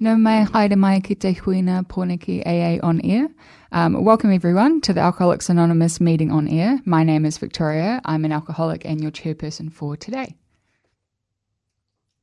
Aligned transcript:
No 0.00 0.16
mai 0.16 0.44
haere 0.44 0.76
mai 0.76 0.98
ki 1.00 1.14
te 1.14 1.34
huina 1.34 1.86
Pōneke 1.86 2.42
AA 2.44 2.84
on 2.84 3.00
air. 3.02 3.28
Um, 3.70 4.04
welcome 4.04 4.32
everyone 4.32 4.80
to 4.80 4.92
the 4.92 5.00
Alcoholics 5.00 5.48
Anonymous 5.48 6.00
meeting 6.00 6.32
on 6.32 6.48
air. 6.48 6.80
My 6.84 7.04
name 7.04 7.24
is 7.24 7.38
Victoria. 7.38 8.00
I'm 8.04 8.24
an 8.24 8.32
alcoholic 8.32 8.84
and 8.84 9.00
your 9.00 9.12
chairperson 9.12 9.72
for 9.72 9.96
today. 9.96 10.34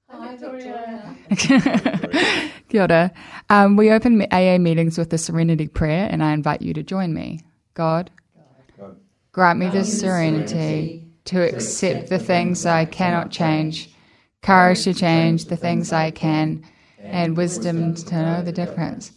Hi, 0.10 0.36
Victoria. 0.36 1.16
Kia 2.70 2.82
ora. 2.82 3.12
Um, 3.50 3.78
we 3.78 3.90
open 3.92 4.22
AA 4.32 4.58
meetings 4.58 4.98
with 4.98 5.10
the 5.10 5.18
Serenity 5.18 5.70
Prayer, 5.70 6.10
and 6.12 6.22
I 6.22 6.34
invite 6.34 6.62
you 6.62 6.74
to 6.74 6.84
join 6.84 7.14
me. 7.14 7.40
God, 7.74 8.12
grant 9.32 9.60
me 9.60 9.70
the 9.70 9.86
serenity 9.86 11.08
to 11.24 11.42
accept 11.42 12.10
the 12.10 12.20
things 12.20 12.66
I 12.66 12.84
cannot 12.84 13.32
change, 13.32 13.94
courage 14.42 14.84
to 14.84 14.94
change 14.94 15.46
the 15.46 15.56
things 15.56 15.94
I 15.94 16.12
can, 16.12 16.66
and 17.04 17.38
wisdom 17.38 17.96
to 17.96 18.16
know 18.16 18.42
the 18.42 18.52
difference. 18.52 19.12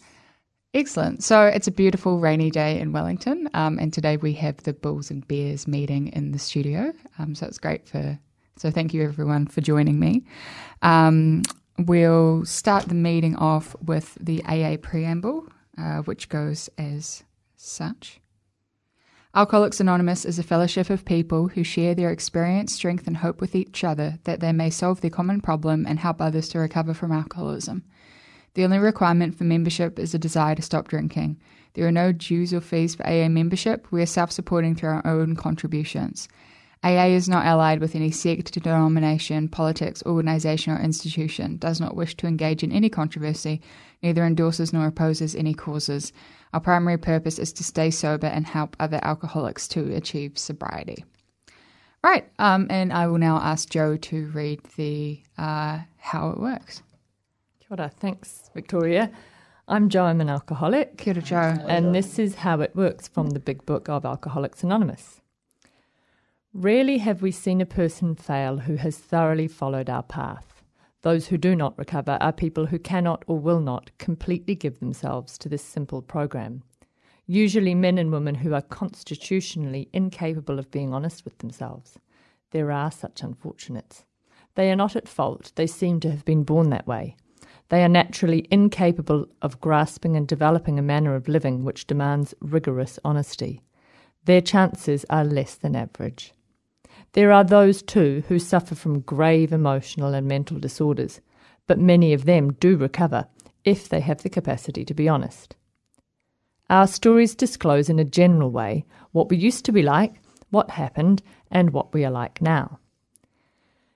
Excellent. 0.75 1.23
So 1.23 1.47
it's 1.47 1.69
a 1.69 1.71
beautiful 1.71 2.19
rainy 2.19 2.51
day 2.51 2.81
in 2.81 2.93
Wellington, 2.93 3.49
um, 3.55 3.79
and 3.79 3.93
today 3.93 4.17
we 4.17 4.33
have 4.35 4.57
the 4.59 4.73
Bulls 4.73 5.09
and 5.09 5.27
Bears 5.29 5.69
meeting 5.69 6.09
in 6.09 6.33
the 6.33 6.39
studio. 6.39 6.93
Um, 7.19 7.35
so 7.35 7.47
it's 7.47 7.59
great 7.59 7.87
for. 7.89 8.19
So 8.57 8.71
thank 8.71 8.95
you 8.95 9.03
everyone 9.03 9.47
for 9.47 9.61
joining 9.61 9.99
me. 9.99 10.25
Um, 10.83 11.43
we'll 11.79 12.45
start 12.45 12.89
the 12.89 12.95
meeting 12.95 13.37
off 13.37 13.75
with 13.85 14.17
the 14.21 14.45
AA 14.45 14.77
preamble, 14.81 15.49
uh, 15.77 15.99
which 16.03 16.29
goes 16.29 16.69
as 16.79 17.25
such. 17.57 18.21
Alcoholics 19.37 19.81
Anonymous 19.81 20.25
is 20.25 20.39
a 20.39 20.45
fellowship 20.45 20.91
of 20.91 21.05
people 21.05 21.49
who 21.49 21.65
share 21.65 21.93
their 21.93 22.13
experience, 22.13 22.73
strength, 22.73 23.09
and 23.09 23.17
hope 23.17 23.41
with 23.41 23.57
each 23.57 23.83
other 23.83 24.21
that 24.23 24.39
they 24.39 24.53
may 24.53 24.71
solve 24.71 25.01
their 25.01 25.11
common 25.11 25.41
problem 25.41 25.87
and 25.89 25.99
help 25.99 26.21
others 26.21 26.49
to 26.51 26.61
recover 26.61 26.95
from 26.95 27.11
alcoholism. 27.11 27.83
The 28.55 28.63
only 28.63 28.79
requirement 28.79 29.35
for 29.37 29.43
membership 29.43 29.99
is 29.99 30.15
a 30.15 30.21
desire 30.21 30.55
to 30.55 30.63
stop 30.63 30.87
drinking. 30.87 31.41
There 31.73 31.85
are 31.85 31.91
no 31.91 32.13
dues 32.13 32.55
or 32.55 32.61
fees 32.61 32.95
for 32.95 33.05
AA 33.05 33.29
membership. 33.29 33.89
We 33.91 34.03
are 34.03 34.07
self 34.07 34.31
supporting 34.31 34.77
through 34.77 34.91
our 34.91 35.07
own 35.07 35.35
contributions. 35.35 36.29
AA 36.85 37.07
is 37.07 37.29
not 37.31 37.47
allied 37.47 37.81
with 37.81 37.97
any 37.97 38.11
sect, 38.11 38.53
denomination, 38.53 39.49
politics, 39.49 40.03
organisation, 40.05 40.75
or 40.75 40.79
institution, 40.79 41.57
does 41.57 41.81
not 41.81 41.97
wish 41.97 42.15
to 42.17 42.27
engage 42.27 42.63
in 42.63 42.71
any 42.71 42.91
controversy, 42.91 43.63
neither 44.03 44.25
endorses 44.25 44.71
nor 44.71 44.87
opposes 44.87 45.35
any 45.35 45.55
causes. 45.55 46.13
Our 46.55 46.61
primary 46.61 46.99
purpose 46.99 47.41
is 47.41 47.53
to 47.55 47.65
stay 47.65 47.91
sober 47.91 48.29
and 48.29 48.47
help 48.47 48.77
other 48.79 49.01
alcoholics 49.03 49.67
to 49.69 49.93
achieve 49.97 50.39
sobriety. 50.39 51.05
Right, 52.05 52.31
um, 52.39 52.69
and 52.71 52.93
I 52.93 53.09
will 53.09 53.19
now 53.19 53.39
ask 53.39 53.69
Joe 53.69 53.97
to 53.97 54.27
read 54.29 54.61
the 54.77 55.21
uh, 55.37 55.81
how 55.99 56.31
it 56.31 56.39
works. 56.39 56.85
Kia 57.59 57.77
ora. 57.77 57.89
Thanks, 57.89 58.51
Victoria. 58.55 59.11
I'm 59.67 59.89
Joe, 59.89 60.05
I'm 60.05 60.21
an 60.21 60.29
alcoholic. 60.29 60.97
Kia 60.97 61.15
ora, 61.15 61.23
Joe. 61.23 61.57
And 61.67 61.93
this 61.93 62.21
is 62.21 62.37
how 62.37 62.61
it 62.61 62.77
works 62.77 63.09
from 63.09 63.31
the 63.31 63.41
big 63.41 63.67
book 63.67 63.89
of 63.89 64.05
Alcoholics 64.05 64.63
Anonymous. 64.63 65.23
Rarely 66.53 66.99
have 66.99 67.21
we 67.21 67.33
seen 67.33 67.61
a 67.61 67.67
person 67.67 68.15
fail 68.15 68.59
who 68.59 68.77
has 68.77 68.97
thoroughly 68.97 69.49
followed 69.49 69.91
our 69.91 70.05
path. 70.05 70.54
Those 71.05 71.27
who 71.27 71.37
do 71.37 71.55
not 71.55 71.77
recover 71.77 72.17
are 72.23 72.33
people 72.33 72.65
who 72.65 72.79
cannot 72.79 73.25
or 73.27 73.39
will 73.39 73.61
not 73.61 73.91
completely 73.99 74.55
give 74.55 74.81
themselves 74.81 75.37
to 75.37 75.51
this 75.51 75.63
simple 75.63 76.01
program. 76.01 76.63
Usually, 77.27 77.75
men 77.75 77.99
and 77.99 78.11
women 78.11 78.37
who 78.37 78.55
are 78.55 78.63
constitutionally 78.63 79.91
incapable 79.93 80.59
of 80.59 80.71
being 80.71 80.95
honest 80.95 81.27
with 81.27 81.37
themselves. 81.37 81.99
There 82.53 82.73
are 82.73 82.91
such 82.91 83.23
unfortunates. 83.23 84.07
They 84.55 84.73
are 84.73 84.77
not 84.77 84.97
at 84.97 85.07
fault, 85.07 85.53
they 85.57 85.67
seem 85.67 86.01
to 86.01 86.11
have 86.11 86.25
been 86.25 86.43
born 86.43 86.71
that 86.71 86.87
way. 86.87 87.17
They 87.69 87.85
are 87.85 87.89
naturally 87.89 88.49
incapable 88.51 89.27
of 89.43 89.61
grasping 89.61 90.17
and 90.17 90.27
developing 90.27 90.79
a 90.79 90.83
manner 90.83 91.15
of 91.15 91.29
living 91.29 91.65
which 91.65 91.87
demands 91.87 92.33
rigorous 92.41 92.99
honesty. 93.05 93.61
Their 94.25 94.41
chances 94.41 95.05
are 95.11 95.25
less 95.25 95.55
than 95.55 95.77
average. 95.77 96.33
There 97.15 97.31
are 97.31 97.45
those, 97.45 97.81
too, 97.81 98.25
who 98.29 98.39
suffer 98.41 98.75
from 98.75 99.01
grave 99.01 99.53
emotional 99.53 100.15
and 100.15 100.27
mental 100.27 100.59
disorders, 100.59 101.21
but 101.67 101.79
many 101.79 102.13
of 102.13 102.25
them 102.25 102.55
do 102.55 102.77
recover 102.77 103.27
if 103.65 103.89
they 103.89 104.01
have 104.01 104.23
the 104.23 104.29
capacity 104.29 104.85
to 104.85 104.95
be 104.95 105.09
honest. 105.09 105.55
Our 106.69 106.89
stories 106.89 107.37
disclose 107.37 107.89
in 107.89 108.01
a 108.01 108.05
general 108.05 108.51
way 108.51 108.85
what 109.13 109.31
we 109.31 109.37
used 109.37 109.65
to 109.67 109.73
be 109.73 109.83
like, 109.83 110.15
what 110.51 110.71
happened, 110.71 111.23
and 111.53 111.73
what 111.73 111.95
we 111.95 112.05
are 112.05 112.11
like 112.11 112.43
now. 112.43 112.81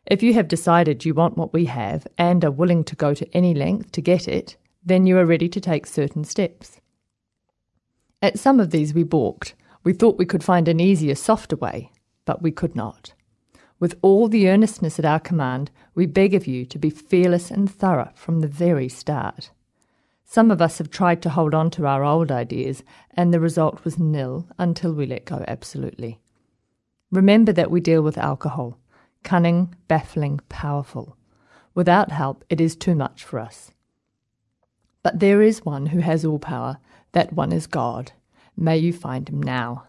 If 0.06 0.22
you 0.22 0.32
have 0.34 0.46
decided 0.46 1.04
you 1.04 1.12
want 1.12 1.36
what 1.36 1.52
we 1.52 1.64
have 1.64 2.06
and 2.16 2.44
are 2.44 2.52
willing 2.52 2.84
to 2.84 2.96
go 2.96 3.14
to 3.14 3.36
any 3.36 3.52
length 3.52 3.90
to 3.92 4.00
get 4.00 4.28
it, 4.28 4.56
then 4.84 5.06
you 5.06 5.18
are 5.18 5.26
ready 5.26 5.48
to 5.48 5.60
take 5.60 5.86
certain 5.86 6.22
steps. 6.22 6.80
At 8.22 8.38
some 8.38 8.60
of 8.60 8.70
these 8.70 8.94
we 8.94 9.02
balked. 9.02 9.54
We 9.82 9.92
thought 9.92 10.18
we 10.18 10.24
could 10.24 10.44
find 10.44 10.68
an 10.68 10.80
easier, 10.80 11.14
softer 11.14 11.56
way, 11.56 11.90
but 12.28 12.42
we 12.42 12.50
could 12.50 12.76
not. 12.76 13.14
With 13.80 13.98
all 14.02 14.28
the 14.28 14.50
earnestness 14.50 14.98
at 14.98 15.06
our 15.06 15.18
command, 15.18 15.70
we 15.94 16.04
beg 16.04 16.34
of 16.34 16.46
you 16.46 16.66
to 16.66 16.78
be 16.78 16.90
fearless 16.90 17.50
and 17.50 17.70
thorough 17.70 18.10
from 18.14 18.40
the 18.40 18.46
very 18.46 18.86
start. 18.86 19.50
Some 20.26 20.50
of 20.50 20.60
us 20.60 20.76
have 20.76 20.90
tried 20.90 21.22
to 21.22 21.30
hold 21.30 21.54
on 21.54 21.70
to 21.70 21.86
our 21.86 22.04
old 22.04 22.30
ideas, 22.30 22.82
and 23.14 23.32
the 23.32 23.40
result 23.40 23.82
was 23.82 23.98
nil 23.98 24.46
until 24.58 24.92
we 24.92 25.06
let 25.06 25.24
go 25.24 25.42
absolutely. 25.48 26.20
Remember 27.10 27.50
that 27.50 27.70
we 27.70 27.80
deal 27.80 28.02
with 28.02 28.18
alcohol 28.18 28.76
cunning, 29.22 29.74
baffling, 29.88 30.40
powerful. 30.50 31.16
Without 31.74 32.12
help, 32.12 32.44
it 32.50 32.60
is 32.60 32.76
too 32.76 32.94
much 32.94 33.24
for 33.24 33.38
us. 33.38 33.70
But 35.02 35.20
there 35.20 35.40
is 35.40 35.64
one 35.64 35.86
who 35.86 36.00
has 36.00 36.26
all 36.26 36.38
power. 36.38 36.76
That 37.12 37.32
one 37.32 37.52
is 37.52 37.66
God. 37.66 38.12
May 38.54 38.76
you 38.76 38.92
find 38.92 39.26
him 39.30 39.42
now. 39.42 39.87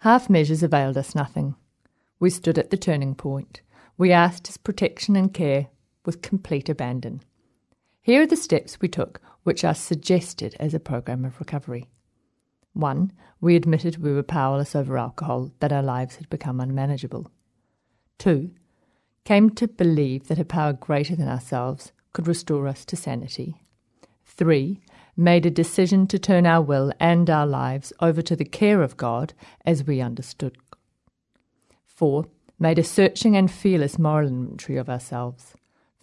Half 0.00 0.28
measures 0.28 0.62
availed 0.62 0.96
us 0.96 1.14
nothing. 1.14 1.54
We 2.20 2.30
stood 2.30 2.58
at 2.58 2.70
the 2.70 2.76
turning 2.76 3.14
point. 3.14 3.62
We 3.98 4.12
asked 4.12 4.46
his 4.46 4.56
protection 4.56 5.16
and 5.16 5.32
care 5.32 5.68
with 6.04 6.22
complete 6.22 6.68
abandon. 6.68 7.22
Here 8.02 8.22
are 8.22 8.26
the 8.26 8.36
steps 8.36 8.80
we 8.80 8.88
took, 8.88 9.20
which 9.42 9.64
are 9.64 9.74
suggested 9.74 10.54
as 10.60 10.74
a 10.74 10.80
program 10.80 11.24
of 11.24 11.38
recovery. 11.40 11.88
1. 12.74 13.10
We 13.40 13.56
admitted 13.56 13.96
we 13.96 14.12
were 14.12 14.22
powerless 14.22 14.76
over 14.76 14.98
alcohol, 14.98 15.50
that 15.60 15.72
our 15.72 15.82
lives 15.82 16.16
had 16.16 16.28
become 16.28 16.60
unmanageable. 16.60 17.30
2. 18.18 18.50
Came 19.24 19.50
to 19.50 19.66
believe 19.66 20.28
that 20.28 20.38
a 20.38 20.44
power 20.44 20.72
greater 20.72 21.16
than 21.16 21.28
ourselves 21.28 21.92
could 22.12 22.28
restore 22.28 22.68
us 22.68 22.84
to 22.84 22.96
sanity. 22.96 23.62
3. 24.26 24.80
Made 25.16 25.46
a 25.46 25.50
decision 25.50 26.06
to 26.08 26.18
turn 26.18 26.44
our 26.44 26.60
will 26.60 26.92
and 27.00 27.30
our 27.30 27.46
lives 27.46 27.92
over 28.00 28.20
to 28.20 28.36
the 28.36 28.44
care 28.44 28.82
of 28.82 28.98
God 28.98 29.32
as 29.64 29.84
we 29.84 30.02
understood. 30.02 30.58
4. 31.86 32.26
Made 32.58 32.78
a 32.78 32.84
searching 32.84 33.34
and 33.36 33.50
fearless 33.50 33.98
moral 33.98 34.28
inventory 34.28 34.76
of 34.76 34.90
ourselves. 34.90 35.54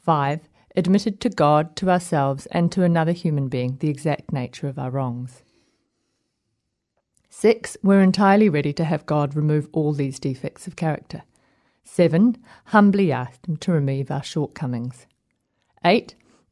5. 0.01 0.50
Admitted 0.75 1.22
to 1.22 1.29
God, 1.29 1.75
to 1.75 1.91
ourselves, 1.91 2.47
and 2.47 2.72
to 2.72 2.84
another 2.84 3.12
human 3.12 3.50
being 3.50 3.78
the 3.78 3.90
exact 3.90 4.34
nature 4.34 4.68
of 4.68 4.79
our 4.79 4.90
wrongs. 4.90 5.44
6. 7.30 7.77
We're 7.83 8.01
entirely 8.01 8.50
ready 8.50 8.74
to 8.74 8.83
have 8.83 9.06
God 9.06 9.36
remove 9.36 9.68
all 9.71 9.94
these 9.94 10.19
defects 10.19 10.66
of 10.66 10.75
character. 10.75 11.21
7. 11.83 12.38
Humbly 12.66 13.12
asked 13.12 13.48
Him 13.48 13.57
to 13.57 13.71
remove 13.71 14.09
our 14.09 14.24
shortcomings. 14.24 15.06
8. 15.86 16.16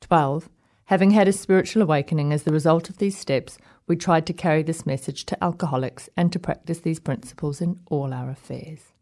12. 0.00 0.48
Having 0.86 1.10
had 1.10 1.26
a 1.26 1.32
spiritual 1.32 1.82
awakening 1.82 2.32
as 2.32 2.44
the 2.44 2.52
result 2.52 2.88
of 2.88 2.98
these 2.98 3.18
steps, 3.18 3.58
we 3.86 3.96
tried 3.96 4.26
to 4.26 4.32
carry 4.32 4.62
this 4.62 4.86
message 4.86 5.26
to 5.26 5.44
alcoholics 5.44 6.08
and 6.16 6.32
to 6.32 6.38
practice 6.38 6.80
these 6.80 7.00
principles 7.00 7.60
in 7.60 7.80
all 7.86 8.12
our 8.14 8.30
affairs. 8.30 8.92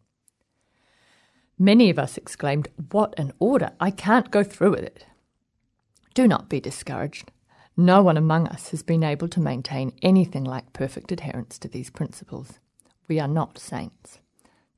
Many 1.59 1.91
of 1.91 1.99
us 1.99 2.17
exclaimed, 2.17 2.69
What 2.91 3.15
an 3.19 3.33
order! 3.39 3.73
I 3.79 3.91
can't 3.91 4.31
go 4.31 4.43
through 4.43 4.73
with 4.73 4.83
it. 4.85 5.07
Do 6.15 6.27
not 6.27 6.49
be 6.49 6.61
discouraged. 6.61 7.33
No 7.77 8.03
one 8.03 8.17
among 8.17 8.49
us 8.49 8.71
has 8.71 8.83
been 8.83 9.03
able 9.03 9.29
to 9.29 9.41
maintain 9.41 9.93
anything 10.01 10.45
like 10.45 10.73
perfect 10.73 11.13
adherence 11.13 11.59
to 11.59 11.69
these 11.69 11.91
principles. 11.91 12.61
We 13.09 13.21
are 13.21 13.29
not 13.29 13.59
saints. 13.59 14.21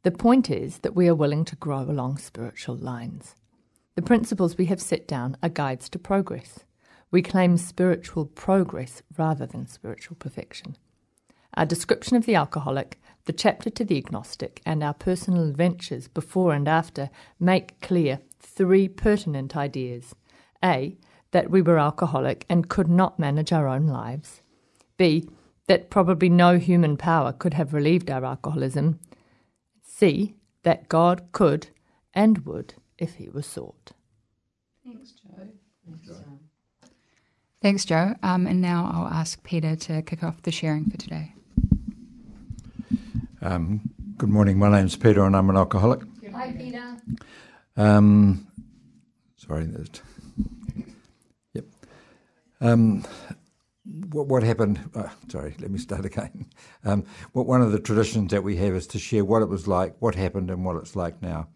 The 0.02 0.10
point 0.10 0.50
is 0.50 0.78
that 0.78 0.94
we 0.96 1.08
are 1.08 1.14
willing 1.14 1.44
to 1.46 1.56
grow 1.56 1.82
along 1.82 2.18
spiritual 2.18 2.76
lines. 2.76 3.34
The 3.96 4.02
principles 4.02 4.58
we 4.58 4.66
have 4.66 4.80
set 4.80 5.08
down 5.08 5.38
are 5.42 5.48
guides 5.48 5.88
to 5.88 5.98
progress. 5.98 6.58
We 7.10 7.22
claim 7.22 7.56
spiritual 7.56 8.26
progress 8.26 9.02
rather 9.16 9.46
than 9.46 9.66
spiritual 9.66 10.16
perfection. 10.16 10.76
Our 11.54 11.64
description 11.64 12.14
of 12.18 12.26
the 12.26 12.34
alcoholic, 12.34 13.00
the 13.24 13.32
chapter 13.32 13.70
to 13.70 13.84
the 13.86 13.96
agnostic, 13.96 14.60
and 14.66 14.82
our 14.82 14.92
personal 14.92 15.48
adventures 15.48 16.08
before 16.08 16.52
and 16.52 16.68
after 16.68 17.08
make 17.40 17.80
clear 17.80 18.20
three 18.38 18.86
pertinent 18.86 19.56
ideas. 19.56 20.14
A. 20.62 20.98
That 21.30 21.50
we 21.50 21.62
were 21.62 21.78
alcoholic 21.78 22.44
and 22.50 22.68
could 22.68 22.88
not 22.88 23.18
manage 23.18 23.50
our 23.50 23.66
own 23.66 23.86
lives. 23.86 24.42
B. 24.98 25.26
That 25.68 25.88
probably 25.88 26.28
no 26.28 26.58
human 26.58 26.98
power 26.98 27.32
could 27.32 27.54
have 27.54 27.72
relieved 27.72 28.10
our 28.10 28.26
alcoholism. 28.26 29.00
C. 29.82 30.34
That 30.64 30.90
God 30.90 31.32
could 31.32 31.68
and 32.12 32.44
would 32.44 32.74
if 32.98 33.14
he 33.14 33.28
was 33.28 33.46
sought. 33.46 33.92
Thanks, 34.84 35.12
Joe. 35.12 35.48
Thanks, 35.84 36.06
Joe. 36.06 36.38
Thanks, 37.62 37.84
Joe. 37.84 38.14
Um, 38.22 38.46
and 38.46 38.60
now 38.60 38.90
I'll 38.92 39.08
ask 39.08 39.42
Peter 39.42 39.76
to 39.76 40.02
kick 40.02 40.22
off 40.22 40.42
the 40.42 40.52
sharing 40.52 40.88
for 40.88 40.96
today. 40.96 41.32
Um, 43.42 43.90
good 44.16 44.28
morning. 44.28 44.58
My 44.58 44.70
name's 44.70 44.96
Peter, 44.96 45.24
and 45.24 45.36
I'm 45.36 45.50
an 45.50 45.56
alcoholic. 45.56 46.00
Hi, 46.32 46.52
Peter. 46.52 46.96
Um, 47.76 48.46
sorry. 49.36 49.68
Yep. 51.54 51.64
Um, 52.60 53.04
what, 54.10 54.26
what, 54.26 54.42
happened? 54.42 54.80
Oh, 54.94 55.10
sorry, 55.28 55.54
let 55.60 55.70
me 55.70 55.78
start 55.78 56.04
again. 56.04 56.46
Um, 56.84 57.04
what, 57.32 57.46
one 57.46 57.62
of 57.62 57.72
the 57.72 57.80
traditions 57.80 58.30
that 58.32 58.42
we 58.42 58.56
have 58.56 58.74
is 58.74 58.86
to 58.88 58.98
share 58.98 59.24
what 59.24 59.42
it 59.42 59.48
was 59.48 59.66
like, 59.66 59.96
what 60.00 60.14
happened, 60.14 60.50
and 60.50 60.64
what 60.64 60.76
it's 60.76 60.96
like 60.96 61.22
now. 61.22 61.48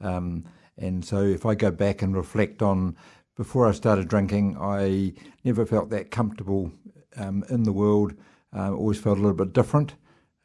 Um, 0.00 0.44
and 0.76 1.04
so, 1.04 1.22
if 1.22 1.46
I 1.46 1.54
go 1.54 1.70
back 1.70 2.02
and 2.02 2.16
reflect 2.16 2.62
on 2.62 2.96
before 3.36 3.66
I 3.66 3.72
started 3.72 4.08
drinking, 4.08 4.56
I 4.60 5.12
never 5.44 5.66
felt 5.66 5.90
that 5.90 6.10
comfortable 6.10 6.72
um, 7.16 7.44
in 7.48 7.64
the 7.64 7.72
world. 7.72 8.14
Uh, 8.56 8.72
always 8.72 9.00
felt 9.00 9.18
a 9.18 9.20
little 9.20 9.36
bit 9.36 9.52
different. 9.52 9.94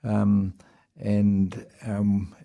Um, 0.04 0.56
and 0.98 1.66
um, 1.86 2.36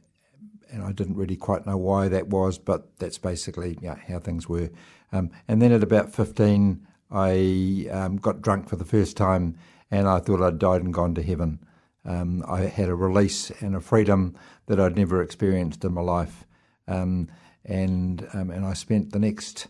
and 0.70 0.82
I 0.82 0.92
didn't 0.92 1.16
really 1.16 1.36
quite 1.36 1.66
know 1.66 1.76
why 1.76 2.08
that 2.08 2.28
was, 2.28 2.58
but 2.58 2.98
that's 2.98 3.18
basically 3.18 3.78
yeah, 3.80 3.96
how 4.08 4.18
things 4.18 4.48
were. 4.48 4.70
Um, 5.12 5.30
and 5.46 5.62
then 5.62 5.72
at 5.72 5.84
about 5.84 6.12
15, 6.12 6.84
I 7.10 7.88
um, 7.92 8.16
got 8.16 8.42
drunk 8.42 8.68
for 8.68 8.76
the 8.76 8.84
first 8.84 9.16
time, 9.16 9.56
and 9.90 10.08
I 10.08 10.18
thought 10.18 10.42
I'd 10.42 10.58
died 10.58 10.82
and 10.82 10.92
gone 10.92 11.14
to 11.14 11.22
heaven. 11.22 11.60
Um, 12.04 12.44
I 12.48 12.62
had 12.62 12.88
a 12.88 12.94
release 12.94 13.50
and 13.60 13.76
a 13.76 13.80
freedom 13.80 14.34
that 14.66 14.80
I'd 14.80 14.96
never 14.96 15.22
experienced 15.22 15.84
in 15.84 15.94
my 15.94 16.02
life, 16.02 16.44
um, 16.88 17.28
and 17.64 18.28
um, 18.32 18.50
and 18.50 18.64
I 18.64 18.74
spent 18.74 19.12
the 19.12 19.18
next 19.18 19.68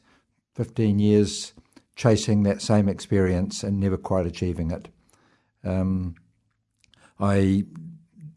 15 0.54 0.98
years 0.98 1.52
chasing 1.96 2.42
that 2.42 2.62
same 2.62 2.88
experience 2.88 3.62
and 3.62 3.78
never 3.78 3.96
quite 3.96 4.26
achieving 4.26 4.70
it. 4.70 4.88
I 7.24 7.64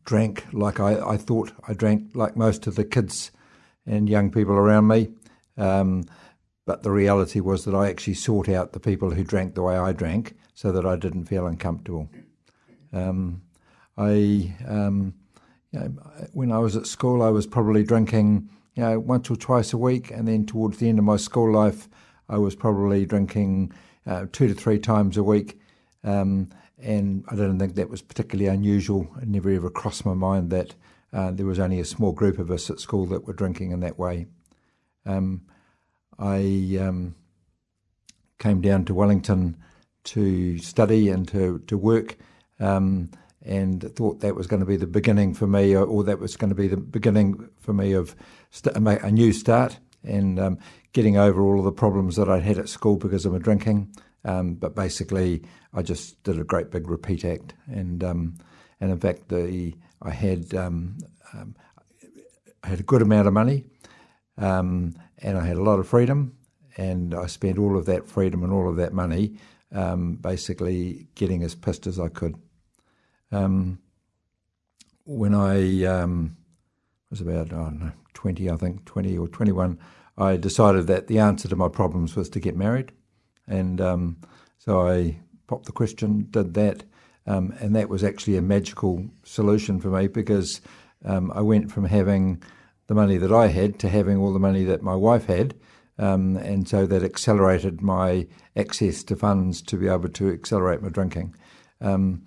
drank 0.05 0.45
like 0.53 0.79
I, 0.79 0.99
I 0.99 1.17
thought 1.17 1.51
I 1.67 1.73
drank, 1.73 2.15
like 2.15 2.37
most 2.37 2.67
of 2.67 2.75
the 2.75 2.85
kids 2.85 3.31
and 3.85 4.09
young 4.09 4.31
people 4.31 4.55
around 4.55 4.87
me. 4.87 5.09
Um, 5.57 6.05
but 6.65 6.83
the 6.83 6.91
reality 6.91 7.39
was 7.39 7.65
that 7.65 7.75
I 7.75 7.89
actually 7.89 8.13
sought 8.13 8.49
out 8.49 8.73
the 8.73 8.79
people 8.79 9.11
who 9.11 9.23
drank 9.23 9.55
the 9.55 9.61
way 9.61 9.77
I 9.77 9.91
drank 9.91 10.35
so 10.53 10.71
that 10.71 10.85
I 10.85 10.95
didn't 10.95 11.25
feel 11.25 11.47
uncomfortable. 11.47 12.09
Um, 12.93 13.41
I, 13.97 14.55
um, 14.67 15.13
you 15.71 15.79
know, 15.79 15.87
when 16.33 16.51
I 16.51 16.59
was 16.59 16.75
at 16.75 16.87
school, 16.87 17.21
I 17.21 17.29
was 17.29 17.47
probably 17.47 17.83
drinking 17.83 18.49
you 18.77 18.83
know, 18.83 18.99
once 18.99 19.31
or 19.31 19.35
twice 19.35 19.73
a 19.73 19.77
week, 19.77 20.11
and 20.11 20.27
then 20.27 20.45
towards 20.45 20.77
the 20.77 20.87
end 20.87 20.99
of 20.99 21.05
my 21.05 21.17
school 21.17 21.51
life, 21.51 21.89
I 22.29 22.37
was 22.37 22.55
probably 22.55 23.07
drinking 23.07 23.73
uh, 24.05 24.27
two 24.31 24.47
to 24.47 24.53
three 24.53 24.77
times 24.77 25.17
a 25.17 25.23
week. 25.23 25.59
Um, 26.03 26.49
and 26.77 27.25
I 27.27 27.35
don't 27.35 27.57
think 27.57 27.73
that 27.73 27.89
was 27.89 28.03
particularly 28.03 28.47
unusual. 28.47 29.09
It 29.19 29.29
never 29.29 29.49
ever 29.49 29.71
crossed 29.71 30.05
my 30.05 30.13
mind 30.13 30.51
that 30.51 30.75
uh, 31.11 31.31
there 31.31 31.47
was 31.47 31.57
only 31.57 31.79
a 31.79 31.85
small 31.85 32.11
group 32.11 32.37
of 32.37 32.51
us 32.51 32.69
at 32.69 32.79
school 32.79 33.07
that 33.07 33.25
were 33.25 33.33
drinking 33.33 33.71
in 33.71 33.79
that 33.79 33.97
way. 33.97 34.27
Um, 35.07 35.41
I 36.19 36.77
um, 36.79 37.15
came 38.37 38.61
down 38.61 38.85
to 38.85 38.93
Wellington 38.93 39.57
to 40.03 40.59
study 40.59 41.09
and 41.09 41.27
to, 41.29 41.63
to 41.65 41.77
work 41.79 42.15
um, 42.59 43.09
and 43.43 43.81
thought 43.95 44.19
that 44.19 44.35
was 44.35 44.45
going 44.45 44.59
to 44.59 44.67
be 44.67 44.77
the 44.77 44.85
beginning 44.85 45.33
for 45.33 45.47
me, 45.47 45.75
or, 45.75 45.83
or, 45.83 46.03
that 46.03 46.19
was 46.19 46.37
going 46.37 46.49
to 46.49 46.55
be 46.55 46.67
the 46.67 46.77
beginning 46.77 47.49
for 47.59 47.73
me 47.73 47.93
of 47.93 48.15
st- 48.51 48.75
a 48.75 49.11
new 49.11 49.33
start 49.33 49.79
and 50.03 50.39
um, 50.39 50.57
getting 50.93 51.17
over 51.17 51.41
all 51.41 51.59
of 51.59 51.65
the 51.65 51.71
problems 51.71 52.15
that 52.15 52.29
I'd 52.29 52.43
had 52.43 52.57
at 52.57 52.69
school 52.69 52.95
because 52.95 53.25
of 53.25 53.33
my 53.33 53.39
drinking. 53.39 53.93
Um, 54.25 54.55
but 54.55 54.75
basically, 54.75 55.43
I 55.73 55.81
just 55.81 56.21
did 56.23 56.39
a 56.39 56.43
great 56.43 56.71
big 56.71 56.89
repeat 56.89 57.23
act, 57.23 57.53
and 57.67 58.03
um, 58.03 58.37
and 58.81 58.91
in 58.91 58.99
fact, 58.99 59.29
the 59.29 59.73
I 60.01 60.11
had 60.11 60.53
um, 60.53 60.97
um 61.33 61.55
I 62.63 62.67
had 62.67 62.79
a 62.79 62.83
good 62.83 63.01
amount 63.01 63.27
of 63.27 63.33
money, 63.33 63.65
um, 64.37 64.95
and 65.19 65.37
I 65.37 65.45
had 65.45 65.57
a 65.57 65.63
lot 65.63 65.79
of 65.79 65.87
freedom, 65.87 66.35
and 66.75 67.13
I 67.13 67.27
spent 67.27 67.57
all 67.57 67.77
of 67.77 67.85
that 67.85 68.07
freedom 68.07 68.43
and 68.43 68.51
all 68.51 68.67
of 68.67 68.75
that 68.77 68.93
money 68.93 69.37
um, 69.71 70.15
basically 70.15 71.07
getting 71.15 71.43
as 71.43 71.55
pissed 71.55 71.87
as 71.87 71.99
I 71.99 72.09
could. 72.09 72.35
when 75.05 75.35
I 75.35 75.85
was 77.09 77.21
about 77.21 77.53
I 77.53 77.55
don't 77.55 77.79
know 77.79 77.91
twenty, 78.21 78.49
I 78.49 78.57
think 78.57 78.85
twenty 78.85 79.17
or 79.17 79.27
twenty 79.27 79.51
one, 79.51 79.77
I 80.17 80.37
decided 80.37 80.87
that 80.87 81.07
the 81.07 81.19
answer 81.19 81.47
to 81.49 81.55
my 81.55 81.69
problems 81.69 82.15
was 82.15 82.29
to 82.29 82.39
get 82.39 82.55
married. 82.55 82.91
And 83.47 83.79
um, 83.79 84.17
so 84.57 84.71
I 84.87 85.19
popped 85.47 85.65
the 85.65 85.71
question, 85.81 86.27
did 86.31 86.53
that, 86.53 86.83
um, 87.25 87.53
and 87.61 87.75
that 87.75 87.89
was 87.89 88.03
actually 88.03 88.37
a 88.37 88.41
magical 88.41 89.05
solution 89.23 89.79
for 89.79 89.89
me 89.89 90.07
because 90.07 90.61
um, 91.05 91.31
I 91.31 91.41
went 91.41 91.71
from 91.71 91.85
having 91.85 92.41
the 92.87 92.95
money 92.95 93.17
that 93.19 93.31
I 93.31 93.47
had 93.47 93.79
to 93.79 93.89
having 93.89 94.17
all 94.17 94.33
the 94.33 94.47
money 94.49 94.65
that 94.65 94.81
my 94.81 94.95
wife 94.95 95.27
had. 95.27 95.53
Um, 95.99 96.37
and 96.37 96.67
so 96.67 96.85
that 96.87 97.03
accelerated 97.03 97.81
my 97.81 98.27
access 98.55 99.03
to 99.03 99.15
funds 99.15 99.61
to 99.63 99.77
be 99.77 99.87
able 99.87 100.09
to 100.09 100.29
accelerate 100.29 100.81
my 100.81 100.89
drinking. 100.89 101.35
Um, 101.81 102.23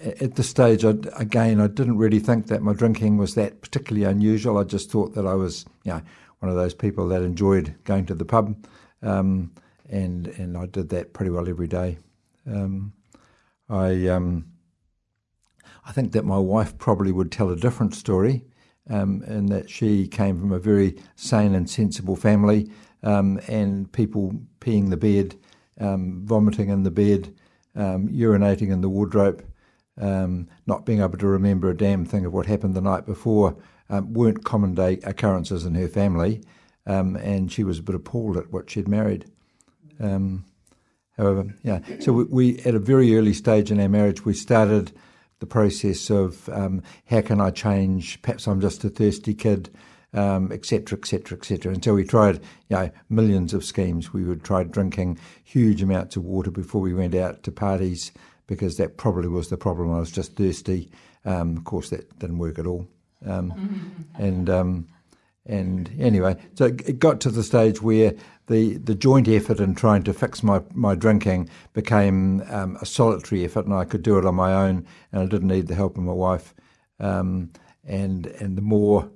at 0.00 0.34
this 0.34 0.48
stage, 0.48 0.84
I, 0.84 0.94
again, 1.16 1.60
I 1.60 1.66
didn't 1.66 1.98
really 1.98 2.20
think 2.20 2.46
that 2.46 2.62
my 2.62 2.72
drinking 2.72 3.18
was 3.18 3.34
that 3.34 3.60
particularly 3.60 4.04
unusual. 4.04 4.58
I 4.58 4.64
just 4.64 4.90
thought 4.90 5.14
that 5.14 5.26
I 5.26 5.34
was, 5.34 5.66
you 5.84 5.92
know, 5.92 6.02
one 6.38 6.50
of 6.50 6.56
those 6.56 6.74
people 6.74 7.08
that 7.08 7.22
enjoyed 7.22 7.74
going 7.84 8.06
to 8.06 8.14
the 8.14 8.24
pub. 8.24 8.56
Um, 9.02 9.52
and 9.88 10.28
and 10.28 10.56
I 10.56 10.66
did 10.66 10.88
that 10.90 11.12
pretty 11.12 11.30
well 11.30 11.48
every 11.48 11.66
day. 11.66 11.98
Um, 12.46 12.92
I 13.68 14.06
um, 14.08 14.46
I 15.84 15.92
think 15.92 16.12
that 16.12 16.24
my 16.24 16.38
wife 16.38 16.78
probably 16.78 17.12
would 17.12 17.32
tell 17.32 17.50
a 17.50 17.56
different 17.56 17.94
story, 17.94 18.44
um, 18.88 19.22
in 19.24 19.46
that 19.46 19.68
she 19.68 20.06
came 20.06 20.38
from 20.38 20.52
a 20.52 20.58
very 20.58 20.96
sane 21.16 21.54
and 21.54 21.68
sensible 21.68 22.16
family, 22.16 22.70
um, 23.02 23.40
and 23.48 23.90
people 23.92 24.34
peeing 24.60 24.90
the 24.90 24.96
bed, 24.96 25.36
um, 25.80 26.22
vomiting 26.24 26.68
in 26.68 26.84
the 26.84 26.90
bed, 26.90 27.34
urinating 27.76 28.70
in 28.70 28.80
the 28.80 28.88
wardrobe, 28.88 29.44
not 30.00 30.86
being 30.86 31.00
able 31.00 31.18
to 31.18 31.26
remember 31.26 31.70
a 31.70 31.76
damn 31.76 32.04
thing 32.04 32.24
of 32.24 32.32
what 32.32 32.46
happened 32.46 32.74
the 32.74 32.80
night 32.80 33.06
before, 33.06 33.56
weren't 33.90 34.44
common 34.44 34.74
day 34.74 34.98
occurrences 35.04 35.64
in 35.64 35.74
her 35.74 35.88
family, 35.88 36.42
and 36.86 37.52
she 37.52 37.64
was 37.64 37.78
a 37.78 37.82
bit 37.82 37.94
appalled 37.94 38.36
at 38.36 38.52
what 38.52 38.70
she'd 38.70 38.88
married. 38.88 39.26
Um, 40.00 40.44
however, 41.16 41.54
yeah. 41.62 41.80
So 42.00 42.12
we, 42.12 42.24
we, 42.24 42.58
at 42.60 42.74
a 42.74 42.78
very 42.78 43.16
early 43.16 43.34
stage 43.34 43.70
in 43.70 43.80
our 43.80 43.88
marriage, 43.88 44.24
we 44.24 44.32
started 44.32 44.92
the 45.40 45.46
process 45.46 46.10
of 46.10 46.48
um, 46.50 46.82
how 47.06 47.20
can 47.22 47.40
I 47.40 47.50
change? 47.50 48.20
Perhaps 48.22 48.46
I'm 48.46 48.60
just 48.60 48.84
a 48.84 48.90
thirsty 48.90 49.34
kid, 49.34 49.70
etc., 50.14 50.98
etc., 50.98 51.38
etc. 51.38 51.72
And 51.72 51.84
so 51.84 51.94
we 51.94 52.04
tried, 52.04 52.36
you 52.68 52.76
know, 52.76 52.90
millions 53.08 53.54
of 53.54 53.64
schemes. 53.64 54.12
We 54.12 54.22
would 54.22 54.44
try 54.44 54.64
drinking 54.64 55.18
huge 55.42 55.82
amounts 55.82 56.16
of 56.16 56.24
water 56.24 56.50
before 56.50 56.80
we 56.80 56.94
went 56.94 57.14
out 57.14 57.42
to 57.44 57.52
parties 57.52 58.12
because 58.50 58.76
that 58.78 58.96
probably 58.96 59.28
was 59.28 59.48
the 59.48 59.56
problem. 59.56 59.94
I 59.94 60.00
was 60.00 60.10
just 60.10 60.34
thirsty. 60.34 60.90
Um, 61.24 61.56
of 61.56 61.62
course, 61.62 61.90
that 61.90 62.18
didn't 62.18 62.38
work 62.38 62.58
at 62.58 62.66
all. 62.66 62.88
Um, 63.24 64.08
and 64.18 64.50
um, 64.50 64.88
and 65.46 65.88
anyway, 66.00 66.36
so 66.54 66.64
it 66.64 66.98
got 66.98 67.20
to 67.20 67.30
the 67.30 67.44
stage 67.44 67.80
where 67.80 68.12
the, 68.48 68.76
the 68.78 68.96
joint 68.96 69.28
effort 69.28 69.60
in 69.60 69.76
trying 69.76 70.02
to 70.02 70.12
fix 70.12 70.42
my, 70.42 70.60
my 70.74 70.96
drinking 70.96 71.48
became 71.72 72.42
um, 72.50 72.76
a 72.82 72.86
solitary 72.86 73.44
effort, 73.44 73.66
and 73.66 73.74
I 73.74 73.84
could 73.84 74.02
do 74.02 74.18
it 74.18 74.26
on 74.26 74.34
my 74.34 74.52
own, 74.52 74.84
and 75.12 75.22
I 75.22 75.26
didn't 75.26 75.48
need 75.48 75.68
the 75.68 75.76
help 75.76 75.96
of 75.96 76.02
my 76.02 76.12
wife. 76.12 76.52
Um, 76.98 77.52
and 77.84 78.26
and 78.26 78.58
the 78.58 78.62
more 78.62 79.08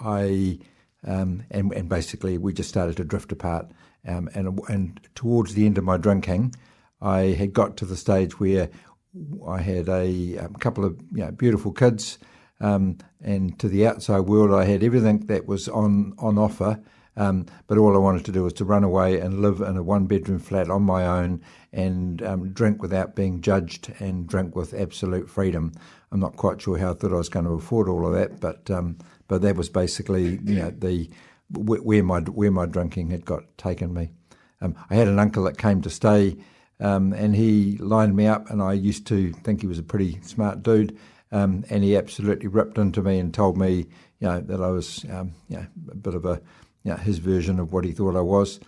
I 0.00 0.58
um, 1.06 1.44
and 1.52 1.72
and 1.72 1.88
basically 1.88 2.38
we 2.38 2.52
just 2.52 2.68
started 2.68 2.96
to 2.96 3.04
drift 3.04 3.30
apart. 3.30 3.70
Um, 4.04 4.28
and 4.34 4.58
and 4.68 5.00
towards 5.14 5.54
the 5.54 5.64
end 5.64 5.78
of 5.78 5.84
my 5.84 5.96
drinking, 5.96 6.54
I 7.00 7.32
had 7.32 7.52
got 7.52 7.76
to 7.78 7.84
the 7.84 7.96
stage 7.96 8.38
where 8.38 8.68
I 9.46 9.60
had 9.60 9.88
a, 9.88 10.36
a 10.36 10.38
um, 10.44 10.54
couple 10.54 10.84
of 10.84 11.00
you 11.12 11.24
know, 11.24 11.32
beautiful 11.32 11.72
kids, 11.72 12.18
um, 12.60 12.98
and 13.22 13.58
to 13.58 13.68
the 13.68 13.86
outside 13.86 14.20
world, 14.20 14.52
I 14.52 14.64
had 14.64 14.82
everything 14.82 15.20
that 15.26 15.46
was 15.46 15.68
on 15.68 16.14
on 16.18 16.38
offer. 16.38 16.80
Um, 17.16 17.46
but 17.66 17.76
all 17.76 17.94
I 17.94 17.98
wanted 17.98 18.24
to 18.26 18.32
do 18.32 18.44
was 18.44 18.52
to 18.54 18.64
run 18.64 18.84
away 18.84 19.18
and 19.18 19.42
live 19.42 19.60
in 19.60 19.76
a 19.76 19.82
one 19.82 20.06
bedroom 20.06 20.38
flat 20.38 20.70
on 20.70 20.82
my 20.82 21.04
own 21.04 21.42
and 21.72 22.22
um, 22.22 22.50
drink 22.50 22.80
without 22.80 23.16
being 23.16 23.40
judged 23.40 23.92
and 23.98 24.26
drink 24.26 24.54
with 24.54 24.72
absolute 24.72 25.28
freedom. 25.28 25.72
I'm 26.12 26.20
not 26.20 26.36
quite 26.36 26.62
sure 26.62 26.78
how 26.78 26.92
I 26.92 26.94
thought 26.94 27.12
I 27.12 27.16
was 27.16 27.28
going 27.28 27.46
to 27.46 27.52
afford 27.52 27.88
all 27.88 28.06
of 28.06 28.14
that, 28.14 28.40
but 28.40 28.70
um, 28.70 28.98
but 29.28 29.42
that 29.42 29.56
was 29.56 29.68
basically 29.68 30.38
you 30.44 30.56
know 30.56 30.70
the 30.70 31.10
where 31.52 32.02
my 32.02 32.20
where 32.20 32.50
my 32.50 32.66
drinking 32.66 33.10
had 33.10 33.24
got 33.24 33.42
taken 33.58 33.92
me. 33.92 34.10
Um, 34.60 34.76
I 34.88 34.94
had 34.94 35.08
an 35.08 35.18
uncle 35.18 35.44
that 35.44 35.58
came 35.58 35.82
to 35.82 35.90
stay, 35.90 36.36
um, 36.80 37.12
and 37.12 37.36
he 37.36 37.76
lined 37.78 38.16
me 38.16 38.26
up, 38.26 38.50
and 38.50 38.62
I 38.62 38.72
used 38.72 39.06
to 39.08 39.32
think 39.32 39.60
he 39.60 39.66
was 39.66 39.78
a 39.78 39.82
pretty 39.82 40.20
smart 40.22 40.62
dude. 40.62 40.98
Um, 41.32 41.64
and 41.70 41.84
he 41.84 41.96
absolutely 41.96 42.48
ripped 42.48 42.76
into 42.76 43.02
me 43.02 43.20
and 43.20 43.32
told 43.32 43.56
me, 43.56 43.86
you 44.18 44.26
know, 44.26 44.40
that 44.40 44.60
I 44.60 44.68
was, 44.68 45.04
um, 45.12 45.32
you 45.48 45.58
know, 45.58 45.66
a 45.92 45.94
bit 45.94 46.14
of 46.14 46.24
a 46.24 46.40
you 46.82 46.90
know, 46.90 46.96
his 46.96 47.18
version 47.18 47.60
of 47.60 47.72
what 47.72 47.84
he 47.84 47.92
thought 47.92 48.16
I 48.16 48.20
was. 48.20 48.60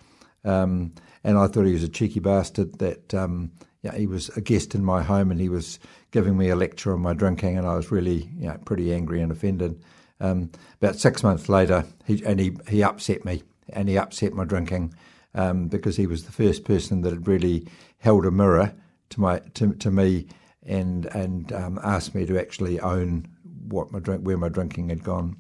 Um, 0.45 0.93
and 1.25 1.39
I 1.39 1.47
thought 1.47 1.65
he 1.65 1.73
was 1.73 1.83
a 1.83 1.89
cheeky 1.89 2.21
bastard 2.21 2.79
that 2.79 3.15
um, 3.15 3.53
yeah, 3.83 3.95
he 3.95 4.07
was 4.07 4.29
a 4.31 4.41
guest 4.41 4.75
in 4.75 4.85
my 4.85 5.03
home 5.03 5.31
and 5.31 5.41
he 5.41 5.49
was 5.49 5.79
giving 6.11 6.37
me 6.37 6.49
a 6.49 6.57
lecture 6.57 6.93
on 6.93 7.01
my 7.01 7.15
drinking, 7.15 7.57
and 7.57 7.67
I 7.67 7.75
was 7.75 7.91
really 7.91 8.29
you 8.39 8.49
know, 8.49 8.59
pretty 8.65 8.93
angry 8.93 9.21
and 9.21 9.33
offended. 9.33 9.83
Um, 10.21 10.51
about 10.81 10.97
six 10.97 11.23
months 11.23 11.49
later, 11.49 11.85
he, 12.07 12.25
and 12.25 12.39
he, 12.39 12.57
he 12.69 12.83
upset 12.83 13.25
me 13.25 13.43
and 13.71 13.89
he 13.89 13.99
upset 13.99 14.35
my 14.35 14.45
drinking 14.45 14.95
um, 15.35 15.69
because 15.69 15.97
he 15.97 16.07
was 16.07 16.25
the 16.25 16.33
first 16.33 16.65
person 16.65 17.03
that 17.03 17.13
had 17.13 17.27
really 17.27 17.67
held 18.03 18.27
a 18.27 18.31
mirror 18.33 18.75
to 19.11 19.21
my 19.21 19.39
to, 19.55 19.73
to 19.75 19.91
me 19.91 20.27
and 20.65 21.07
and 21.07 21.53
um, 21.53 21.79
asked 21.85 22.17
me 22.17 22.27
to 22.27 22.39
actually 22.39 22.81
own 22.81 23.29
what 23.69 23.93
my 23.93 24.01
drink 24.01 24.23
where 24.23 24.37
my 24.37 24.49
drinking 24.49 24.89
had 24.89 25.05
gone. 25.05 25.37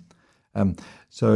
Um, 0.54 0.76
so 1.08 1.34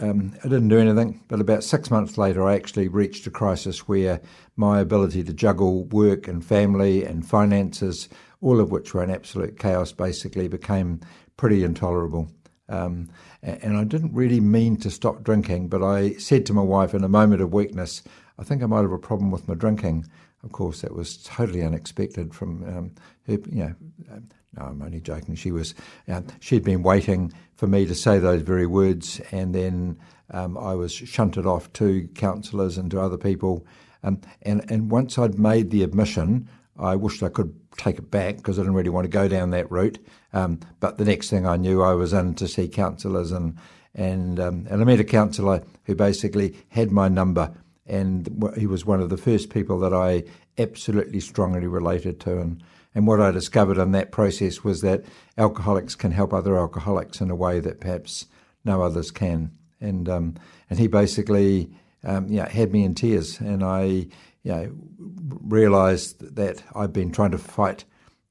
um, 0.00 0.34
I 0.44 0.48
didn't 0.48 0.68
do 0.68 0.78
anything, 0.78 1.22
but 1.28 1.40
about 1.40 1.64
six 1.64 1.90
months 1.90 2.18
later, 2.18 2.46
I 2.46 2.54
actually 2.54 2.88
reached 2.88 3.26
a 3.26 3.30
crisis 3.30 3.88
where 3.88 4.20
my 4.56 4.80
ability 4.80 5.22
to 5.24 5.32
juggle 5.32 5.84
work 5.84 6.28
and 6.28 6.44
family 6.44 7.04
and 7.04 7.26
finances, 7.26 8.08
all 8.42 8.60
of 8.60 8.70
which 8.70 8.92
were 8.92 9.02
in 9.02 9.10
absolute 9.10 9.58
chaos, 9.58 9.92
basically 9.92 10.48
became 10.48 11.00
pretty 11.36 11.64
intolerable. 11.64 12.28
Um, 12.68 13.08
and 13.42 13.78
I 13.78 13.84
didn't 13.84 14.12
really 14.12 14.40
mean 14.40 14.76
to 14.78 14.90
stop 14.90 15.22
drinking, 15.22 15.68
but 15.68 15.82
I 15.82 16.14
said 16.14 16.44
to 16.46 16.52
my 16.52 16.62
wife 16.62 16.92
in 16.92 17.04
a 17.04 17.08
moment 17.08 17.40
of 17.40 17.54
weakness, 17.54 18.02
I 18.38 18.44
think 18.44 18.62
I 18.62 18.66
might 18.66 18.82
have 18.82 18.92
a 18.92 18.98
problem 18.98 19.30
with 19.30 19.48
my 19.48 19.54
drinking. 19.54 20.04
Of 20.44 20.52
course, 20.52 20.82
that 20.82 20.94
was 20.94 21.16
totally 21.18 21.62
unexpected 21.62 22.32
from 22.32 22.64
um, 22.64 22.90
her. 23.26 23.38
You 23.50 23.64
know, 23.64 23.74
um, 24.12 24.28
no, 24.56 24.64
I'm 24.64 24.82
only 24.82 25.00
joking. 25.00 25.34
She 25.34 25.50
was, 25.50 25.74
uh, 26.08 26.22
she'd 26.40 26.64
been 26.64 26.82
waiting 26.82 27.32
for 27.56 27.66
me 27.66 27.86
to 27.86 27.94
say 27.94 28.18
those 28.18 28.42
very 28.42 28.66
words, 28.66 29.20
and 29.32 29.54
then 29.54 29.98
um, 30.30 30.56
I 30.56 30.74
was 30.74 30.92
shunted 30.92 31.44
off 31.44 31.72
to 31.74 32.08
counsellors 32.14 32.78
and 32.78 32.90
to 32.92 33.00
other 33.00 33.18
people. 33.18 33.66
Um, 34.02 34.20
and 34.42 34.64
and 34.70 34.90
once 34.90 35.18
I'd 35.18 35.38
made 35.38 35.70
the 35.70 35.82
admission, 35.82 36.48
I 36.78 36.94
wished 36.94 37.22
I 37.22 37.28
could 37.28 37.54
take 37.76 37.98
it 37.98 38.10
back 38.10 38.36
because 38.36 38.58
I 38.58 38.62
didn't 38.62 38.76
really 38.76 38.90
want 38.90 39.04
to 39.04 39.10
go 39.10 39.28
down 39.28 39.50
that 39.50 39.70
route. 39.70 39.98
Um, 40.32 40.60
but 40.80 40.98
the 40.98 41.04
next 41.04 41.30
thing 41.30 41.46
I 41.46 41.56
knew, 41.56 41.82
I 41.82 41.94
was 41.94 42.12
in 42.12 42.34
to 42.34 42.46
see 42.46 42.68
counsellors, 42.68 43.32
and 43.32 43.58
and 43.94 44.38
and 44.38 44.70
I 44.70 44.84
met 44.84 45.00
a 45.00 45.04
counsellor 45.04 45.64
who 45.84 45.96
basically 45.96 46.56
had 46.68 46.92
my 46.92 47.08
number 47.08 47.52
and 47.88 48.52
he 48.56 48.66
was 48.66 48.84
one 48.84 49.00
of 49.00 49.10
the 49.10 49.16
first 49.16 49.50
people 49.50 49.78
that 49.80 49.94
I 49.94 50.24
absolutely 50.58 51.20
strongly 51.20 51.66
related 51.66 52.20
to. 52.20 52.38
And, 52.38 52.62
and 52.94 53.06
what 53.06 53.20
I 53.20 53.30
discovered 53.30 53.78
in 53.78 53.92
that 53.92 54.12
process 54.12 54.62
was 54.62 54.80
that 54.82 55.04
alcoholics 55.36 55.94
can 55.94 56.12
help 56.12 56.32
other 56.32 56.58
alcoholics 56.58 57.20
in 57.20 57.30
a 57.30 57.36
way 57.36 57.60
that 57.60 57.80
perhaps 57.80 58.26
no 58.64 58.82
others 58.82 59.10
can. 59.10 59.52
And 59.80 60.08
um, 60.08 60.34
and 60.68 60.78
he 60.78 60.88
basically 60.88 61.70
um, 62.04 62.28
had 62.30 62.72
me 62.72 62.84
in 62.84 62.94
tears, 62.94 63.38
and 63.40 63.62
I 63.62 64.06
you 64.42 64.52
know, 64.52 64.72
realised 64.98 66.36
that 66.36 66.62
I'd 66.74 66.92
been 66.92 67.12
trying 67.12 67.30
to 67.32 67.38
fight 67.38 67.84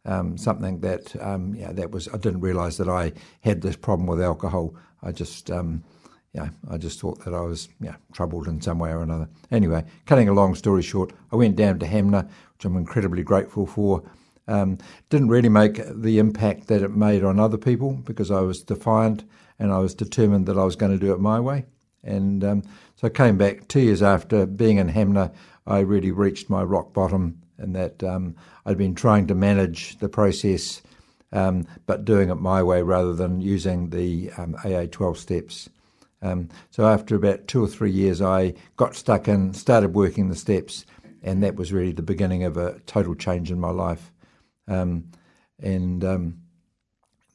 um, 0.06 0.38
something 0.38 0.80
that 0.80 1.16
um, 1.22 1.54
know, 1.54 1.74
that 1.74 1.92
was 1.92 2.08
I 2.14 2.18
didn't 2.18 2.42
realise 2.42 2.78
that 2.78 2.90
I 2.90 3.14
had 3.42 3.62
this 3.62 3.76
problem 3.76 4.08
with 4.08 4.22
alcohol. 4.22 4.76
I 5.04 5.12
just 5.12 5.52
um, 5.52 5.84
yeah, 6.38 6.50
I 6.70 6.78
just 6.78 7.00
thought 7.00 7.26
that 7.26 7.34
I 7.34 7.42
was 7.42 7.68
yeah, 7.82 7.96
troubled 8.14 8.48
in 8.48 8.62
some 8.62 8.78
way 8.78 8.92
or 8.92 9.02
another. 9.02 9.28
Anyway, 9.50 9.84
cutting 10.06 10.30
a 10.30 10.34
long 10.34 10.54
story 10.54 10.84
short, 10.84 11.12
I 11.32 11.36
went 11.36 11.56
down 11.56 11.80
to 11.80 11.88
Hanmer, 11.88 12.30
which 12.54 12.64
I'm 12.64 12.78
incredibly 12.78 13.24
grateful 13.24 13.66
for. 13.66 14.04
Um, 14.48 14.78
didn't 15.10 15.30
really 15.30 15.50
make 15.50 15.82
the 15.90 16.20
impact 16.20 16.68
that 16.68 16.84
it 16.84 16.96
made 16.96 17.24
on 17.24 17.40
other 17.40 17.58
people 17.58 17.94
because 17.94 18.30
I 18.30 18.42
was 18.42 18.62
defiant 18.62 19.24
and 19.58 19.72
I 19.74 19.80
was 19.80 19.96
determined 19.96 20.46
that 20.46 20.60
I 20.60 20.64
was 20.64 20.76
going 20.76 20.92
to 20.92 21.04
do 21.04 21.12
it 21.12 21.20
my 21.20 21.40
way. 21.40 21.66
And 22.04 22.44
um, 22.44 22.62
so 22.96 23.08
I 23.08 23.10
came 23.10 23.38
back 23.38 23.68
two 23.68 23.82
years 23.82 24.04
after 24.04 24.46
being 24.46 24.78
in 24.78 24.90
Hanmer. 24.90 25.34
I 25.66 25.80
really 25.80 26.12
reached 26.12 26.52
my 26.52 26.62
rock 26.62 26.94
bottom 26.94 27.42
in 27.58 27.74
that 27.74 28.04
um, 28.04 28.36
I'd 28.64 28.78
been 28.78 28.94
trying 28.94 29.26
to 29.28 29.36
manage 29.36 29.98
the 29.98 30.08
process, 30.08 30.84
um, 31.32 31.66
but 31.88 32.06
doing 32.06 32.30
it 32.30 32.36
my 32.36 32.62
way 32.62 32.84
rather 32.84 33.16
than 33.16 33.42
using 33.42 33.90
the 33.90 34.30
um, 34.38 34.56
AA 34.64 34.86
12 34.90 35.18
steps. 35.18 35.70
Um, 36.22 36.50
so 36.72 36.86
after 36.88 37.16
about 37.16 37.48
two 37.48 37.64
or 37.64 37.68
three 37.68 37.92
years, 37.92 38.22
I 38.22 38.54
got 38.76 38.96
stuck 38.96 39.28
in, 39.28 39.54
started 39.54 39.94
working 39.94 40.30
the 40.30 40.36
steps, 40.36 40.86
and 41.22 41.44
that 41.44 41.56
was 41.56 41.74
really 41.74 41.92
the 41.92 42.02
beginning 42.02 42.44
of 42.44 42.58
a 42.58 42.80
total 42.82 43.16
change 43.16 43.52
in 43.52 43.60
my 43.60 43.70
life. 43.70 44.12
Um, 44.68 45.12
and 45.60 46.04
um, 46.04 46.42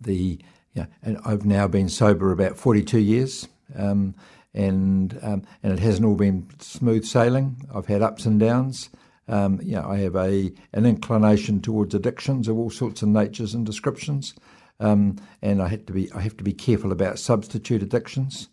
the 0.00 0.40
yeah, 0.74 0.86
and 1.02 1.18
I've 1.24 1.44
now 1.44 1.68
been 1.68 1.88
sober 1.88 2.32
about 2.32 2.56
42 2.56 2.98
years, 2.98 3.48
um, 3.76 4.14
and 4.54 5.18
um, 5.22 5.42
and 5.62 5.72
it 5.72 5.78
hasn't 5.78 6.06
all 6.06 6.14
been 6.14 6.48
smooth 6.58 7.04
sailing. 7.04 7.68
I've 7.74 7.86
had 7.86 8.02
ups 8.02 8.26
and 8.26 8.40
downs. 8.40 8.90
Um, 9.28 9.60
yeah, 9.62 9.86
I 9.86 9.98
have 9.98 10.16
a 10.16 10.52
an 10.72 10.86
inclination 10.86 11.60
towards 11.60 11.94
addictions 11.94 12.48
of 12.48 12.58
all 12.58 12.70
sorts 12.70 13.02
of 13.02 13.08
natures 13.08 13.54
and 13.54 13.64
descriptions, 13.66 14.34
and 14.80 15.20
I 15.42 15.68
have 15.68 15.86
to 15.86 15.92
be 15.92 16.10
I 16.12 16.20
have 16.20 16.36
to 16.38 16.44
be 16.44 16.52
careful 16.52 16.92
about 16.92 17.18
substitute 17.18 17.82
addictions. 17.82 18.48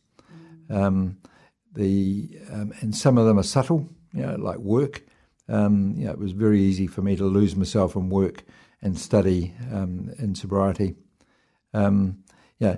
Um, 0.69 1.17
the 1.73 2.37
um, 2.51 2.73
and 2.79 2.95
some 2.95 3.17
of 3.17 3.25
them 3.25 3.39
are 3.39 3.43
subtle, 3.43 3.89
you 4.13 4.25
know, 4.25 4.35
like 4.35 4.57
work. 4.57 5.03
Um, 5.47 5.95
you 5.97 6.05
know, 6.05 6.11
it 6.11 6.19
was 6.19 6.31
very 6.31 6.61
easy 6.61 6.87
for 6.87 7.01
me 7.01 7.15
to 7.15 7.25
lose 7.25 7.55
myself 7.55 7.95
in 7.95 8.09
work 8.09 8.43
and 8.81 8.97
study 8.97 9.53
um, 9.71 10.11
in 10.19 10.35
sobriety. 10.35 10.95
Um, 11.73 12.23
yeah, 12.59 12.77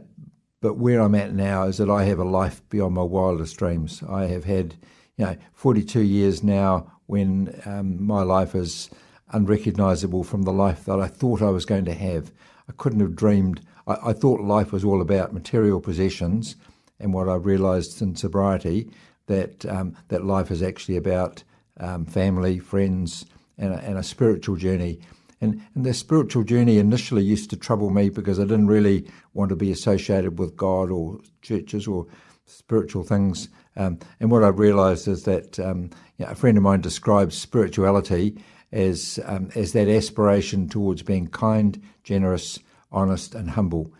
but 0.62 0.78
where 0.78 1.02
I'm 1.02 1.16
at 1.16 1.34
now 1.34 1.64
is 1.64 1.78
that 1.78 1.90
I 1.90 2.04
have 2.06 2.20
a 2.20 2.24
life 2.24 2.62
beyond 2.70 2.96
my 2.96 3.04
wildest 3.04 3.58
dreams. 3.58 4.04
I 4.08 4.26
have 4.26 4.46
had, 4.46 4.76
you 5.18 5.26
know, 5.26 5.36
42 5.54 6.02
years 6.02 6.44
now 6.44 6.92
when 7.08 7.60
um, 7.66 8.02
my 8.04 8.24
life 8.24 8.56
is 8.56 8.90
unrecognisable 9.32 10.24
from 10.24 10.44
the 10.44 10.54
life 10.54 10.86
that 10.86 11.00
I 11.00 11.08
thought 11.08 11.42
I 11.42 11.50
was 11.50 11.66
going 11.66 11.86
to 11.86 11.94
have. 11.94 12.32
I 12.70 12.74
couldn't 12.74 13.00
have 13.00 13.16
dreamed. 13.16 13.62
I, 13.88 13.98
I 14.10 14.14
thought 14.14 14.42
life 14.42 14.72
was 14.72 14.84
all 14.84 15.02
about 15.02 15.34
material 15.34 15.82
possessions 15.82 16.56
and 17.02 17.14
what 17.14 17.28
I've 17.28 17.46
realised 17.46 18.02
in 18.02 18.16
sobriety 18.16 18.90
that 19.28 19.66
um, 19.66 19.96
that 20.10 20.26
life 20.26 20.52
is 20.52 20.62
actually 20.62 20.98
about 20.98 21.44
um, 21.80 22.06
family, 22.06 22.60
friends, 22.60 23.26
and 23.58 23.74
a, 23.74 23.78
and 23.80 23.98
a 23.98 24.04
spiritual 24.04 24.56
journey. 24.56 25.00
And, 25.40 25.62
and 25.74 25.86
the 25.86 25.94
spiritual 25.94 26.44
journey 26.44 26.78
initially 26.78 27.24
used 27.24 27.50
to 27.50 27.58
trouble 27.58 27.90
me 27.90 28.10
because 28.10 28.40
I 28.40 28.44
didn't 28.44 28.68
really 28.68 29.10
want 29.34 29.50
to 29.50 29.56
be 29.56 29.72
associated 29.72 30.38
with 30.38 30.56
God 30.56 30.92
or 30.92 31.20
churches 31.42 31.88
or 31.88 32.06
spiritual 32.46 33.04
things. 33.04 33.50
Um, 33.76 34.00
and 34.20 34.30
what 34.30 34.44
I've 34.44 34.60
realised 34.60 35.08
is 35.08 35.24
that 35.24 35.60
um, 35.60 35.90
you 36.18 36.26
know, 36.26 36.32
a 36.32 36.36
friend 36.36 36.58
of 36.58 36.64
mine 36.64 36.82
describes 36.82 37.38
spirituality 37.38 38.38
as 38.72 39.20
um, 39.26 39.50
as 39.56 39.74
that 39.74 39.88
aspiration 39.88 40.70
towards 40.70 41.04
being 41.04 41.28
kind, 41.28 41.82
generous, 42.04 42.60
honest, 42.92 43.36
and 43.36 43.50
humble. 43.50 43.92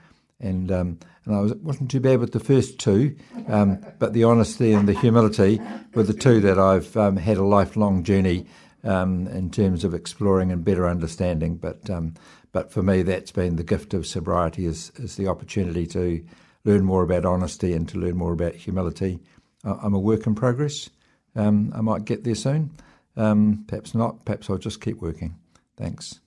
And 0.42 0.72
um, 0.72 1.00
and 1.26 1.36
I 1.36 1.40
was, 1.40 1.54
wasn't 1.56 1.92
too 1.92 2.00
bad 2.00 2.20
with 2.20 2.32
the 2.32 2.40
first 2.40 2.80
two, 2.80 3.16
um, 3.48 3.86
but 4.00 4.14
the 4.14 4.24
honesty 4.24 4.74
and 4.74 4.88
the 4.88 4.94
humility 4.94 5.62
were 5.94 6.04
the 6.04 6.14
two 6.14 6.42
that 6.42 6.58
I've 6.58 6.98
um, 6.98 7.18
had 7.18 7.38
a 7.38 7.44
lifelong 7.44 8.04
journey 8.04 8.48
um, 8.84 9.28
in 9.28 9.52
terms 9.52 9.84
of 9.84 9.94
exploring 9.94 10.52
and 10.52 10.66
better 10.66 10.88
understanding. 10.88 11.58
But 11.58 11.90
um, 11.90 12.16
but 12.52 12.72
for 12.72 12.82
me, 12.82 13.04
that's 13.04 13.32
been 13.32 13.56
the 13.56 13.64
gift 13.64 13.94
of 13.94 14.08
sobriety 14.08 14.66
is 14.66 14.92
is 14.96 15.16
the 15.16 15.28
opportunity 15.28 15.86
to 15.88 16.26
learn 16.66 16.84
more 16.84 17.04
about 17.04 17.26
honesty 17.26 17.74
and 17.74 17.88
to 17.90 18.00
learn 18.00 18.18
more 18.18 18.34
about 18.34 18.56
humility. 18.56 19.20
Uh, 19.64 19.78
I'm 19.82 19.94
a 19.94 20.00
work 20.00 20.26
in 20.26 20.34
progress. 20.34 20.90
Um, 21.36 21.72
I 21.76 21.82
might 21.82 22.06
get 22.06 22.24
there 22.24 22.36
soon. 22.36 22.72
Perhaps 23.16 23.94
not. 23.94 24.26
Perhaps 24.26 24.50
I'll 24.50 24.58
just 24.58 24.82
keep 24.82 24.98
working. 25.02 25.36
Thanks. 25.78 26.20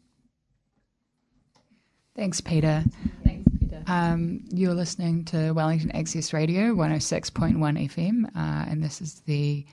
Thanks, 2.16 2.40
Peter. 2.40 2.85
Um, 3.86 4.44
you're 4.50 4.74
listening 4.74 5.24
to 5.26 5.52
Wellington 5.52 5.92
Access 5.92 6.32
Radio 6.32 6.74
106.1 6.74 7.56
FM, 7.88 8.24
uh, 8.26 8.70
and 8.70 8.82
this 8.82 9.00
is 9.00 9.20
the 9.26 9.64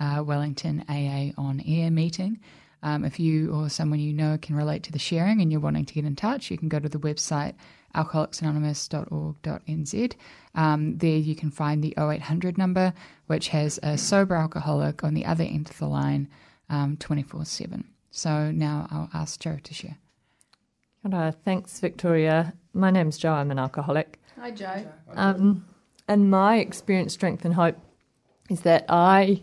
uh, 0.00 0.22
Wellington 0.26 0.84
AA 0.88 1.30
on 1.40 1.62
air 1.66 1.90
meeting. 1.90 2.40
Um, 2.82 3.04
if 3.04 3.20
you 3.20 3.52
or 3.52 3.68
someone 3.68 4.00
you 4.00 4.12
know 4.12 4.38
can 4.40 4.56
relate 4.56 4.82
to 4.84 4.92
the 4.92 4.98
sharing 4.98 5.40
and 5.40 5.52
you're 5.52 5.60
wanting 5.60 5.84
to 5.84 5.94
get 5.94 6.04
in 6.04 6.16
touch, 6.16 6.50
you 6.50 6.58
can 6.58 6.68
go 6.68 6.78
to 6.78 6.88
the 6.88 6.98
website 6.98 7.54
alcoholicsanonymous.org.nz. 7.94 10.12
Um, 10.54 10.98
there 10.98 11.16
you 11.16 11.34
can 11.34 11.50
find 11.50 11.82
the 11.82 11.92
0800 11.98 12.56
number, 12.56 12.94
which 13.26 13.48
has 13.48 13.80
a 13.82 13.98
sober 13.98 14.36
alcoholic 14.36 15.02
on 15.04 15.14
the 15.14 15.26
other 15.26 15.44
end 15.44 15.68
of 15.70 15.78
the 15.78 15.88
line 15.88 16.28
um, 16.68 16.96
24 16.98 17.44
7. 17.44 17.84
So 18.10 18.50
now 18.50 18.88
I'll 18.90 19.10
ask 19.12 19.38
Joe 19.40 19.58
to 19.62 19.74
share. 19.74 19.98
Kia 21.02 21.32
Thanks, 21.44 21.80
Victoria. 21.80 22.52
My 22.74 22.90
name's 22.90 23.16
Joe. 23.16 23.32
I'm 23.32 23.50
an 23.50 23.58
alcoholic. 23.58 24.20
Hi, 24.38 24.50
Joe. 24.50 24.86
Um, 25.14 25.64
and 26.08 26.30
my 26.30 26.58
experience, 26.58 27.12
strength, 27.14 27.44
and 27.44 27.54
hope 27.54 27.76
is 28.50 28.62
that 28.62 28.84
I 28.88 29.42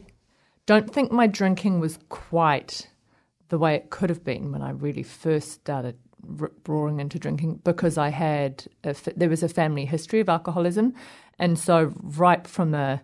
don't 0.66 0.94
think 0.94 1.12
my 1.12 1.28
drinking 1.28 1.80
was 1.80 1.98
quite 2.10 2.90
the 3.50 3.58
way 3.58 3.76
it 3.76 3.90
could 3.90 4.10
have 4.10 4.24
been 4.24 4.52
when 4.52 4.62
I 4.62 4.72
really 4.72 5.04
first 5.04 5.52
started 5.52 5.98
roaring 6.68 7.00
into 7.00 7.18
drinking 7.18 7.62
because 7.64 7.98
I 7.98 8.10
had 8.10 8.66
a, 8.84 8.96
there 9.16 9.30
was 9.30 9.44
a 9.44 9.50
family 9.50 9.86
history 9.86 10.20
of 10.20 10.30
alcoholism, 10.30 10.94
and 11.40 11.58
so 11.58 11.94
right 12.02 12.46
from 12.46 12.74
a 12.74 13.02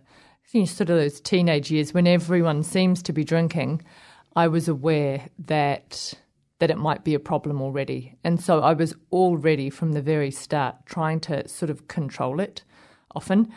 you 0.52 0.62
know, 0.62 0.66
sort 0.66 0.90
of 0.90 0.98
those 0.98 1.22
teenage 1.22 1.72
years 1.72 1.94
when 1.94 2.06
everyone 2.06 2.64
seems 2.64 3.02
to 3.04 3.14
be 3.14 3.24
drinking, 3.24 3.82
I 4.36 4.48
was 4.48 4.68
aware 4.68 5.28
that 5.40 6.14
that 6.60 6.70
it 6.70 6.78
might 6.78 7.04
be 7.04 7.14
a 7.14 7.20
problem 7.20 7.62
already, 7.62 8.16
and 8.24 8.42
so 8.42 8.62
I 8.62 8.74
was 8.74 8.96
already 9.12 9.70
from 9.70 9.94
the 9.94 10.02
very 10.02 10.32
start 10.32 10.86
trying 10.86 11.20
to 11.22 11.48
sort 11.48 11.70
of 11.70 11.88
control 11.88 12.40
it, 12.40 12.64
often, 13.16 13.52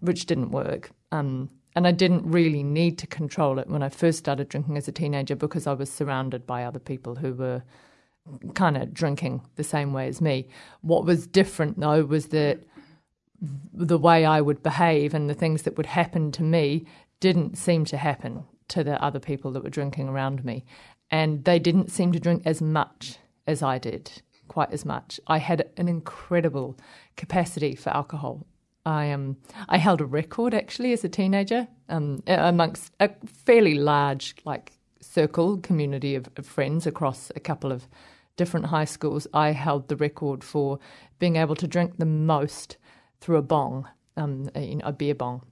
which 0.00 0.26
didn't 0.26 0.50
work. 0.50 0.90
Um, 1.12 1.50
and 1.74 1.86
I 1.86 1.92
didn't 1.92 2.28
really 2.28 2.62
need 2.62 2.98
to 2.98 3.06
control 3.06 3.58
it 3.58 3.68
when 3.68 3.82
I 3.82 3.88
first 3.88 4.18
started 4.18 4.48
drinking 4.48 4.76
as 4.76 4.88
a 4.88 4.92
teenager 4.92 5.36
because 5.36 5.66
I 5.66 5.74
was 5.74 5.92
surrounded 5.92 6.46
by 6.46 6.64
other 6.64 6.80
people 6.80 7.14
who 7.14 7.34
were 7.34 7.62
kind 8.54 8.76
of 8.76 8.92
drinking 8.92 9.42
the 9.56 9.64
same 9.64 9.92
way 9.92 10.08
as 10.08 10.20
me. 10.20 10.48
What 10.80 11.04
was 11.04 11.26
different 11.26 11.78
though 11.78 12.04
was 12.04 12.28
that 12.28 12.60
the 13.72 13.98
way 13.98 14.24
I 14.24 14.40
would 14.40 14.62
behave 14.62 15.14
and 15.14 15.30
the 15.30 15.34
things 15.34 15.62
that 15.62 15.76
would 15.76 15.86
happen 15.86 16.32
to 16.32 16.42
me 16.42 16.86
didn't 17.20 17.56
seem 17.56 17.84
to 17.86 17.96
happen 17.96 18.44
to 18.68 18.84
the 18.84 19.02
other 19.02 19.20
people 19.20 19.52
that 19.52 19.62
were 19.62 19.70
drinking 19.70 20.08
around 20.08 20.44
me. 20.44 20.64
And 21.10 21.44
they 21.44 21.58
didn't 21.58 21.90
seem 21.90 22.12
to 22.12 22.20
drink 22.20 22.42
as 22.44 22.60
much 22.60 23.18
as 23.46 23.62
I 23.62 23.78
did, 23.78 24.22
quite 24.48 24.72
as 24.72 24.84
much. 24.84 25.18
I 25.26 25.38
had 25.38 25.68
an 25.76 25.88
incredible 25.88 26.76
capacity 27.16 27.74
for 27.74 27.90
alcohol. 27.90 28.46
I 28.84 29.10
um 29.10 29.36
I 29.68 29.78
held 29.78 30.00
a 30.00 30.06
record 30.06 30.54
actually 30.54 30.92
as 30.92 31.04
a 31.04 31.08
teenager 31.08 31.68
um, 31.88 32.22
amongst 32.26 32.92
a 33.00 33.10
fairly 33.26 33.74
large 33.74 34.34
like 34.44 34.72
circle 35.00 35.58
community 35.58 36.14
of, 36.14 36.28
of 36.36 36.46
friends 36.46 36.86
across 36.86 37.30
a 37.36 37.40
couple 37.40 37.72
of 37.72 37.88
different 38.36 38.66
high 38.66 38.86
schools, 38.86 39.26
I 39.34 39.50
held 39.50 39.88
the 39.88 39.96
record 39.96 40.42
for 40.42 40.78
being 41.18 41.36
able 41.36 41.56
to 41.56 41.66
drink 41.66 41.98
the 41.98 42.06
most 42.06 42.78
through 43.20 43.36
a 43.36 43.42
bong, 43.42 43.88
um, 44.16 44.48
a, 44.54 44.60
you 44.60 44.76
know, 44.76 44.86
a 44.86 44.92
beer 44.92 45.14
bong. 45.14 45.42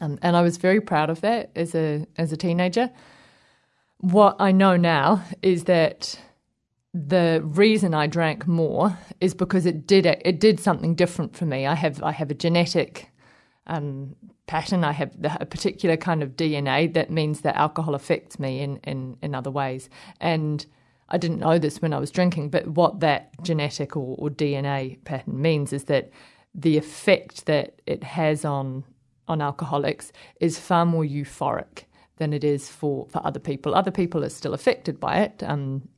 Um, 0.00 0.18
and 0.22 0.36
I 0.36 0.42
was 0.42 0.56
very 0.58 0.80
proud 0.80 1.10
of 1.10 1.20
that 1.22 1.50
as 1.56 1.74
a 1.74 2.06
as 2.16 2.32
a 2.32 2.36
teenager. 2.36 2.90
What 3.98 4.36
I 4.38 4.52
know 4.52 4.76
now 4.76 5.24
is 5.42 5.64
that 5.64 6.18
the 6.92 7.42
reason 7.44 7.92
I 7.92 8.06
drank 8.06 8.46
more 8.46 8.96
is 9.20 9.34
because 9.34 9.66
it 9.66 9.86
did 9.86 10.06
it 10.06 10.38
did 10.38 10.60
something 10.60 10.94
different 10.94 11.36
for 11.36 11.44
me. 11.44 11.66
I 11.66 11.74
have 11.74 12.02
I 12.02 12.12
have 12.12 12.30
a 12.30 12.34
genetic 12.34 13.10
um, 13.66 14.14
pattern. 14.46 14.84
I 14.84 14.92
have 14.92 15.12
a 15.40 15.46
particular 15.46 15.96
kind 15.96 16.22
of 16.22 16.36
DNA 16.36 16.92
that 16.94 17.10
means 17.10 17.40
that 17.40 17.56
alcohol 17.56 17.94
affects 17.94 18.38
me 18.38 18.60
in 18.60 18.76
in, 18.84 19.16
in 19.22 19.34
other 19.34 19.50
ways, 19.50 19.88
and 20.20 20.64
I 21.08 21.18
didn't 21.18 21.40
know 21.40 21.58
this 21.58 21.82
when 21.82 21.92
I 21.92 21.98
was 21.98 22.10
drinking, 22.10 22.50
but 22.50 22.68
what 22.68 23.00
that 23.00 23.30
genetic 23.42 23.96
or, 23.96 24.16
or 24.18 24.30
DNA 24.30 25.02
pattern 25.04 25.40
means 25.40 25.72
is 25.72 25.84
that 25.84 26.10
the 26.54 26.76
effect 26.76 27.46
that 27.46 27.80
it 27.86 28.04
has 28.04 28.44
on 28.44 28.84
on 29.26 29.40
alcoholics 29.40 30.12
is 30.40 30.58
far 30.58 30.84
more 30.86 31.04
euphoric 31.04 31.84
than 32.16 32.32
it 32.32 32.44
is 32.44 32.68
for, 32.68 33.06
for 33.10 33.24
other 33.26 33.40
people. 33.40 33.74
Other 33.74 33.90
people 33.90 34.24
are 34.24 34.30
still 34.30 34.54
affected 34.54 35.00
by 35.00 35.20
it, 35.20 35.42
um, 35.42 35.88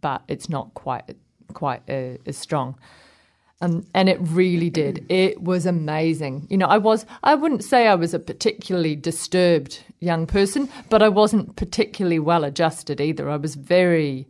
but 0.00 0.22
it's 0.28 0.48
not 0.48 0.74
quite 0.74 1.16
quite 1.54 1.82
uh, 1.88 2.18
as 2.26 2.36
strong. 2.36 2.76
Um, 3.60 3.86
and 3.92 4.08
it 4.08 4.18
really 4.20 4.70
did. 4.70 5.04
It 5.08 5.42
was 5.42 5.66
amazing. 5.66 6.46
You 6.48 6.58
know, 6.58 6.66
I 6.66 6.78
was, 6.78 7.04
I 7.24 7.34
wouldn't 7.34 7.64
say 7.64 7.88
I 7.88 7.96
was 7.96 8.14
a 8.14 8.20
particularly 8.20 8.94
disturbed 8.94 9.82
young 9.98 10.26
person, 10.26 10.68
but 10.90 11.02
I 11.02 11.08
wasn't 11.08 11.56
particularly 11.56 12.20
well 12.20 12.44
adjusted 12.44 13.00
either. 13.00 13.28
I 13.28 13.36
was 13.36 13.56
very, 13.56 14.28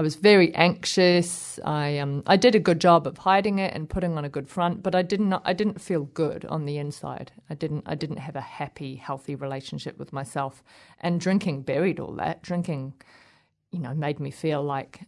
I 0.00 0.02
was 0.02 0.14
very 0.14 0.54
anxious. 0.54 1.60
I 1.62 1.98
um 1.98 2.22
I 2.26 2.38
did 2.38 2.54
a 2.54 2.58
good 2.58 2.80
job 2.80 3.06
of 3.06 3.18
hiding 3.18 3.58
it 3.58 3.74
and 3.74 3.86
putting 3.86 4.16
on 4.16 4.24
a 4.24 4.30
good 4.30 4.48
front, 4.48 4.82
but 4.82 4.94
I 4.94 5.02
didn't 5.02 5.34
I 5.44 5.52
didn't 5.52 5.78
feel 5.78 6.04
good 6.04 6.46
on 6.46 6.64
the 6.64 6.78
inside. 6.78 7.32
I 7.50 7.54
didn't 7.54 7.82
I 7.84 7.96
didn't 7.96 8.16
have 8.16 8.34
a 8.34 8.40
happy, 8.40 8.96
healthy 8.96 9.34
relationship 9.34 9.98
with 9.98 10.10
myself. 10.10 10.64
And 11.02 11.20
drinking 11.20 11.64
buried 11.64 12.00
all 12.00 12.14
that. 12.14 12.40
Drinking, 12.40 12.94
you 13.72 13.78
know, 13.78 13.92
made 13.92 14.20
me 14.20 14.30
feel 14.30 14.62
like 14.62 15.02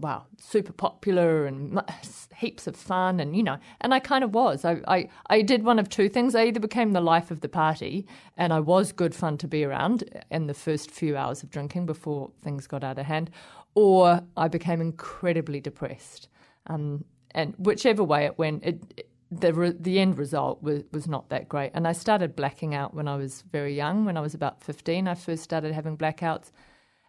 wow, 0.00 0.24
super 0.38 0.72
popular 0.72 1.46
and 1.46 1.80
heaps 2.36 2.66
of 2.66 2.74
fun, 2.76 3.20
and 3.20 3.36
you 3.36 3.42
know, 3.42 3.58
and 3.80 3.92
I 3.92 4.00
kind 4.00 4.24
of 4.24 4.34
was. 4.34 4.64
I, 4.64 4.80
I, 4.88 5.08
I 5.28 5.42
did 5.42 5.62
one 5.62 5.78
of 5.78 5.88
two 5.88 6.08
things. 6.08 6.34
I 6.34 6.44
either 6.44 6.60
became 6.60 6.92
the 6.92 7.00
life 7.00 7.30
of 7.30 7.40
the 7.40 7.48
party, 7.48 8.06
and 8.36 8.52
I 8.52 8.60
was 8.60 8.92
good 8.92 9.14
fun 9.14 9.36
to 9.38 9.48
be 9.48 9.64
around 9.64 10.04
in 10.30 10.46
the 10.46 10.54
first 10.54 10.90
few 10.90 11.16
hours 11.16 11.42
of 11.42 11.50
drinking 11.50 11.86
before 11.86 12.30
things 12.42 12.66
got 12.66 12.82
out 12.82 12.98
of 12.98 13.06
hand, 13.06 13.30
or 13.74 14.22
I 14.36 14.48
became 14.48 14.80
incredibly 14.80 15.60
depressed. 15.60 16.28
Um, 16.66 17.04
and 17.32 17.54
whichever 17.58 18.02
way 18.02 18.24
it 18.24 18.38
went, 18.38 18.64
it, 18.64 19.06
the 19.30 19.54
re- 19.54 19.76
the 19.78 20.00
end 20.00 20.18
result 20.18 20.62
was 20.62 20.82
was 20.92 21.06
not 21.06 21.28
that 21.30 21.48
great. 21.48 21.70
And 21.74 21.86
I 21.86 21.92
started 21.92 22.34
blacking 22.34 22.74
out 22.74 22.94
when 22.94 23.06
I 23.06 23.16
was 23.16 23.42
very 23.52 23.74
young. 23.74 24.04
When 24.04 24.16
I 24.16 24.20
was 24.20 24.34
about 24.34 24.62
fifteen, 24.62 25.06
I 25.06 25.14
first 25.14 25.42
started 25.42 25.72
having 25.72 25.96
blackouts, 25.96 26.50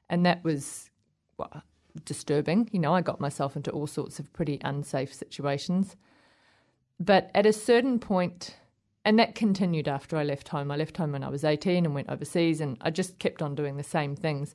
and 0.09 0.25
that 0.25 0.43
was 0.43 0.89
well, 1.37 1.63
disturbing. 2.05 2.69
You 2.71 2.79
know, 2.79 2.93
I 2.93 3.01
got 3.01 3.19
myself 3.19 3.55
into 3.55 3.71
all 3.71 3.87
sorts 3.87 4.19
of 4.19 4.31
pretty 4.33 4.59
unsafe 4.63 5.13
situations. 5.13 5.95
But 6.99 7.31
at 7.33 7.47
a 7.47 7.53
certain 7.53 7.97
point, 7.97 8.55
and 9.03 9.17
that 9.17 9.33
continued 9.33 9.87
after 9.87 10.15
I 10.17 10.23
left 10.23 10.49
home. 10.49 10.69
I 10.69 10.75
left 10.75 10.97
home 10.97 11.13
when 11.13 11.23
I 11.23 11.29
was 11.29 11.43
18 11.43 11.85
and 11.85 11.95
went 11.95 12.09
overseas, 12.09 12.61
and 12.61 12.77
I 12.81 12.91
just 12.91 13.17
kept 13.17 13.41
on 13.41 13.55
doing 13.55 13.77
the 13.77 13.83
same 13.83 14.15
things. 14.15 14.53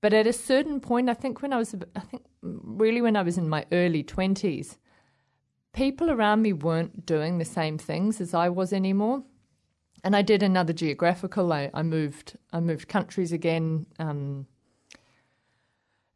But 0.00 0.12
at 0.12 0.26
a 0.26 0.32
certain 0.32 0.80
point, 0.80 1.08
I 1.08 1.14
think 1.14 1.42
when 1.42 1.52
I 1.52 1.58
was, 1.58 1.74
I 1.94 2.00
think 2.00 2.24
really 2.42 3.00
when 3.00 3.16
I 3.16 3.22
was 3.22 3.38
in 3.38 3.48
my 3.48 3.64
early 3.72 4.04
20s, 4.04 4.76
people 5.72 6.10
around 6.10 6.42
me 6.42 6.52
weren't 6.52 7.06
doing 7.06 7.38
the 7.38 7.44
same 7.44 7.78
things 7.78 8.20
as 8.20 8.34
I 8.34 8.48
was 8.48 8.72
anymore. 8.72 9.22
And 10.04 10.14
I 10.14 10.22
did 10.22 10.42
another 10.42 10.72
geographical. 10.72 11.52
I, 11.52 11.70
I 11.74 11.82
moved. 11.82 12.36
I 12.52 12.60
moved 12.60 12.86
countries 12.88 13.32
again, 13.32 13.86
um, 13.98 14.46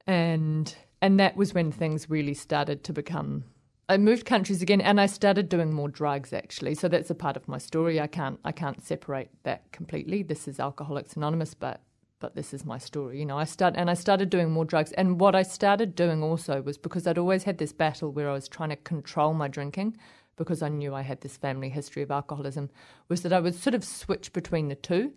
and 0.06 0.72
and 1.02 1.18
that 1.18 1.36
was 1.36 1.54
when 1.54 1.72
things 1.72 2.08
really 2.08 2.34
started 2.34 2.84
to 2.84 2.92
become. 2.92 3.44
I 3.88 3.96
moved 3.96 4.26
countries 4.26 4.62
again, 4.62 4.80
and 4.80 5.00
I 5.00 5.06
started 5.06 5.48
doing 5.48 5.72
more 5.72 5.88
drugs. 5.88 6.32
Actually, 6.32 6.76
so 6.76 6.86
that's 6.86 7.10
a 7.10 7.16
part 7.16 7.36
of 7.36 7.48
my 7.48 7.58
story. 7.58 8.00
I 8.00 8.06
can't 8.06 8.38
I 8.44 8.52
can't 8.52 8.84
separate 8.84 9.30
that 9.42 9.72
completely. 9.72 10.22
This 10.22 10.46
is 10.46 10.60
Alcoholics 10.60 11.16
Anonymous, 11.16 11.54
but 11.54 11.80
but 12.20 12.34
this 12.34 12.54
is 12.54 12.64
my 12.64 12.78
story. 12.78 13.18
You 13.18 13.26
know, 13.26 13.38
I 13.38 13.44
start 13.44 13.74
and 13.76 13.90
I 13.90 13.94
started 13.94 14.30
doing 14.30 14.50
more 14.50 14.66
drugs. 14.66 14.92
And 14.92 15.18
what 15.18 15.34
I 15.34 15.42
started 15.42 15.94
doing 15.94 16.22
also 16.22 16.60
was 16.60 16.78
because 16.78 17.06
I'd 17.06 17.18
always 17.18 17.44
had 17.44 17.58
this 17.58 17.72
battle 17.72 18.12
where 18.12 18.28
I 18.28 18.34
was 18.34 18.46
trying 18.46 18.68
to 18.68 18.76
control 18.76 19.32
my 19.34 19.48
drinking 19.48 19.96
because 20.36 20.62
I 20.62 20.68
knew 20.68 20.94
I 20.94 21.02
had 21.02 21.22
this 21.22 21.36
family 21.36 21.70
history 21.70 22.02
of 22.02 22.10
alcoholism, 22.10 22.70
was 23.08 23.22
that 23.22 23.32
I 23.32 23.40
would 23.40 23.54
sort 23.54 23.74
of 23.74 23.84
switch 23.84 24.32
between 24.32 24.68
the 24.68 24.74
two. 24.74 25.12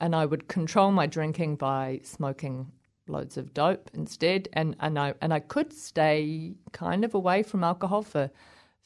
And 0.00 0.14
I 0.14 0.26
would 0.26 0.48
control 0.48 0.92
my 0.92 1.06
drinking 1.06 1.56
by 1.56 2.00
smoking 2.04 2.72
loads 3.06 3.36
of 3.36 3.54
dope 3.54 3.90
instead. 3.94 4.48
And, 4.52 4.76
and 4.80 4.98
I 4.98 5.14
and 5.20 5.32
I 5.32 5.40
could 5.40 5.72
stay 5.72 6.54
kind 6.72 7.04
of 7.04 7.14
away 7.14 7.42
from 7.42 7.64
alcohol 7.64 8.02
for 8.02 8.30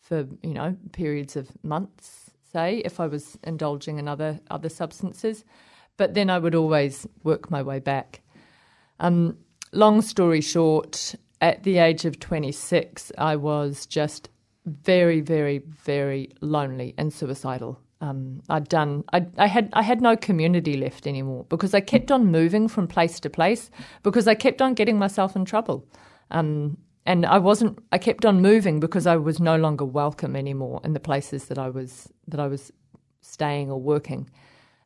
for, 0.00 0.26
you 0.42 0.54
know, 0.54 0.76
periods 0.92 1.34
of 1.34 1.50
months, 1.64 2.30
say, 2.52 2.78
if 2.84 3.00
I 3.00 3.06
was 3.06 3.38
indulging 3.42 3.98
in 3.98 4.08
other 4.08 4.40
other 4.50 4.68
substances 4.68 5.44
but 5.96 6.14
then 6.14 6.30
I 6.30 6.38
would 6.38 6.54
always 6.54 7.06
work 7.24 7.50
my 7.50 7.62
way 7.62 7.78
back. 7.78 8.22
Um, 9.00 9.38
long 9.72 10.02
story 10.02 10.40
short, 10.40 11.14
at 11.40 11.62
the 11.64 11.78
age 11.78 12.04
of 12.04 12.18
26, 12.18 13.12
I 13.18 13.36
was 13.36 13.86
just 13.86 14.28
very, 14.64 15.20
very, 15.20 15.58
very 15.58 16.30
lonely 16.40 16.94
and 16.98 17.12
suicidal. 17.12 17.80
Um, 18.00 18.42
I'd 18.48 18.68
done. 18.68 19.04
I, 19.12 19.26
I 19.38 19.46
had. 19.46 19.70
I 19.72 19.82
had 19.82 20.02
no 20.02 20.16
community 20.16 20.76
left 20.76 21.06
anymore 21.06 21.46
because 21.48 21.72
I 21.72 21.80
kept 21.80 22.10
on 22.10 22.26
moving 22.26 22.68
from 22.68 22.86
place 22.86 23.18
to 23.20 23.30
place 23.30 23.70
because 24.02 24.28
I 24.28 24.34
kept 24.34 24.60
on 24.60 24.74
getting 24.74 24.98
myself 24.98 25.34
in 25.34 25.46
trouble. 25.46 25.86
Um, 26.30 26.76
and 27.06 27.24
I 27.24 27.38
wasn't. 27.38 27.78
I 27.92 27.98
kept 27.98 28.26
on 28.26 28.42
moving 28.42 28.80
because 28.80 29.06
I 29.06 29.16
was 29.16 29.40
no 29.40 29.56
longer 29.56 29.84
welcome 29.86 30.36
anymore 30.36 30.80
in 30.84 30.92
the 30.92 31.00
places 31.00 31.46
that 31.46 31.58
I 31.58 31.70
was 31.70 32.08
that 32.28 32.38
I 32.38 32.48
was 32.48 32.70
staying 33.22 33.70
or 33.70 33.80
working. 33.80 34.28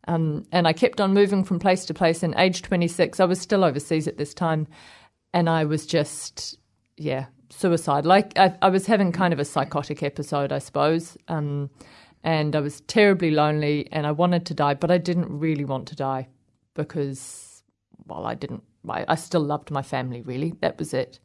Um, 0.08 0.46
and 0.50 0.66
I 0.66 0.72
kept 0.72 1.00
on 1.00 1.12
moving 1.12 1.44
from 1.44 1.58
place 1.58 1.84
to 1.86 1.94
place. 1.94 2.22
And 2.22 2.34
age 2.36 2.62
26, 2.62 3.20
I 3.20 3.24
was 3.24 3.40
still 3.40 3.64
overseas 3.64 4.08
at 4.08 4.16
this 4.16 4.34
time, 4.34 4.66
and 5.32 5.48
I 5.48 5.64
was 5.64 5.86
just, 5.86 6.58
yeah, 6.96 7.26
suicide. 7.50 8.06
Like 8.06 8.38
I, 8.38 8.56
I 8.62 8.68
was 8.68 8.86
having 8.86 9.12
kind 9.12 9.32
of 9.32 9.38
a 9.38 9.44
psychotic 9.44 10.02
episode, 10.02 10.52
I 10.52 10.58
suppose. 10.58 11.16
Um, 11.28 11.70
and 12.22 12.54
I 12.54 12.60
was 12.60 12.82
terribly 12.82 13.30
lonely, 13.30 13.88
and 13.92 14.06
I 14.06 14.12
wanted 14.12 14.46
to 14.46 14.54
die, 14.54 14.74
but 14.74 14.90
I 14.90 14.98
didn't 14.98 15.38
really 15.38 15.64
want 15.64 15.88
to 15.88 15.96
die 15.96 16.28
because, 16.74 17.62
well, 18.06 18.26
I 18.26 18.34
didn't. 18.34 18.62
I, 18.88 19.04
I 19.08 19.14
still 19.14 19.40
loved 19.42 19.70
my 19.70 19.82
family. 19.82 20.20
Really, 20.22 20.54
that 20.60 20.78
was 20.78 20.92
it. 20.92 21.18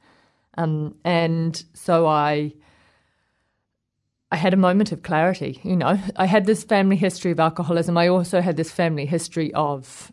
Um, 0.57 0.95
and 1.03 1.61
so 1.73 2.07
I 2.07 2.53
I 4.31 4.37
had 4.37 4.53
a 4.53 4.57
moment 4.57 4.91
of 4.91 5.03
clarity. 5.03 5.59
You 5.63 5.75
know, 5.75 5.99
I 6.15 6.25
had 6.25 6.45
this 6.45 6.63
family 6.63 6.95
history 6.95 7.31
of 7.31 7.39
alcoholism. 7.39 7.97
I 7.97 8.07
also 8.07 8.41
had 8.41 8.57
this 8.57 8.71
family 8.71 9.05
history 9.05 9.53
of 9.53 10.11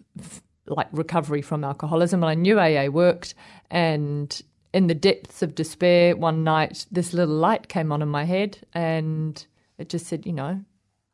like 0.67 0.89
recovery 0.93 1.43
from 1.43 1.65
alcoholism, 1.65 2.23
and 2.23 2.31
I 2.31 2.35
knew 2.35 2.59
AA 2.59 2.87
worked. 2.87 3.35
And 3.71 4.41
in 4.73 4.87
the 4.87 4.95
depths 4.95 5.43
of 5.43 5.55
despair, 5.55 6.17
one 6.17 6.45
night, 6.45 6.87
this 6.91 7.13
little 7.13 7.35
light 7.35 7.69
came 7.69 7.93
on 7.93 8.03
in 8.03 8.09
my 8.09 8.25
head, 8.25 8.59
and 8.73 9.45
it 9.79 9.89
just 9.89 10.07
said, 10.07 10.27
you 10.27 10.33
know, 10.33 10.65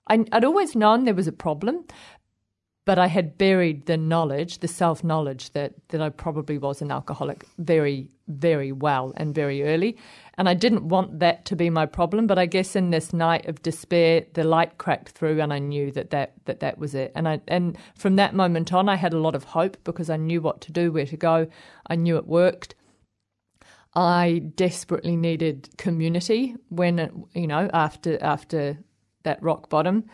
I'd 0.07 0.45
always 0.45 0.75
known 0.75 1.05
there 1.05 1.15
was 1.15 1.29
a 1.29 1.33
problem, 1.33 1.85
but 2.85 2.99
I 2.99 3.09
had 3.09 3.37
buried 3.37 3.87
the 3.87 3.97
knowledge, 3.97 4.59
the 4.59 4.69
self 4.69 5.05
knowledge 5.05 5.51
that 5.53 5.75
that 5.89 6.01
I 6.01 6.09
probably 6.09 6.59
was 6.59 6.81
an 6.81 6.91
alcoholic 6.91 7.45
very, 7.59 8.09
very 8.29 8.73
well 8.73 9.13
and 9.17 9.35
very 9.35 9.63
early. 9.63 9.97
And 10.37 10.49
I 10.49 10.55
didn't 10.55 10.89
want 10.89 11.19
that 11.19 11.45
to 11.47 11.57
be 11.57 11.71
my 11.71 11.87
problem, 11.87 12.27
but 12.27 12.39
I 12.39 12.47
guess 12.47 12.77
in 12.77 12.91
this 12.91 13.13
night 13.13 13.47
of 13.47 13.63
despair, 13.63 14.25
the 14.35 14.45
light 14.45 14.79
cracked 14.79 15.11
through, 15.11 15.41
and 15.41 15.53
I 15.53 15.59
knew 15.59 15.91
that 15.93 16.11
that 16.11 16.35
that, 16.45 16.61
that 16.61 16.79
was 16.79 16.95
it. 16.95 17.11
And 17.15 17.29
I 17.29 17.41
and 17.49 17.77
from 17.97 18.17
that 18.17 18.35
moment 18.35 18.73
on, 18.73 18.89
I 18.89 18.97
had 18.97 19.13
a 19.13 19.19
lot 19.19 19.35
of 19.35 19.45
hope 19.45 19.77
because 19.85 20.11
I 20.11 20.17
knew 20.17 20.41
what 20.41 20.61
to 20.63 20.73
do, 20.73 20.93
where 20.93 21.07
to 21.07 21.17
go. 21.17 21.49
I 21.89 21.97
knew 21.97 22.17
it 22.17 22.27
worked. 22.27 22.75
I 23.95 24.43
desperately 24.55 25.17
needed 25.17 25.71
community 25.77 26.55
when 26.69 26.99
it, 26.99 27.13
you 27.35 27.47
know 27.47 27.69
after 27.73 28.23
after 28.23 28.79
that 29.25 29.43
rock 29.43 29.69
bottom. 29.69 30.05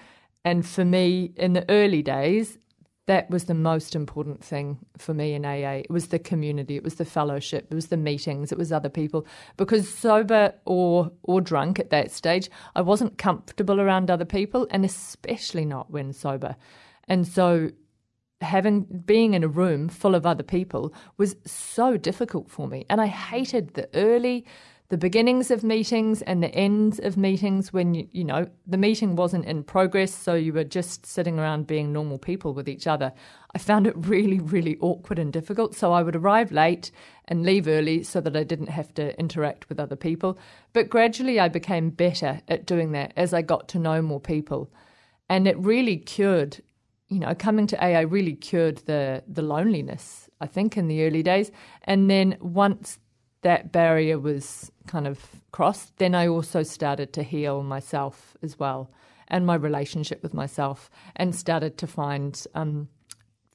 And 0.46 0.66
for 0.66 0.84
me, 0.84 1.32
in 1.36 1.54
the 1.54 1.64
early 1.70 2.02
days, 2.02 2.58
that 3.06 3.28
was 3.28 3.44
the 3.44 3.54
most 3.54 3.94
important 3.94 4.42
thing 4.42 4.78
for 4.96 5.12
me 5.12 5.34
in 5.34 5.44
AA. 5.44 5.82
It 5.82 5.90
was 5.90 6.08
the 6.08 6.18
community, 6.18 6.76
it 6.76 6.84
was 6.84 6.94
the 6.94 7.04
fellowship, 7.04 7.66
it 7.70 7.74
was 7.74 7.88
the 7.88 7.96
meetings, 7.96 8.50
it 8.50 8.58
was 8.58 8.72
other 8.72 8.88
people. 8.88 9.26
Because 9.56 9.92
sober 9.92 10.54
or 10.64 11.12
or 11.22 11.40
drunk 11.40 11.78
at 11.78 11.90
that 11.90 12.10
stage, 12.10 12.48
I 12.74 12.80
wasn't 12.80 13.18
comfortable 13.18 13.80
around 13.80 14.10
other 14.10 14.24
people, 14.24 14.66
and 14.70 14.84
especially 14.84 15.64
not 15.64 15.90
when 15.90 16.12
sober. 16.12 16.56
And 17.06 17.26
so 17.28 17.70
having 18.40 18.82
being 18.82 19.34
in 19.34 19.44
a 19.44 19.48
room 19.48 19.88
full 19.88 20.14
of 20.14 20.26
other 20.26 20.42
people 20.42 20.94
was 21.16 21.36
so 21.44 21.96
difficult 21.96 22.50
for 22.50 22.66
me. 22.66 22.86
And 22.88 23.00
I 23.00 23.06
hated 23.06 23.74
the 23.74 23.88
early 23.94 24.46
the 24.90 24.98
beginnings 24.98 25.50
of 25.50 25.64
meetings 25.64 26.20
and 26.22 26.42
the 26.42 26.54
ends 26.54 26.98
of 26.98 27.16
meetings 27.16 27.72
when 27.72 27.94
you, 27.94 28.06
you 28.12 28.22
know 28.22 28.46
the 28.66 28.76
meeting 28.76 29.16
wasn't 29.16 29.44
in 29.46 29.64
progress 29.64 30.14
so 30.14 30.34
you 30.34 30.52
were 30.52 30.64
just 30.64 31.06
sitting 31.06 31.38
around 31.38 31.66
being 31.66 31.92
normal 31.92 32.18
people 32.18 32.52
with 32.52 32.68
each 32.68 32.86
other. 32.86 33.12
I 33.54 33.58
found 33.58 33.86
it 33.86 33.94
really 33.96 34.40
really 34.40 34.76
awkward 34.80 35.18
and 35.18 35.32
difficult 35.32 35.74
so 35.74 35.92
i 35.92 36.02
would 36.02 36.16
arrive 36.16 36.52
late 36.52 36.90
and 37.26 37.44
leave 37.44 37.66
early 37.66 38.02
so 38.02 38.20
that 38.20 38.36
i 38.36 38.44
didn't 38.44 38.68
have 38.68 38.92
to 38.94 39.18
interact 39.18 39.68
with 39.70 39.80
other 39.80 39.96
people. 39.96 40.38
But 40.74 40.90
gradually 40.90 41.40
i 41.40 41.48
became 41.48 41.88
better 41.88 42.42
at 42.48 42.66
doing 42.66 42.92
that 42.92 43.14
as 43.16 43.32
i 43.32 43.40
got 43.40 43.68
to 43.68 43.78
know 43.78 44.02
more 44.02 44.20
people. 44.20 44.70
And 45.30 45.48
it 45.48 45.58
really 45.58 45.96
cured 45.96 46.60
you 47.08 47.20
know 47.20 47.34
coming 47.34 47.66
to 47.68 47.82
aa 47.82 48.04
really 48.06 48.34
cured 48.34 48.78
the 48.86 49.22
the 49.28 49.42
loneliness 49.42 50.28
i 50.40 50.46
think 50.46 50.76
in 50.76 50.88
the 50.88 51.04
early 51.04 51.22
days. 51.22 51.50
And 51.84 52.10
then 52.10 52.36
once 52.40 52.98
that 53.44 53.72
barrier 53.72 54.18
was 54.18 54.72
kind 54.86 55.06
of 55.06 55.20
crossed, 55.52 55.96
then 55.98 56.14
I 56.14 56.26
also 56.26 56.62
started 56.62 57.12
to 57.12 57.22
heal 57.22 57.62
myself 57.62 58.36
as 58.42 58.58
well 58.58 58.90
and 59.28 59.46
my 59.46 59.54
relationship 59.54 60.22
with 60.22 60.34
myself 60.34 60.90
and 61.16 61.34
started 61.34 61.78
to 61.78 61.86
find 61.86 62.46
um, 62.54 62.88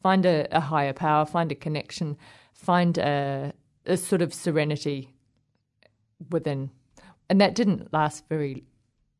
find 0.02 0.26
a, 0.26 0.48
a, 0.56 0.62
higher 0.62 0.94
power, 0.94 1.26
find 1.26 1.52
a 1.52 1.56
connection, 1.56 2.18
find 2.54 2.98
a, 2.98 3.52
a 3.86 3.98
sort 3.98 4.22
of 4.22 4.34
serenity 4.34 5.14
within. 6.30 6.72
And 7.30 7.42
that 7.42 7.54
didn't 7.54 7.92
last 7.92 8.24
very 8.30 8.64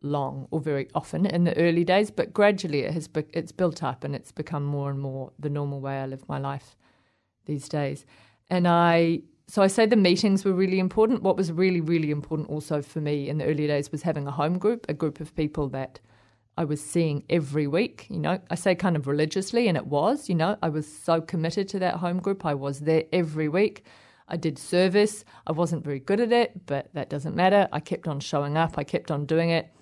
long 0.02 0.48
or 0.52 0.62
very 0.62 0.88
often 0.96 1.26
in 1.26 1.44
the 1.44 1.58
early 1.58 1.84
days, 1.84 2.12
but 2.12 2.32
gradually 2.32 2.82
it 2.82 2.94
has 2.94 3.10
it's 3.34 3.52
built 3.52 3.84
up 3.84 4.04
and 4.04 4.16
it's 4.16 4.32
become 4.32 4.64
more 4.64 4.90
and 4.90 5.00
more 5.00 5.34
the 5.38 5.50
normal 5.50 5.82
way 5.82 6.00
I 6.00 6.06
live 6.06 6.30
my 6.30 6.40
life 6.40 6.78
these 7.46 7.68
days. 7.68 8.06
And 8.50 8.68
I 8.68 9.24
so 9.50 9.64
I 9.64 9.68
say 9.68 9.88
the 9.88 9.96
meetings 9.96 10.46
were 10.46 10.54
really 10.54 10.78
important. 10.78 11.24
What 11.24 11.36
was 11.36 11.52
really, 11.52 11.82
really 11.82 12.12
important 12.12 12.50
also 12.50 12.84
for 12.84 13.02
me 13.02 13.28
in 13.28 13.40
the 13.40 13.46
early 13.46 13.66
days 13.66 13.92
was 13.92 14.04
having 14.04 14.28
a 14.28 14.32
home 14.32 14.60
group, 14.60 14.86
a 14.88 14.94
group 14.94 15.20
of 15.20 15.36
people 15.36 15.68
that 15.70 16.00
I 16.56 16.66
was 16.66 16.80
seeing 16.84 17.24
every 17.32 17.66
week. 17.66 18.06
You 18.12 18.20
know, 18.20 18.40
I 18.52 18.54
say 18.54 18.76
kind 18.76 18.96
of 18.96 19.08
religiously, 19.08 19.68
and 19.68 19.76
it 19.76 19.88
was, 19.88 20.30
you 20.30 20.36
know, 20.36 20.56
I 20.62 20.70
was 20.70 20.86
so 20.86 21.20
committed 21.20 21.68
to 21.70 21.80
that 21.80 21.96
home 21.96 22.20
group. 22.20 22.46
I 22.46 22.54
was 22.54 22.82
there 22.82 23.06
every 23.12 23.50
week. 23.50 23.86
I 24.28 24.38
did 24.38 24.60
service. 24.60 25.26
I 25.48 25.52
wasn't 25.54 25.84
very 25.84 26.00
good 26.00 26.20
at 26.20 26.32
it, 26.32 26.68
but 26.68 26.94
that 26.94 27.10
doesn't 27.10 27.36
matter. 27.36 27.68
I 27.72 27.80
kept 27.80 28.08
on 28.08 28.20
showing 28.20 28.56
up, 28.56 28.78
I 28.78 28.84
kept 28.84 29.10
on 29.10 29.26
doing 29.26 29.50
it. 29.50 29.74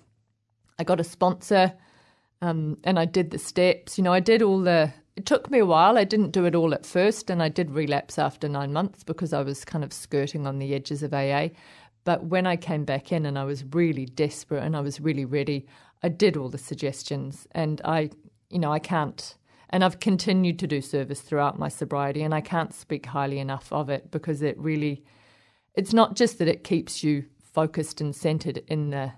I 0.78 0.84
got 0.84 0.98
a 0.98 1.04
sponsor 1.04 1.74
um, 2.40 2.78
and 2.84 2.98
I 2.98 3.04
did 3.04 3.32
the 3.32 3.38
steps. 3.38 3.98
You 3.98 4.04
know, 4.04 4.14
I 4.14 4.20
did 4.20 4.40
all 4.40 4.60
the 4.60 4.94
it 5.18 5.26
took 5.26 5.50
me 5.50 5.58
a 5.58 5.66
while. 5.66 5.98
I 5.98 6.04
didn't 6.04 6.30
do 6.30 6.44
it 6.44 6.54
all 6.54 6.72
at 6.72 6.86
first, 6.86 7.28
and 7.28 7.42
I 7.42 7.48
did 7.48 7.72
relapse 7.72 8.20
after 8.20 8.48
nine 8.48 8.72
months 8.72 9.02
because 9.02 9.32
I 9.32 9.42
was 9.42 9.64
kind 9.64 9.82
of 9.82 9.92
skirting 9.92 10.46
on 10.46 10.60
the 10.60 10.72
edges 10.72 11.02
of 11.02 11.12
AA. 11.12 11.48
But 12.04 12.26
when 12.26 12.46
I 12.46 12.54
came 12.54 12.84
back 12.84 13.10
in 13.10 13.26
and 13.26 13.36
I 13.36 13.42
was 13.42 13.64
really 13.64 14.06
desperate 14.06 14.62
and 14.62 14.76
I 14.76 14.80
was 14.80 15.00
really 15.00 15.24
ready, 15.24 15.66
I 16.04 16.08
did 16.08 16.36
all 16.36 16.48
the 16.48 16.56
suggestions, 16.56 17.48
and 17.50 17.80
I, 17.84 18.10
you 18.48 18.60
know, 18.60 18.72
I 18.72 18.78
can't. 18.78 19.34
And 19.70 19.82
I've 19.82 19.98
continued 19.98 20.60
to 20.60 20.68
do 20.68 20.80
service 20.80 21.20
throughout 21.20 21.58
my 21.58 21.68
sobriety, 21.68 22.22
and 22.22 22.32
I 22.32 22.40
can't 22.40 22.72
speak 22.72 23.06
highly 23.06 23.40
enough 23.40 23.72
of 23.72 23.90
it 23.90 24.12
because 24.12 24.40
it 24.40 24.56
really, 24.56 25.02
it's 25.74 25.92
not 25.92 26.14
just 26.14 26.38
that 26.38 26.46
it 26.46 26.62
keeps 26.62 27.02
you 27.02 27.24
focused 27.42 28.00
and 28.00 28.14
centered 28.14 28.58
in 28.68 28.90
the 28.90 29.14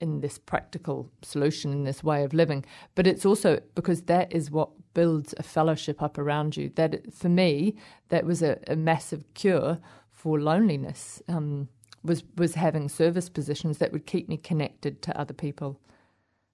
in 0.00 0.20
this 0.20 0.38
practical 0.38 1.10
solution 1.22 1.72
in 1.72 1.84
this 1.84 2.04
way 2.04 2.22
of 2.22 2.32
living 2.32 2.64
but 2.94 3.06
it's 3.06 3.26
also 3.26 3.60
because 3.74 4.02
that 4.02 4.32
is 4.32 4.50
what 4.50 4.70
builds 4.94 5.34
a 5.38 5.42
fellowship 5.42 6.02
up 6.02 6.18
around 6.18 6.56
you 6.56 6.68
that 6.76 7.12
for 7.12 7.28
me 7.28 7.74
that 8.08 8.24
was 8.24 8.42
a, 8.42 8.58
a 8.66 8.76
massive 8.76 9.24
cure 9.34 9.78
for 10.10 10.40
loneliness 10.40 11.22
um, 11.28 11.68
was 12.02 12.22
was 12.36 12.54
having 12.54 12.88
service 12.88 13.28
positions 13.28 13.78
that 13.78 13.92
would 13.92 14.06
keep 14.06 14.28
me 14.28 14.36
connected 14.36 15.02
to 15.02 15.18
other 15.18 15.34
people 15.34 15.80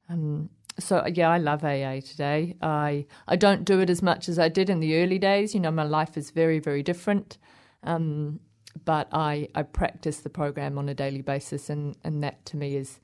um, 0.09 0.51
so 0.79 1.07
yeah, 1.07 1.31
I 1.31 1.39
love 1.39 1.65
AA 1.65 2.01
today. 2.01 2.57
I 2.61 3.07
I 3.29 3.37
don't 3.37 3.65
do 3.65 3.81
it 3.81 3.91
as 3.91 4.03
much 4.03 4.29
as 4.29 4.39
I 4.39 4.49
did 4.49 4.69
in 4.69 4.81
the 4.81 4.97
early 5.03 5.19
days. 5.19 5.55
You 5.55 5.61
know, 5.61 5.71
my 5.71 5.85
life 5.85 6.17
is 6.17 6.31
very 6.31 6.59
very 6.59 6.83
different. 6.83 7.39
Um, 7.85 8.41
but 8.85 9.09
I, 9.13 9.49
I 9.55 9.63
practice 9.63 10.19
the 10.19 10.31
program 10.31 10.79
on 10.79 10.89
a 10.89 10.95
daily 10.95 11.23
basis, 11.23 11.71
and, 11.71 11.97
and 12.03 12.23
that 12.25 12.45
to 12.47 12.57
me 12.57 12.77
is 12.77 13.01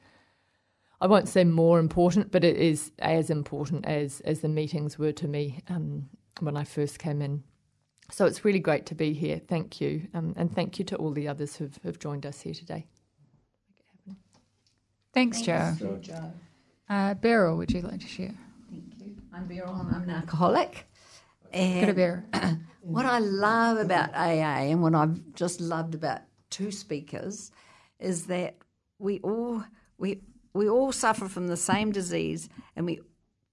I 1.00 1.06
won't 1.06 1.28
say 1.28 1.44
more 1.44 1.78
important, 1.78 2.30
but 2.30 2.44
it 2.44 2.56
is 2.56 2.92
as 2.98 3.30
important 3.30 3.86
as 3.86 4.20
as 4.20 4.40
the 4.40 4.48
meetings 4.48 4.98
were 4.98 5.12
to 5.12 5.28
me 5.28 5.60
um, 5.68 6.08
when 6.40 6.56
I 6.56 6.64
first 6.64 6.98
came 6.98 7.22
in. 7.22 7.42
So 8.10 8.26
it's 8.26 8.44
really 8.44 8.58
great 8.58 8.86
to 8.86 8.94
be 8.94 9.12
here. 9.12 9.40
Thank 9.48 9.80
you, 9.80 10.08
um, 10.14 10.34
and 10.36 10.54
thank 10.54 10.78
you 10.78 10.84
to 10.86 10.96
all 10.96 11.12
the 11.12 11.28
others 11.28 11.56
who've, 11.56 11.78
who've 11.82 11.98
joined 11.98 12.26
us 12.26 12.40
here 12.40 12.54
today. 12.54 12.86
Thanks, 15.14 15.40
Joe. 15.42 15.74
Joe. 16.00 16.32
Uh, 16.88 17.14
Beryl, 17.14 17.56
would 17.56 17.72
you 17.72 17.82
like 17.82 18.00
to 18.00 18.06
share? 18.06 18.34
Thank 18.70 18.84
you. 18.98 19.16
I'm 19.32 19.46
Beryl, 19.46 19.74
and 19.74 19.94
I'm 19.94 20.02
an 20.02 20.10
alcoholic. 20.10 20.86
And 21.52 21.86
Good 21.86 21.96
Beryl. 21.96 22.22
what 22.82 23.06
I 23.06 23.20
love 23.20 23.78
about 23.78 24.14
AA 24.14 24.70
and 24.70 24.82
what 24.82 24.94
I've 24.94 25.34
just 25.34 25.60
loved 25.60 25.94
about 25.94 26.20
two 26.50 26.70
speakers 26.70 27.52
is 27.98 28.26
that 28.26 28.56
we 28.98 29.20
all 29.20 29.64
we 29.98 30.20
we 30.52 30.68
all 30.68 30.92
suffer 30.92 31.28
from 31.28 31.48
the 31.48 31.56
same 31.56 31.92
disease 31.92 32.48
and 32.76 32.86
we 32.86 33.00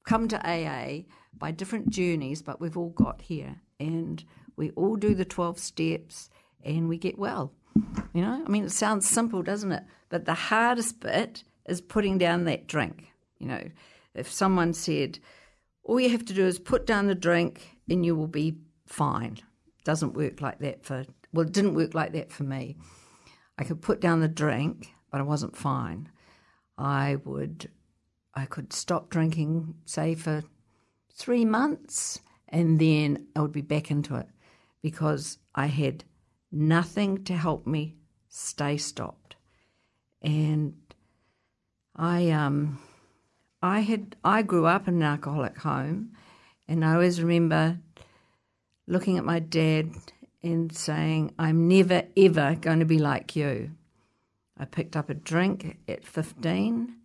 come 0.05 0.27
to 0.27 0.49
AA 0.49 1.03
by 1.37 1.51
different 1.51 1.89
journeys, 1.89 2.41
but 2.41 2.59
we've 2.59 2.77
all 2.77 2.89
got 2.89 3.21
here 3.21 3.61
and 3.79 4.23
we 4.55 4.71
all 4.71 4.95
do 4.95 5.13
the 5.13 5.25
12 5.25 5.59
steps 5.59 6.29
and 6.63 6.89
we 6.89 6.97
get 6.97 7.19
well. 7.19 7.53
You 8.13 8.21
know, 8.21 8.43
I 8.45 8.49
mean, 8.49 8.63
it 8.63 8.71
sounds 8.71 9.07
simple, 9.07 9.43
doesn't 9.43 9.71
it? 9.71 9.83
But 10.09 10.25
the 10.25 10.33
hardest 10.33 10.99
bit 10.99 11.43
is 11.67 11.81
putting 11.81 12.17
down 12.17 12.45
that 12.45 12.67
drink. 12.67 13.11
You 13.37 13.47
know, 13.47 13.63
if 14.15 14.31
someone 14.31 14.73
said, 14.73 15.19
all 15.83 15.99
you 15.99 16.09
have 16.09 16.25
to 16.25 16.33
do 16.33 16.45
is 16.45 16.57
put 16.57 16.87
down 16.87 17.07
the 17.07 17.15
drink 17.15 17.77
and 17.89 18.05
you 18.05 18.15
will 18.15 18.27
be 18.27 18.57
fine. 18.87 19.37
Doesn't 19.83 20.15
work 20.15 20.41
like 20.41 20.59
that 20.59 20.83
for, 20.83 21.05
well, 21.31 21.45
it 21.45 21.53
didn't 21.53 21.75
work 21.75 21.93
like 21.93 22.13
that 22.13 22.31
for 22.31 22.43
me. 22.43 22.77
I 23.59 23.63
could 23.63 23.81
put 23.81 24.01
down 24.01 24.21
the 24.21 24.27
drink, 24.27 24.93
but 25.11 25.21
I 25.21 25.23
wasn't 25.23 25.55
fine. 25.55 26.09
I 26.77 27.17
would, 27.23 27.69
I 28.33 28.45
could 28.45 28.73
stop 28.73 29.09
drinking, 29.09 29.75
say, 29.85 30.15
for 30.15 30.43
three 31.13 31.45
months, 31.45 32.19
and 32.49 32.79
then 32.79 33.27
I 33.35 33.41
would 33.41 33.51
be 33.51 33.61
back 33.61 33.89
into 33.91 34.15
it 34.15 34.27
because 34.81 35.37
I 35.55 35.67
had 35.67 36.03
nothing 36.51 37.23
to 37.25 37.33
help 37.33 37.65
me 37.67 37.95
stay 38.29 38.77
stopped. 38.77 39.35
And 40.21 40.75
I 41.95 42.29
um 42.29 42.79
I 43.61 43.81
had 43.81 44.15
I 44.23 44.43
grew 44.43 44.65
up 44.65 44.87
in 44.87 44.95
an 44.95 45.03
alcoholic 45.03 45.57
home 45.57 46.11
and 46.67 46.85
I 46.85 46.93
always 46.93 47.21
remember 47.21 47.79
looking 48.87 49.17
at 49.17 49.25
my 49.25 49.39
dad 49.39 49.91
and 50.43 50.73
saying, 50.73 51.33
I'm 51.39 51.67
never 51.67 52.03
ever 52.15 52.55
going 52.59 52.79
to 52.79 52.85
be 52.85 52.99
like 52.99 53.35
you. 53.35 53.71
I 54.59 54.65
picked 54.65 54.95
up 54.95 55.09
a 55.09 55.13
drink 55.13 55.77
at 55.87 56.03
15 56.05 56.95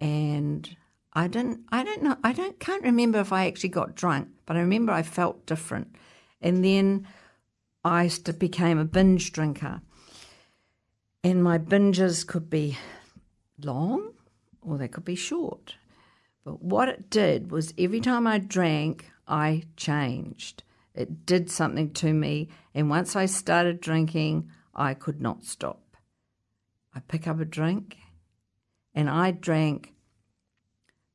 and 0.00 0.76
I 1.12 1.28
didn't 1.28 1.60
I 1.70 1.82
don't 1.82 2.02
know 2.02 2.16
I 2.22 2.32
don't 2.32 2.58
can't 2.60 2.82
remember 2.82 3.20
if 3.20 3.32
I 3.32 3.46
actually 3.46 3.70
got 3.70 3.94
drunk, 3.94 4.28
but 4.44 4.56
I 4.56 4.60
remember 4.60 4.92
I 4.92 5.02
felt 5.02 5.46
different. 5.46 5.94
And 6.40 6.64
then 6.64 7.06
I 7.84 8.10
became 8.38 8.78
a 8.78 8.84
binge 8.84 9.32
drinker. 9.32 9.80
And 11.24 11.42
my 11.42 11.58
binges 11.58 12.26
could 12.26 12.50
be 12.50 12.76
long 13.60 14.12
or 14.60 14.76
they 14.76 14.88
could 14.88 15.04
be 15.04 15.14
short. 15.14 15.76
But 16.44 16.62
what 16.62 16.88
it 16.88 17.10
did 17.10 17.50
was 17.50 17.74
every 17.78 18.00
time 18.00 18.26
I 18.26 18.38
drank, 18.38 19.10
I 19.26 19.62
changed. 19.76 20.62
It 20.94 21.26
did 21.26 21.50
something 21.50 21.92
to 21.94 22.12
me. 22.12 22.48
And 22.74 22.90
once 22.90 23.16
I 23.16 23.26
started 23.26 23.80
drinking, 23.80 24.50
I 24.74 24.94
could 24.94 25.20
not 25.20 25.44
stop. 25.44 25.80
I 26.96 27.00
pick 27.00 27.28
up 27.28 27.38
a 27.38 27.44
drink 27.44 27.98
and 28.94 29.10
I 29.10 29.30
drank 29.30 29.92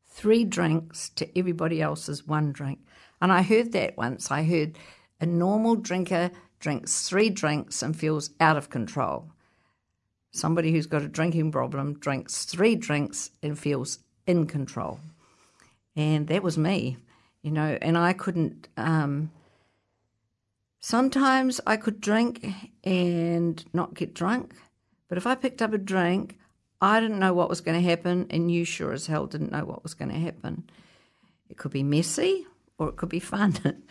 three 0.06 0.46
drinks 0.46 1.10
to 1.16 1.28
everybody 1.38 1.82
else's 1.82 2.28
one 2.28 2.52
drink. 2.52 2.86
And 3.20 3.32
I 3.32 3.42
heard 3.42 3.72
that 3.72 3.98
once. 3.98 4.30
I 4.30 4.44
heard 4.44 4.78
a 5.20 5.26
normal 5.26 5.76
drinker 5.76 6.30
drinks 6.60 7.10
three 7.10 7.32
drinks 7.32 7.82
and 7.82 7.98
feels 7.98 8.30
out 8.40 8.58
of 8.58 8.70
control. 8.70 9.32
Somebody 10.30 10.72
who's 10.72 10.86
got 10.86 11.02
a 11.02 11.08
drinking 11.08 11.52
problem 11.52 11.98
drinks 11.98 12.46
three 12.46 12.76
drinks 12.76 13.32
and 13.42 13.58
feels 13.58 13.98
in 14.28 14.46
control. 14.46 15.00
And 15.96 16.28
that 16.28 16.44
was 16.44 16.60
me, 16.60 16.98
you 17.42 17.50
know, 17.50 17.80
and 17.82 17.98
I 17.98 18.14
couldn't. 18.14 18.68
Um, 18.78 19.32
sometimes 20.80 21.60
I 21.66 21.76
could 21.76 22.00
drink 22.00 22.46
and 22.84 23.66
not 23.74 23.96
get 23.96 24.14
drunk, 24.14 24.54
but 25.12 25.18
if 25.18 25.28
I 25.28 25.36
picked 25.36 25.62
up 25.62 25.74
a 25.74 25.78
drink, 25.78 26.40
I 26.80 27.02
didn't 27.02 27.20
know 27.20 27.34
what 27.34 27.50
was 27.50 27.60
going 27.60 27.78
to 27.78 27.86
happen, 27.86 28.28
and 28.30 28.50
you 28.50 28.64
sure 28.64 28.94
as 28.94 29.08
hell 29.08 29.26
didn't 29.28 29.52
know 29.52 29.66
what 29.66 29.84
was 29.84 29.94
going 29.94 30.08
to 30.08 30.18
happen. 30.18 30.70
It 31.50 31.58
could 31.58 31.74
be 31.74 31.84
messy 31.84 32.48
or 32.78 32.88
it 32.88 32.96
could 32.96 33.10
be 33.10 33.20
fun. 33.20 33.58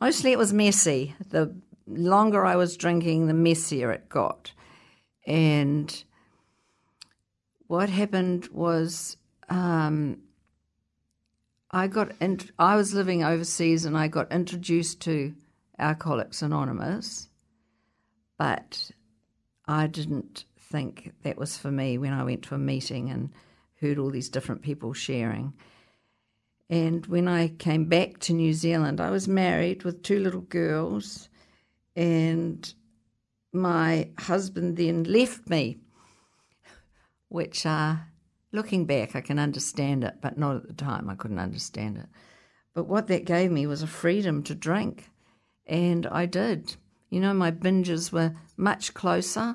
Mostly 0.00 0.30
it 0.30 0.38
was 0.38 0.52
messy. 0.52 1.16
The 1.28 1.56
longer 1.88 2.44
I 2.46 2.54
was 2.54 2.76
drinking, 2.76 3.26
the 3.26 3.34
messier 3.34 3.90
it 3.90 4.08
got. 4.08 4.52
And 5.26 6.04
what 7.66 7.88
happened 7.88 8.46
was 8.52 9.16
um, 9.48 10.18
I 11.72 11.88
got 11.88 12.12
in, 12.20 12.38
I 12.60 12.76
was 12.76 12.94
living 12.94 13.24
overseas 13.24 13.86
and 13.86 13.98
I 13.98 14.06
got 14.06 14.30
introduced 14.30 15.00
to 15.00 15.34
Alcoholics 15.80 16.42
Anonymous, 16.42 17.28
but 18.38 18.92
I 19.66 19.86
didn't 19.86 20.44
think 20.58 21.12
that 21.22 21.38
was 21.38 21.56
for 21.56 21.70
me 21.70 21.98
when 21.98 22.12
I 22.12 22.24
went 22.24 22.42
to 22.44 22.54
a 22.54 22.58
meeting 22.58 23.10
and 23.10 23.30
heard 23.80 23.98
all 23.98 24.10
these 24.10 24.28
different 24.28 24.62
people 24.62 24.92
sharing. 24.92 25.54
And 26.70 27.06
when 27.06 27.28
I 27.28 27.48
came 27.48 27.86
back 27.86 28.18
to 28.20 28.32
New 28.32 28.52
Zealand, 28.52 29.00
I 29.00 29.10
was 29.10 29.28
married 29.28 29.84
with 29.84 30.02
two 30.02 30.18
little 30.18 30.40
girls, 30.40 31.28
and 31.94 32.72
my 33.52 34.10
husband 34.18 34.76
then 34.76 35.04
left 35.04 35.48
me, 35.48 35.78
which, 37.28 37.66
uh, 37.66 37.96
looking 38.52 38.86
back, 38.86 39.14
I 39.14 39.20
can 39.20 39.38
understand 39.38 40.04
it, 40.04 40.16
but 40.22 40.38
not 40.38 40.56
at 40.56 40.66
the 40.66 40.74
time. 40.74 41.10
I 41.10 41.14
couldn't 41.14 41.38
understand 41.38 41.98
it. 41.98 42.06
But 42.74 42.86
what 42.86 43.06
that 43.08 43.26
gave 43.26 43.50
me 43.50 43.66
was 43.66 43.82
a 43.82 43.86
freedom 43.86 44.42
to 44.44 44.54
drink, 44.54 45.10
and 45.66 46.06
I 46.06 46.26
did. 46.26 46.76
You 47.14 47.20
know, 47.20 47.32
my 47.32 47.52
binges 47.52 48.10
were 48.10 48.32
much 48.56 48.92
closer, 48.92 49.54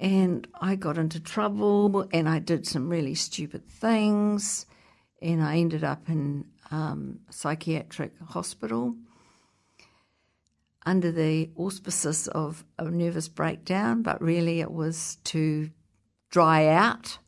and 0.00 0.48
I 0.60 0.74
got 0.74 0.98
into 0.98 1.20
trouble, 1.20 2.08
and 2.12 2.28
I 2.28 2.40
did 2.40 2.66
some 2.66 2.88
really 2.88 3.14
stupid 3.14 3.68
things, 3.68 4.66
and 5.22 5.40
I 5.40 5.58
ended 5.58 5.84
up 5.84 6.08
in 6.08 6.46
um, 6.72 7.20
psychiatric 7.30 8.14
hospital 8.30 8.96
under 10.84 11.12
the 11.12 11.50
auspices 11.54 12.26
of 12.26 12.64
a 12.80 12.90
nervous 12.90 13.28
breakdown, 13.28 14.02
but 14.02 14.20
really 14.20 14.60
it 14.60 14.72
was 14.72 15.18
to 15.26 15.70
dry 16.30 16.66
out. 16.66 17.18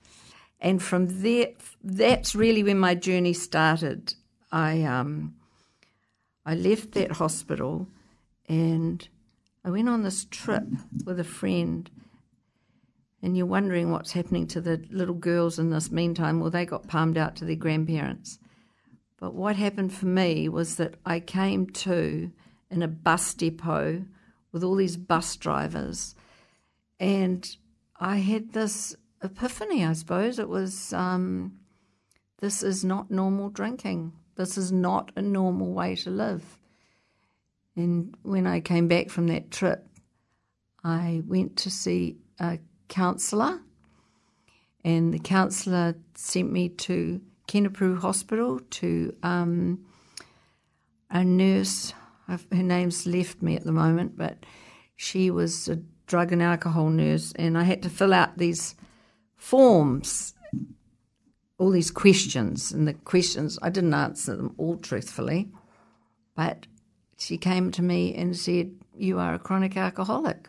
And 0.59 0.83
from 0.83 1.23
there, 1.23 1.51
that's 1.81 2.35
really 2.35 2.64
when 2.64 2.81
my 2.81 2.97
journey 2.97 3.35
started. 3.35 4.14
I 4.51 4.83
um, 4.83 5.37
I 6.45 6.57
left 6.57 6.90
that 6.95 7.12
hospital, 7.12 7.87
and 8.49 9.09
I 9.65 9.71
went 9.71 9.89
on 9.89 10.03
this 10.03 10.25
trip 10.25 10.65
with 11.05 11.19
a 11.19 11.25
friend. 11.25 11.91
And 13.23 13.37
you're 13.37 13.47
wondering 13.47 13.91
what's 13.91 14.13
happening 14.13 14.47
to 14.49 14.61
the 14.61 14.85
little 14.91 15.15
girls 15.15 15.59
in 15.59 15.71
this 15.71 15.91
meantime. 15.91 16.39
Well, 16.39 16.51
they 16.51 16.65
got 16.65 16.87
palmed 16.87 17.19
out 17.19 17.35
to 17.37 17.45
their 17.45 17.57
grandparents. 17.57 18.39
But 19.19 19.35
what 19.35 19.57
happened 19.57 19.93
for 19.93 20.07
me 20.07 20.49
was 20.49 20.77
that 20.77 20.95
I 21.05 21.19
came 21.19 21.67
to 21.71 22.31
in 22.71 22.83
a 22.83 22.89
bus 22.89 23.35
depot 23.35 24.05
with 24.53 24.63
all 24.63 24.77
these 24.77 24.97
bus 24.97 25.35
drivers. 25.37 26.15
And 27.01 27.49
I 27.99 28.19
had 28.19 28.53
this 28.53 28.95
epiphany, 29.23 29.85
I 29.85 29.95
suppose. 29.95 30.39
It 30.39 30.49
was 30.49 30.93
um, 30.93 31.59
this 32.39 32.63
is 32.63 32.85
not 32.85 33.11
normal 33.11 33.49
drinking. 33.49 34.13
This 34.37 34.57
is 34.59 34.71
not 34.71 35.11
a 35.17 35.23
normal 35.23 35.73
way 35.73 35.97
to 35.97 36.11
live. 36.11 36.59
And 37.77 38.17
when 38.23 38.47
I 38.47 38.61
came 38.61 38.89
back 38.89 39.11
from 39.11 39.27
that 39.29 39.51
trip, 39.51 39.87
I 40.83 41.23
went 41.27 41.57
to 41.59 41.71
see 41.71 42.17
a 42.41 42.59
counsellor, 42.89 43.61
and 44.85 45.12
the 45.12 45.19
counsellor 45.19 45.95
sent 46.15 46.51
me 46.51 46.71
to 46.71 47.21
Kenepuru 47.49 47.99
Hospital 47.99 48.61
to 48.71 49.15
um, 49.23 49.85
a 51.11 51.25
nurse. 51.25 51.93
Her 52.29 52.39
name's 52.51 53.07
left 53.07 53.43
me 53.43 53.57
at 53.57 53.65
the 53.65 53.73
moment, 53.73 54.17
but 54.17 54.39
she 54.97 55.31
was 55.31 55.69
a 55.69 55.77
drug 56.07 56.33
and 56.33 56.43
alcohol 56.43 56.89
nurse, 56.89 57.33
and 57.37 57.59
I 57.59 57.65
had 57.65 57.83
to 57.83 57.91
fill 57.91 58.15
out 58.15 58.39
these 58.39 58.75
forms, 59.37 60.35
all 61.59 61.71
these 61.71 61.91
questions, 61.91 62.73
and 62.73 62.89
the 62.89 62.95
questions 62.95 63.59
I 63.61 63.71
didn't 63.71 63.95
answer 63.95 64.37
them 64.37 64.55
all 64.57 64.77
truthfully, 64.77 65.51
but 66.35 66.67
she 67.16 67.38
came 67.38 67.70
to 67.72 67.83
me 67.83 68.14
and 68.14 68.37
said, 68.37 68.74
"You 68.96 69.18
are 69.18 69.35
a 69.35 69.38
chronic 69.38 69.76
alcoholic," 69.76 70.48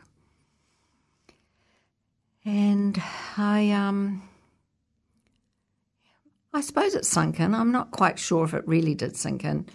and 2.45 3.01
I 3.38 3.71
um. 3.71 4.23
I 6.53 6.62
suppose 6.62 6.95
it 6.95 7.06
sunk 7.06 7.39
in. 7.39 7.53
I'm 7.53 7.71
not 7.71 7.91
quite 7.91 8.17
sure 8.17 8.43
if 8.43 8.53
it 8.53 8.67
really 8.67 8.95
did 8.95 9.15
sink 9.15 9.45
in 9.45 9.67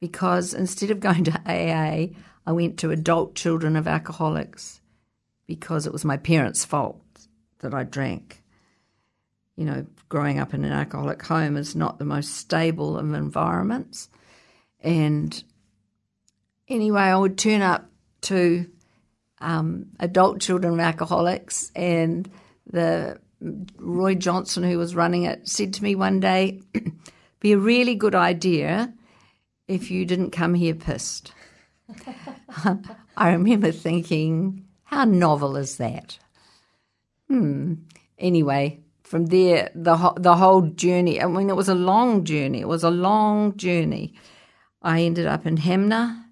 because 0.00 0.54
instead 0.54 0.90
of 0.90 1.00
going 1.00 1.24
to 1.24 1.32
AA, 1.46 2.14
I 2.46 2.52
went 2.52 2.78
to 2.78 2.90
adult 2.90 3.34
children 3.34 3.76
of 3.76 3.88
alcoholics 3.88 4.80
because 5.46 5.86
it 5.86 5.92
was 5.92 6.04
my 6.04 6.16
parents' 6.16 6.64
fault 6.64 7.02
that 7.60 7.74
I 7.74 7.82
drank. 7.84 8.42
You 9.56 9.64
know, 9.64 9.86
growing 10.08 10.38
up 10.38 10.54
in 10.54 10.64
an 10.64 10.72
alcoholic 10.72 11.22
home 11.22 11.56
is 11.56 11.74
not 11.74 11.98
the 11.98 12.04
most 12.04 12.36
stable 12.36 12.96
of 12.96 13.12
environments. 13.12 14.08
And 14.80 15.42
anyway, 16.68 17.02
I 17.02 17.16
would 17.16 17.38
turn 17.38 17.62
up 17.62 17.90
to 18.22 18.66
um, 19.40 19.86
adult 20.00 20.40
children 20.40 20.74
of 20.74 20.80
alcoholics, 20.80 21.70
and 21.74 22.28
the 22.66 23.18
Roy 23.78 24.14
Johnson, 24.14 24.64
who 24.64 24.78
was 24.78 24.94
running 24.94 25.24
it, 25.24 25.48
said 25.48 25.74
to 25.74 25.82
me 25.82 25.94
one 25.94 26.20
day, 26.20 26.60
"Be 27.40 27.52
a 27.52 27.58
really 27.58 27.94
good 27.94 28.14
idea 28.14 28.92
if 29.68 29.90
you 29.90 30.04
didn't 30.04 30.30
come 30.30 30.54
here 30.54 30.74
pissed. 30.74 31.32
I 33.16 33.30
remember 33.30 33.70
thinking, 33.70 34.64
how 34.84 35.04
novel 35.04 35.56
is 35.56 35.76
that? 35.76 36.18
Hmm. 37.28 37.74
Anyway, 38.18 38.80
from 39.02 39.26
there, 39.26 39.70
the 39.74 39.98
ho- 39.98 40.16
the 40.16 40.36
whole 40.36 40.62
journey. 40.62 41.22
I 41.22 41.26
mean, 41.26 41.50
it 41.50 41.56
was 41.56 41.68
a 41.68 41.74
long 41.74 42.24
journey. 42.24 42.60
It 42.60 42.68
was 42.68 42.82
a 42.82 42.90
long 42.90 43.56
journey. 43.56 44.14
I 44.82 45.02
ended 45.02 45.26
up 45.26 45.46
in 45.46 45.58
Hanmer, 45.58 46.24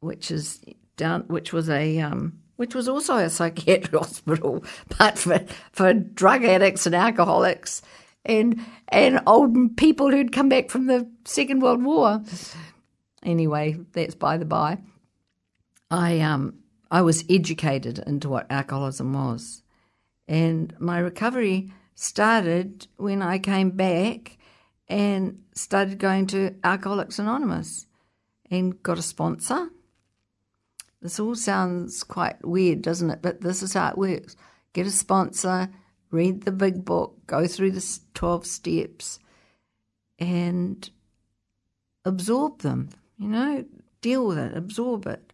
which 0.00 0.30
is 0.30 0.60
down, 0.96 1.22
which 1.28 1.52
was 1.52 1.70
a 1.70 2.00
um, 2.00 2.40
which 2.56 2.74
was 2.74 2.88
also 2.88 3.16
a 3.16 3.30
psychiatric 3.30 3.94
hospital, 3.98 4.64
but 4.98 5.18
for 5.18 5.40
for 5.72 5.94
drug 5.94 6.44
addicts 6.44 6.86
and 6.86 6.94
alcoholics, 6.94 7.82
and 8.24 8.60
and 8.88 9.20
old 9.26 9.76
people 9.76 10.10
who'd 10.10 10.32
come 10.32 10.48
back 10.48 10.70
from 10.70 10.86
the 10.86 11.08
Second 11.24 11.60
World 11.60 11.82
War. 11.82 12.22
Anyway, 13.22 13.78
that's 13.92 14.14
by 14.14 14.36
the 14.36 14.44
by. 14.44 14.78
I 15.90 16.20
um 16.20 16.54
I 16.90 17.02
was 17.02 17.24
educated 17.30 17.98
into 18.06 18.28
what 18.28 18.50
alcoholism 18.50 19.12
was, 19.12 19.62
and 20.28 20.74
my 20.78 20.98
recovery 20.98 21.70
started 21.94 22.86
when 22.96 23.20
I 23.20 23.38
came 23.38 23.70
back 23.70 24.38
and 24.88 25.42
started 25.54 25.98
going 25.98 26.26
to 26.28 26.56
Alcoholics 26.64 27.18
Anonymous 27.18 27.86
and 28.50 28.82
got 28.82 28.98
a 28.98 29.02
sponsor. 29.02 29.68
This 31.02 31.18
all 31.18 31.34
sounds 31.34 32.04
quite 32.04 32.44
weird, 32.46 32.82
doesn't 32.82 33.10
it? 33.10 33.22
But 33.22 33.40
this 33.40 33.62
is 33.62 33.74
how 33.74 33.88
it 33.90 33.98
works 33.98 34.36
get 34.72 34.86
a 34.86 34.90
sponsor, 34.90 35.68
read 36.10 36.42
the 36.42 36.52
big 36.52 36.84
book, 36.84 37.16
go 37.26 37.46
through 37.46 37.72
the 37.72 37.98
12 38.14 38.46
steps, 38.46 39.18
and 40.18 40.90
absorb 42.04 42.60
them, 42.60 42.90
you 43.18 43.28
know, 43.28 43.64
deal 44.00 44.26
with 44.26 44.38
it, 44.38 44.56
absorb 44.56 45.06
it. 45.06 45.32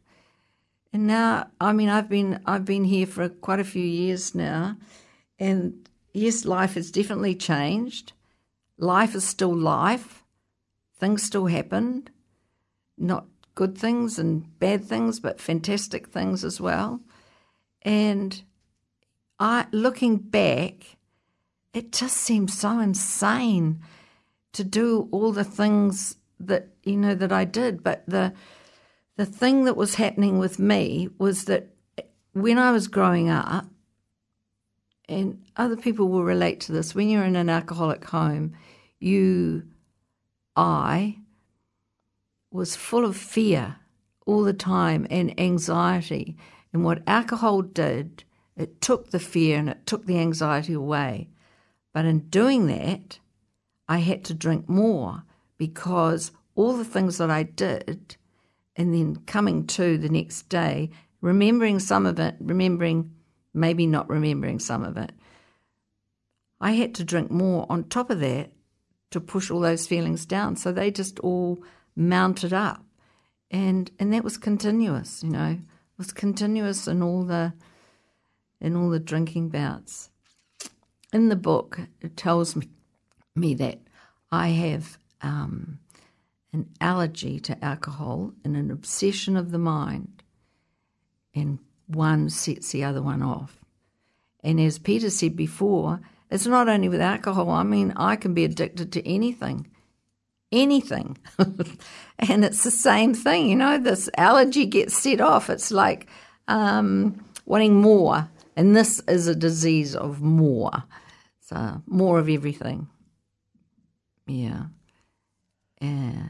And 0.93 1.07
now, 1.07 1.49
I 1.61 1.73
mean, 1.73 1.89
I've 1.89 2.09
been 2.09 2.41
I've 2.47 2.65
been 2.65 2.85
here 2.85 3.07
for 3.07 3.29
quite 3.29 3.61
a 3.61 3.65
few 3.65 3.85
years 3.85 4.35
now, 4.35 4.79
and 5.39 5.89
yes, 6.15 6.45
life 6.45 6.75
has 6.75 6.91
definitely 6.91 7.35
changed. 7.35 8.13
Life 8.79 9.15
is 9.15 9.25
still 9.25 9.55
life. 9.55 10.23
Things 10.99 11.23
still 11.23 11.47
happen, 11.47 12.09
not 12.97 13.27
good 13.57 13.77
things 13.77 14.21
and 14.21 14.59
bad 14.61 14.85
things, 14.85 15.19
but 15.19 15.41
fantastic 15.41 16.07
things 16.07 16.45
as 16.45 16.61
well. 16.61 17.01
And 17.83 18.41
I, 19.41 19.67
looking 19.73 20.19
back, 20.19 20.97
it 21.75 21.91
just 21.91 22.17
seems 22.17 22.57
so 22.57 22.79
insane 22.79 23.81
to 24.53 24.63
do 24.63 25.09
all 25.11 25.33
the 25.33 25.45
things 25.45 26.17
that 26.39 26.69
you 26.85 26.97
know 26.97 27.15
that 27.15 27.33
I 27.33 27.45
did. 27.45 27.83
But 27.83 28.05
the 28.07 28.33
the 29.17 29.27
thing 29.27 29.65
that 29.65 29.77
was 29.77 29.95
happening 29.97 30.39
with 30.39 30.59
me 30.59 31.09
was 31.19 31.47
that 31.47 31.69
when 32.33 32.59
I 32.59 32.71
was 32.71 32.87
growing 32.87 33.31
up, 33.31 33.67
and 35.09 35.43
other 35.57 35.77
people 35.77 36.09
will 36.09 36.25
relate 36.25 36.61
to 36.63 36.73
this, 36.73 36.95
when 36.95 37.09
you're 37.09 37.25
in 37.25 37.37
an 37.37 37.49
alcoholic 37.49 38.05
home, 38.05 38.53
you, 39.01 39.63
I, 40.55 41.19
was 42.51 42.77
full 42.77 43.05
of 43.05 43.17
fear 43.17 43.77
all 44.27 44.43
the 44.43 44.53
time 44.53 45.07
and 45.11 45.39
anxiety. 45.39 46.37
And 46.73 46.85
what 46.85 47.03
alcohol 47.07 47.63
did, 47.63 48.25
it 48.57 48.81
took 48.81 49.11
the 49.11 49.19
fear 49.19 49.59
and 49.59 49.69
it 49.69 49.87
took 49.87 50.07
the 50.07 50.19
anxiety 50.19 50.73
away. 50.73 51.29
But 51.93 52.05
in 52.05 52.29
doing 52.29 52.67
that, 52.67 53.19
I 53.89 53.99
had 53.99 54.25
to 54.25 54.35
drink 54.35 54.69
more 54.69 55.23
because 55.59 56.33
all 56.55 56.77
the 56.77 56.85
things 56.85 57.19
that 57.19 57.31
I 57.31 57.45
did, 57.45 58.17
and 58.75 58.93
then 58.93 59.17
coming 59.27 59.67
to 59.69 59.97
the 59.97 60.09
next 60.09 60.49
day, 60.49 60.91
remembering 61.21 61.79
some 61.79 62.07
of 62.07 62.19
it, 62.19 62.37
remembering 62.41 63.15
maybe 63.55 63.87
not 63.87 64.09
remembering 64.09 64.59
some 64.59 64.83
of 64.83 64.97
it, 64.97 65.13
I 66.61 66.73
had 66.73 66.95
to 66.97 67.05
drink 67.05 67.31
more 67.31 67.67
on 67.71 67.85
top 67.85 68.11
of 68.11 68.21
that 68.21 68.53
to 69.11 69.21
push 69.21 69.51
all 69.51 69.61
those 69.61 69.87
feelings 69.87 70.27
down. 70.27 70.57
So 70.57 70.73
they 70.73 70.91
just 70.91 71.19
all 71.21 71.63
mounted 71.97 72.53
up. 72.53 72.85
And 73.51 73.91
and 73.99 74.13
that 74.13 74.25
was 74.25 74.37
continuous, 74.37 75.23
you 75.23 75.31
know. 75.31 75.53
It 75.53 75.99
was 75.99 76.13
continuous 76.13 76.87
in 76.87 77.03
all 77.03 77.25
the 77.25 77.55
in 78.61 78.77
all 78.77 78.91
the 78.91 79.01
drinking 79.01 79.49
bouts. 79.49 80.11
In 81.13 81.29
the 81.29 81.37
book, 81.37 81.81
it 82.01 82.17
tells 82.17 82.57
me, 82.57 82.69
me 83.35 83.55
that 83.55 83.81
I 84.31 84.49
have 84.49 84.99
um, 85.23 85.79
an 86.53 86.69
allergy 86.81 87.39
to 87.41 87.65
alcohol 87.65 88.33
and 88.45 88.57
an 88.57 88.71
obsession 88.71 89.37
of 89.37 89.51
the 89.53 89.59
mind, 89.59 90.23
and 91.35 91.59
one 91.87 92.29
sets 92.29 92.73
the 92.73 92.83
other 92.83 93.03
one 93.03 93.23
off. 93.23 93.65
And 94.43 94.61
as 94.61 94.79
Peter 94.79 95.11
said 95.11 95.37
before, 95.37 96.01
it's 96.31 96.47
not 96.47 96.69
only 96.69 96.89
with 96.89 97.01
alcohol. 97.01 97.51
I 97.51 97.63
mean, 97.63 97.93
I 97.97 98.17
can 98.17 98.35
be 98.35 98.45
addicted 98.45 98.93
to 98.93 99.09
anything, 99.09 99.69
anything. 100.57 101.19
and 102.19 102.45
it's 102.45 102.65
the 102.65 102.71
same 102.71 103.15
thing, 103.15 103.49
you 103.49 103.57
know, 103.57 103.79
this 103.79 104.09
allergy 104.17 104.67
gets 104.67 104.97
set 104.97 105.21
off. 105.21 105.51
It's 105.51 105.71
like 105.71 106.09
um, 106.49 107.25
wanting 107.45 107.75
more. 107.81 108.29
And 108.57 108.75
this 108.75 109.01
is 109.07 109.29
a 109.29 109.35
disease 109.35 109.95
of 109.95 110.23
more. 110.23 110.85
So, 111.41 111.83
more 111.87 112.19
of 112.19 112.29
everything. 112.29 112.89
Yeah. 114.27 114.65
Yeah. 115.81 116.29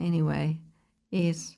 Anyway, 0.00 0.58
yes. 1.10 1.56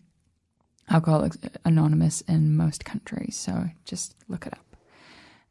Alcoholics 0.89 1.37
Anonymous 1.65 2.21
in 2.21 2.55
most 2.55 2.85
countries, 2.85 3.35
so 3.35 3.65
just 3.83 4.15
look 4.29 4.47
it 4.47 4.53
up. 4.53 4.77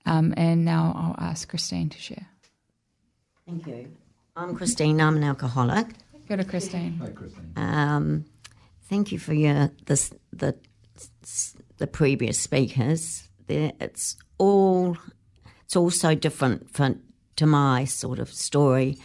Um, 0.06 0.32
and 0.38 0.64
now 0.64 0.94
I'll 0.96 1.28
ask 1.28 1.46
Christine 1.46 1.90
to 1.90 1.98
share. 1.98 2.26
Thank 3.46 3.66
you. 3.66 3.92
I'm 4.34 4.56
Christine. 4.56 4.98
I'm 4.98 5.18
an 5.18 5.24
alcoholic. 5.24 5.88
Go 6.26 6.36
to 6.36 6.44
Christine. 6.44 6.98
Hi, 7.02 7.10
Christine. 7.10 7.52
Um, 7.56 8.24
thank 8.88 9.12
you 9.12 9.18
for 9.18 9.34
your 9.34 9.70
this 9.84 10.10
the 10.32 10.56
the 11.76 11.86
previous 11.86 12.40
speakers. 12.40 13.28
There, 13.46 13.72
it's 13.78 14.16
all 14.38 14.96
it's 15.72 15.76
all 15.78 15.90
so 15.90 16.14
different 16.14 16.68
for, 16.68 16.96
to 17.34 17.46
my 17.46 17.86
sort 17.86 18.18
of 18.18 18.30
story. 18.30 18.98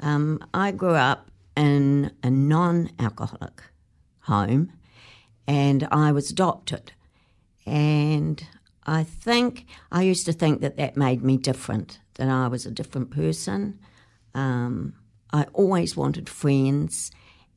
Um, 0.00 0.42
I 0.54 0.70
grew 0.70 0.94
up 0.94 1.30
in 1.54 2.10
a 2.22 2.30
non-alcoholic 2.30 3.60
home, 4.20 4.72
and 5.46 5.86
I 5.92 6.12
was 6.12 6.30
adopted, 6.30 6.92
and 7.66 8.42
I 8.86 9.02
think 9.04 9.66
I 9.92 10.04
used 10.04 10.24
to 10.24 10.32
think 10.32 10.62
that 10.62 10.78
that 10.78 10.96
made 10.96 11.22
me 11.22 11.36
different, 11.36 11.98
that 12.14 12.30
I 12.30 12.48
was 12.48 12.64
a 12.64 12.70
different 12.70 13.10
person. 13.10 13.78
Um, 14.34 14.94
I 15.34 15.44
always 15.52 15.98
wanted 15.98 16.30
friends, 16.30 17.10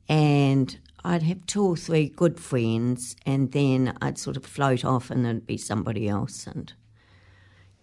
and 0.06 0.78
I'd 1.02 1.22
have 1.22 1.46
two 1.46 1.64
or 1.64 1.78
three 1.78 2.10
good 2.10 2.38
friends, 2.38 3.16
and 3.24 3.52
then 3.52 3.96
I'd 4.02 4.18
sort 4.18 4.36
of 4.36 4.44
float 4.44 4.84
off, 4.84 5.10
and 5.10 5.24
there'd 5.24 5.46
be 5.46 5.56
somebody 5.56 6.10
else, 6.10 6.46
and 6.46 6.70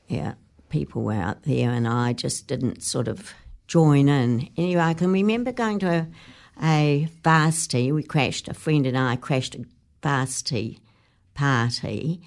yeah, 0.08 0.36
people 0.70 1.04
were 1.04 1.14
out 1.14 1.44
there, 1.44 1.72
and 1.72 1.88
I 1.88 2.14
just 2.14 2.48
didn't 2.48 2.84
sort 2.84 3.08
of 3.08 3.34
join 3.68 4.10
in. 4.10 4.50
Anyway, 4.58 4.82
I 4.82 4.94
can 4.94 5.12
remember 5.12 5.52
going 5.52 5.80
to 5.80 5.90
a, 5.90 6.08
a 6.64 7.10
varsity. 7.24 7.92
We 7.92 8.04
crashed, 8.04 8.48
a 8.48 8.54
friend 8.54 8.86
and 8.86 8.98
I 8.98 9.16
crashed 9.16 9.56
a 9.56 9.66
varsity 10.02 10.80
party, 11.34 12.22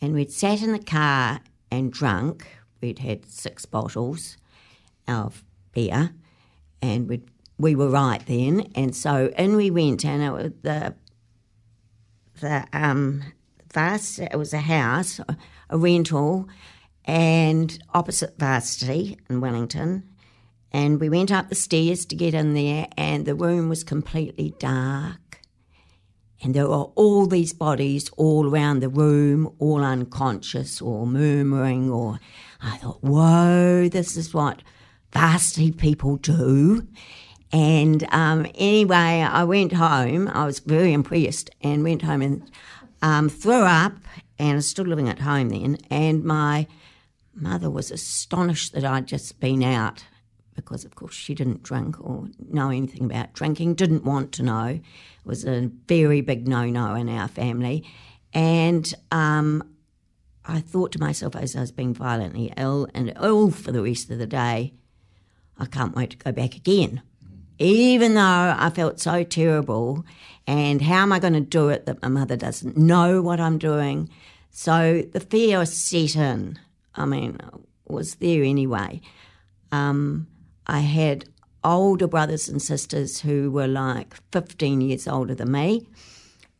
and 0.00 0.14
we'd 0.14 0.32
sat 0.32 0.62
in 0.62 0.72
the 0.72 0.78
car 0.78 1.40
and 1.70 1.92
drunk. 1.92 2.46
We'd 2.80 2.98
had 2.98 3.26
six 3.26 3.64
bottles 3.64 4.36
of 5.06 5.44
beer, 5.72 6.10
and 6.80 7.08
we 7.08 7.22
we 7.58 7.76
were 7.76 7.88
right 7.88 8.24
then. 8.26 8.72
And 8.74 8.94
so 8.94 9.32
in 9.38 9.56
we 9.56 9.70
went, 9.70 10.04
and 10.04 10.22
it 10.22 10.62
the 10.62 10.94
the 12.40 12.66
um 12.72 13.22
vast. 13.72 14.18
It 14.18 14.36
was 14.36 14.52
a 14.52 14.58
house, 14.58 15.20
a 15.70 15.78
rental, 15.78 16.48
and 17.04 17.78
opposite 17.94 18.38
Varsity 18.38 19.18
in 19.28 19.40
Wellington, 19.40 20.08
And 20.70 21.00
we 21.00 21.08
went 21.08 21.30
up 21.30 21.48
the 21.48 21.54
stairs 21.54 22.06
to 22.06 22.16
get 22.16 22.34
in 22.34 22.54
there, 22.54 22.88
and 22.96 23.26
the 23.26 23.34
room 23.34 23.68
was 23.68 23.84
completely 23.84 24.54
dark. 24.58 25.40
And 26.42 26.54
there 26.54 26.68
were 26.68 26.90
all 26.96 27.26
these 27.26 27.52
bodies 27.52 28.10
all 28.16 28.48
around 28.48 28.80
the 28.80 28.88
room, 28.88 29.54
all 29.58 29.84
unconscious 29.84 30.82
or 30.82 31.06
murmuring. 31.06 31.88
Or 31.90 32.18
I 32.60 32.78
thought, 32.78 33.02
whoa, 33.02 33.88
this 33.88 34.16
is 34.16 34.34
what 34.34 34.62
varsity 35.12 35.70
people 35.70 36.16
do. 36.16 36.86
And 37.52 38.04
um, 38.12 38.46
anyway, 38.56 38.96
I 38.96 39.44
went 39.44 39.72
home. 39.72 40.26
I 40.28 40.46
was 40.46 40.58
very 40.58 40.92
impressed 40.92 41.50
and 41.60 41.84
went 41.84 42.02
home 42.02 42.22
and 42.22 42.50
um, 43.02 43.28
threw 43.28 43.62
up. 43.62 43.92
And 44.38 44.52
I 44.52 44.54
was 44.54 44.66
still 44.66 44.86
living 44.86 45.08
at 45.08 45.20
home 45.20 45.50
then. 45.50 45.78
And 45.90 46.24
my 46.24 46.66
mother 47.34 47.70
was 47.70 47.90
astonished 47.90 48.72
that 48.72 48.84
I'd 48.84 49.06
just 49.06 49.40
been 49.40 49.62
out 49.62 50.04
because, 50.54 50.84
of 50.84 50.94
course, 50.94 51.14
she 51.14 51.34
didn't 51.34 51.62
drink 51.62 51.98
or 52.00 52.28
know 52.50 52.68
anything 52.68 53.04
about 53.04 53.32
drinking, 53.32 53.74
didn't 53.74 54.04
want 54.04 54.32
to 54.32 54.42
know. 54.42 54.66
It 54.66 54.80
was 55.24 55.44
a 55.44 55.70
very 55.86 56.20
big 56.20 56.46
no 56.46 56.66
no 56.66 56.94
in 56.94 57.08
our 57.08 57.28
family. 57.28 57.84
And 58.34 58.92
um, 59.10 59.62
I 60.44 60.60
thought 60.60 60.92
to 60.92 61.00
myself 61.00 61.36
as 61.36 61.56
I 61.56 61.60
was 61.60 61.72
being 61.72 61.94
violently 61.94 62.52
ill 62.56 62.88
and 62.94 63.12
ill 63.20 63.50
for 63.50 63.72
the 63.72 63.82
rest 63.82 64.10
of 64.10 64.18
the 64.18 64.26
day, 64.26 64.74
I 65.58 65.66
can't 65.66 65.94
wait 65.94 66.10
to 66.10 66.16
go 66.16 66.32
back 66.32 66.56
again. 66.56 67.02
Even 67.58 68.14
though 68.14 68.56
I 68.58 68.70
felt 68.74 68.98
so 68.98 69.22
terrible, 69.22 70.04
and 70.46 70.82
how 70.82 71.02
am 71.02 71.12
I 71.12 71.18
going 71.18 71.34
to 71.34 71.40
do 71.40 71.68
it 71.68 71.86
that 71.86 72.02
my 72.02 72.08
mother 72.08 72.36
doesn't 72.36 72.76
know 72.76 73.22
what 73.22 73.40
I'm 73.40 73.58
doing? 73.58 74.10
So 74.50 75.02
the 75.12 75.20
fear 75.20 75.64
set 75.64 76.16
in. 76.16 76.58
I 76.94 77.04
mean, 77.04 77.38
was 77.86 78.16
there 78.16 78.42
anyway. 78.42 79.00
Um, 79.70 80.26
I 80.66 80.80
had 80.80 81.24
older 81.64 82.06
brothers 82.06 82.48
and 82.48 82.60
sisters 82.60 83.20
who 83.20 83.50
were 83.50 83.68
like 83.68 84.14
15 84.32 84.80
years 84.80 85.06
older 85.06 85.34
than 85.34 85.52
me. 85.52 85.86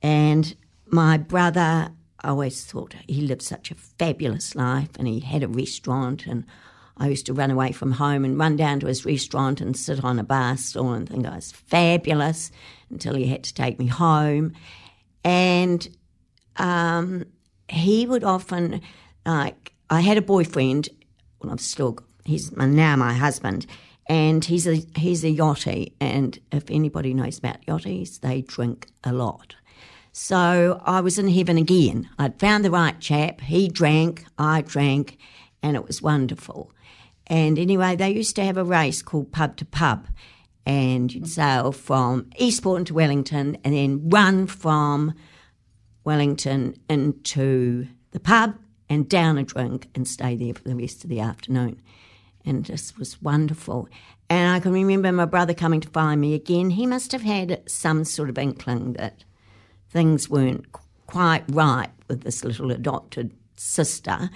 And 0.03 0.55
my 0.87 1.19
brother, 1.19 1.91
I 2.21 2.29
always 2.29 2.65
thought 2.65 2.95
he 3.07 3.23
lived 3.23 3.43
such 3.43 3.71
a 3.71 3.75
fabulous 3.75 4.55
life 4.55 4.91
and 4.99 5.09
he 5.09 5.21
had 5.21 5.43
a 5.43 5.49
restaurant. 5.49 6.27
And 6.27 6.45
I 6.97 7.09
used 7.09 7.27
to 7.27 7.35
run 7.35 7.51
away 7.51 7.73
from 7.73 7.93
home 7.93 8.25
and 8.25 8.39
run 8.39 8.57
down 8.57 8.81
to 8.81 8.87
his 8.87 9.05
restaurant 9.05 9.61
and 9.61 9.77
sit 9.77 10.05
on 10.05 10.19
a 10.19 10.25
bar 10.25 10.57
stool 10.57 10.93
and 10.93 11.09
think 11.09 11.27
I 11.27 11.37
was 11.37 11.53
fabulous 11.53 12.51
until 12.91 13.15
he 13.15 13.27
had 13.27 13.45
to 13.45 13.55
take 13.55 13.79
me 13.79 13.87
home. 13.87 14.53
And 15.25 15.89
um, 16.57 17.27
he 17.69 18.07
would 18.07 18.25
often, 18.25 18.83
like, 19.25 19.73
I 19.93 20.01
had 20.01 20.17
a 20.17 20.23
boyfriend, 20.23 20.89
well, 21.39 21.53
I've 21.53 21.61
still, 21.61 21.99
he's 22.25 22.51
now 22.51 22.97
my 22.97 23.13
husband, 23.13 23.67
and 24.07 24.43
he's 24.43 24.67
a 24.67 24.77
he's 24.97 25.23
a 25.23 25.27
yachty, 25.27 25.93
and 26.01 26.39
if 26.51 26.65
anybody 26.71 27.13
knows 27.13 27.37
about 27.37 27.61
yachties, 27.67 28.21
they 28.21 28.41
drink 28.41 28.89
a 29.05 29.13
lot. 29.13 29.55
So 30.11 30.81
I 30.87 31.01
was 31.03 31.19
in 31.19 31.29
heaven 31.29 31.59
again. 31.59 32.09
I'd 32.19 32.41
found 32.41 32.65
the 32.65 32.71
right 32.71 32.99
chap. 33.01 33.43
He 33.43 33.69
drank, 33.69 34.25
I 34.39 34.63
drank, 34.63 35.19
and 35.63 35.77
it 35.77 35.87
was 35.87 36.01
wonderful. 36.01 36.73
And 37.27 37.59
anyway, 37.59 37.95
they 37.95 38.13
used 38.13 38.35
to 38.37 38.45
have 38.45 38.57
a 38.57 38.65
race 38.65 39.03
called 39.03 39.31
Pub 39.31 39.59
to 39.59 39.67
Pub, 39.67 40.07
and 40.65 41.13
you'd 41.13 41.29
sail 41.29 41.71
from 41.71 42.31
Eastbourne 42.39 42.87
to 42.87 42.95
Wellington, 42.95 43.59
and 43.63 43.75
then 43.75 44.09
run 44.09 44.47
from 44.47 45.13
Wellington 46.03 46.77
into 46.89 47.89
the 48.13 48.21
pub 48.21 48.55
and 48.93 49.09
down 49.09 49.39
a 49.39 49.43
drink 49.43 49.89
and 49.95 50.07
stay 50.07 50.37
there 50.37 50.55
for 50.55 50.63
the 50.63 50.77
rest 50.77 51.03
of 51.03 51.11
the 51.11 51.21
afternoon 51.21 51.81
and 52.45 52.65
this 52.65 52.97
was 52.97 53.21
wonderful. 53.23 53.89
And 54.29 54.55
I 54.55 54.61
can 54.61 54.73
remember 54.73 55.13
my 55.13 55.25
brother 55.25 55.55
coming 55.55 55.81
to 55.81 55.89
find 55.89 56.21
me 56.21 56.35
again. 56.35 56.71
He 56.71 56.87
must 56.87 57.13
have 57.13 57.23
had 57.23 57.63
some 57.69 58.05
sort 58.05 58.31
of 58.31 58.39
inkling 58.39 58.95
that 58.95 59.25
things 59.91 60.29
weren't 60.29 60.73
quite 61.07 61.45
right 61.49 61.91
with 62.09 62.23
this 62.23 62.45
little 62.45 62.71
adopted 62.71 63.33
sister. 63.57 64.31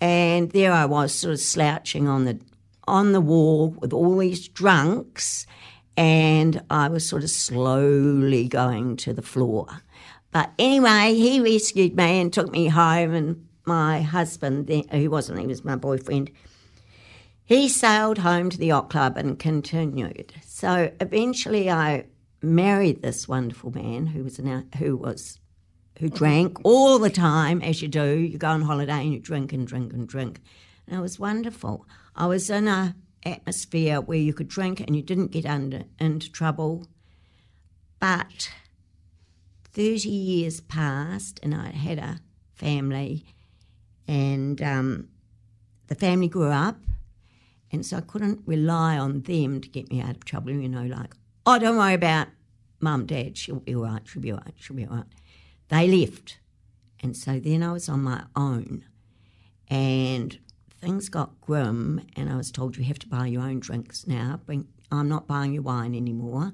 And 0.00 0.50
there 0.52 0.72
I 0.72 0.84
was, 0.84 1.12
sort 1.12 1.34
of 1.34 1.40
slouching 1.40 2.08
on 2.08 2.24
the 2.24 2.40
on 2.86 3.12
the 3.12 3.20
wall 3.20 3.70
with 3.80 3.92
all 3.92 4.16
these 4.16 4.48
drunks, 4.48 5.46
and 5.94 6.62
I 6.70 6.88
was 6.88 7.06
sort 7.06 7.22
of 7.22 7.28
slowly 7.28 8.48
going 8.48 8.96
to 8.98 9.12
the 9.12 9.20
floor. 9.20 9.66
But 10.30 10.52
anyway, 10.58 11.14
he 11.14 11.38
rescued 11.40 11.96
me 11.96 12.20
and 12.20 12.32
took 12.32 12.50
me 12.50 12.68
home, 12.68 13.12
and 13.12 13.47
my 13.68 14.02
husband, 14.02 14.68
he 14.68 15.06
wasn't, 15.06 15.38
he 15.38 15.46
was 15.46 15.64
my 15.64 15.76
boyfriend, 15.76 16.30
he 17.44 17.68
sailed 17.68 18.18
home 18.18 18.50
to 18.50 18.58
the 18.58 18.66
yacht 18.66 18.90
club 18.90 19.16
and 19.16 19.38
continued. 19.38 20.34
So 20.44 20.90
eventually, 21.00 21.70
I 21.70 22.06
married 22.42 23.02
this 23.02 23.28
wonderful 23.28 23.70
man 23.70 24.08
who 24.08 24.24
was 24.24 24.38
an, 24.38 24.68
who 24.78 24.96
was 24.96 25.38
who 25.98 26.08
drank 26.08 26.58
all 26.64 26.98
the 26.98 27.10
time, 27.10 27.62
as 27.62 27.80
you 27.82 27.88
do. 27.88 28.18
You 28.18 28.38
go 28.38 28.48
on 28.48 28.62
holiday 28.62 29.00
and 29.00 29.12
you 29.12 29.18
drink 29.18 29.52
and 29.52 29.66
drink 29.66 29.92
and 29.92 30.08
drink, 30.08 30.40
and 30.86 30.98
it 30.98 31.02
was 31.02 31.18
wonderful. 31.18 31.86
I 32.14 32.26
was 32.26 32.50
in 32.50 32.68
a 32.68 32.96
atmosphere 33.24 34.00
where 34.00 34.18
you 34.18 34.32
could 34.32 34.48
drink 34.48 34.80
and 34.80 34.94
you 34.94 35.02
didn't 35.02 35.30
get 35.30 35.46
under 35.46 35.84
into 35.98 36.30
trouble, 36.32 36.86
but. 38.00 38.50
30 39.78 40.08
years 40.08 40.60
passed 40.60 41.38
and 41.40 41.54
I 41.54 41.70
had 41.70 41.98
a 41.98 42.18
family, 42.54 43.26
and 44.08 44.60
um, 44.62 45.08
the 45.86 45.94
family 45.94 46.26
grew 46.28 46.50
up, 46.50 46.78
and 47.70 47.84
so 47.86 47.98
I 47.98 48.00
couldn't 48.00 48.40
rely 48.46 48.98
on 48.98 49.20
them 49.22 49.60
to 49.60 49.68
get 49.68 49.90
me 49.90 50.00
out 50.00 50.16
of 50.16 50.24
trouble, 50.24 50.50
you 50.50 50.68
know, 50.68 50.84
like, 50.84 51.14
oh, 51.46 51.58
don't 51.58 51.76
worry 51.76 51.94
about 51.94 52.28
mum, 52.80 53.06
dad, 53.06 53.36
she'll 53.36 53.60
be 53.60 53.74
all 53.74 53.82
right, 53.82 54.02
she'll 54.04 54.22
be 54.22 54.32
all 54.32 54.38
right, 54.38 54.54
she'll 54.56 54.76
be 54.76 54.86
all 54.86 54.96
right. 54.96 55.04
They 55.68 55.86
left. 55.86 56.38
And 57.00 57.16
so 57.16 57.38
then 57.38 57.62
I 57.62 57.72
was 57.72 57.88
on 57.88 58.02
my 58.02 58.24
own. 58.34 58.84
And 59.68 60.38
things 60.80 61.08
got 61.08 61.40
grim, 61.40 62.00
and 62.16 62.30
I 62.30 62.36
was 62.36 62.50
told 62.50 62.76
you 62.76 62.84
have 62.84 62.98
to 63.00 63.08
buy 63.08 63.26
your 63.26 63.42
own 63.42 63.60
drinks 63.60 64.06
now. 64.06 64.40
I'm 64.90 65.08
not 65.08 65.26
buying 65.26 65.52
your 65.52 65.62
wine 65.62 65.94
anymore. 65.94 66.52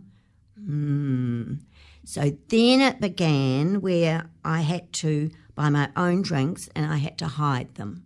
Mm. 0.60 1.60
So 2.04 2.36
then 2.48 2.80
it 2.80 3.00
began 3.00 3.80
where 3.80 4.28
I 4.44 4.62
had 4.62 4.92
to 4.94 5.30
buy 5.54 5.70
my 5.70 5.90
own 5.96 6.22
drinks 6.22 6.68
and 6.74 6.86
I 6.86 6.96
had 6.96 7.18
to 7.18 7.26
hide 7.26 7.74
them. 7.74 8.04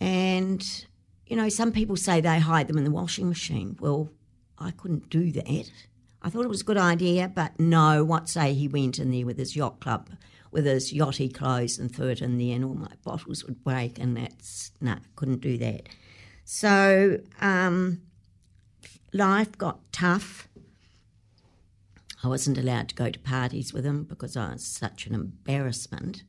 And 0.00 0.64
you 1.28 1.36
know, 1.36 1.48
some 1.48 1.72
people 1.72 1.96
say 1.96 2.20
they 2.20 2.38
hide 2.38 2.68
them 2.68 2.78
in 2.78 2.84
the 2.84 2.90
washing 2.90 3.28
machine. 3.28 3.76
Well, 3.80 4.10
I 4.58 4.70
couldn't 4.70 5.10
do 5.10 5.30
that. 5.32 5.70
I 6.22 6.30
thought 6.30 6.44
it 6.44 6.48
was 6.48 6.62
a 6.62 6.64
good 6.64 6.78
idea, 6.78 7.30
but 7.32 7.58
no, 7.60 8.02
what 8.04 8.28
say 8.28 8.54
he 8.54 8.66
went 8.66 8.98
in 8.98 9.10
there 9.10 9.26
with 9.26 9.38
his 9.38 9.54
yacht 9.54 9.80
club, 9.80 10.10
with 10.50 10.64
his 10.64 10.92
yachty 10.92 11.32
clothes 11.32 11.78
and 11.78 11.94
threw 11.94 12.08
it 12.08 12.22
in 12.22 12.38
there 12.38 12.56
and 12.56 12.64
all 12.64 12.74
my 12.74 12.90
bottles 13.04 13.44
would 13.44 13.62
break 13.62 13.98
and 13.98 14.16
that's, 14.16 14.72
no, 14.80 14.94
nah, 14.94 14.98
couldn't 15.14 15.40
do 15.40 15.58
that. 15.58 15.88
So 16.44 17.20
um, 17.40 18.00
life 19.12 19.56
got 19.58 19.92
tough. 19.92 20.48
I 22.24 22.28
wasn't 22.28 22.58
allowed 22.58 22.88
to 22.88 22.94
go 22.96 23.10
to 23.10 23.18
parties 23.20 23.72
with 23.72 23.84
him 23.84 24.02
because 24.02 24.36
I 24.36 24.52
was 24.54 24.64
such 24.64 25.06
an 25.06 25.14
embarrassment. 25.14 26.24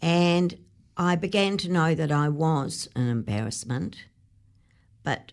And 0.00 0.58
I 0.96 1.16
began 1.16 1.56
to 1.58 1.70
know 1.70 1.94
that 1.94 2.12
I 2.12 2.28
was 2.28 2.88
an 2.94 3.08
embarrassment, 3.08 4.04
but 5.02 5.32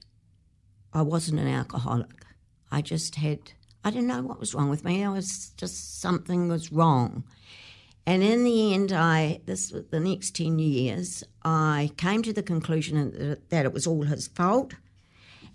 I 0.93 1.01
wasn't 1.01 1.39
an 1.39 1.47
alcoholic. 1.47 2.25
I 2.71 2.81
just 2.81 3.15
had, 3.15 3.39
I 3.83 3.91
didn't 3.91 4.07
know 4.07 4.21
what 4.21 4.39
was 4.39 4.53
wrong 4.53 4.69
with 4.69 4.83
me. 4.83 5.03
I 5.03 5.09
was 5.09 5.51
just, 5.57 6.01
something 6.01 6.47
was 6.47 6.71
wrong. 6.71 7.23
And 8.05 8.21
in 8.21 8.43
the 8.43 8.73
end, 8.73 8.91
I, 8.91 9.39
this 9.45 9.73
the 9.89 9.99
next 9.99 10.35
10 10.35 10.59
years, 10.59 11.23
I 11.43 11.91
came 11.95 12.21
to 12.23 12.33
the 12.33 12.43
conclusion 12.43 13.37
that 13.49 13.65
it 13.65 13.73
was 13.73 13.87
all 13.87 14.03
his 14.03 14.27
fault. 14.27 14.73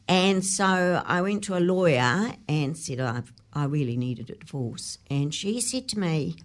And 0.08 0.42
so 0.42 1.02
I 1.04 1.20
went 1.20 1.44
to 1.44 1.58
a 1.58 1.60
lawyer 1.60 2.32
and 2.48 2.76
said, 2.76 3.00
I, 3.00 3.22
I 3.52 3.64
really 3.64 3.98
needed 3.98 4.30
a 4.30 4.36
divorce. 4.36 4.98
And 5.10 5.34
she 5.34 5.60
said 5.60 5.88
to 5.90 5.98
me, 5.98 6.36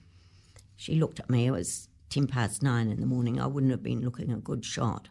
she 0.75 0.95
looked 0.95 1.21
at 1.21 1.29
me, 1.29 1.47
it 1.47 1.51
was 1.51 1.87
10 2.13 2.27
past 2.27 2.61
nine 2.61 2.89
in 2.89 2.99
the 2.99 3.07
morning, 3.07 3.41
I 3.41 3.47
wouldn't 3.47 3.71
have 3.71 3.81
been 3.81 4.01
looking 4.01 4.31
a 4.31 4.37
good 4.37 4.63
shot. 4.63 5.09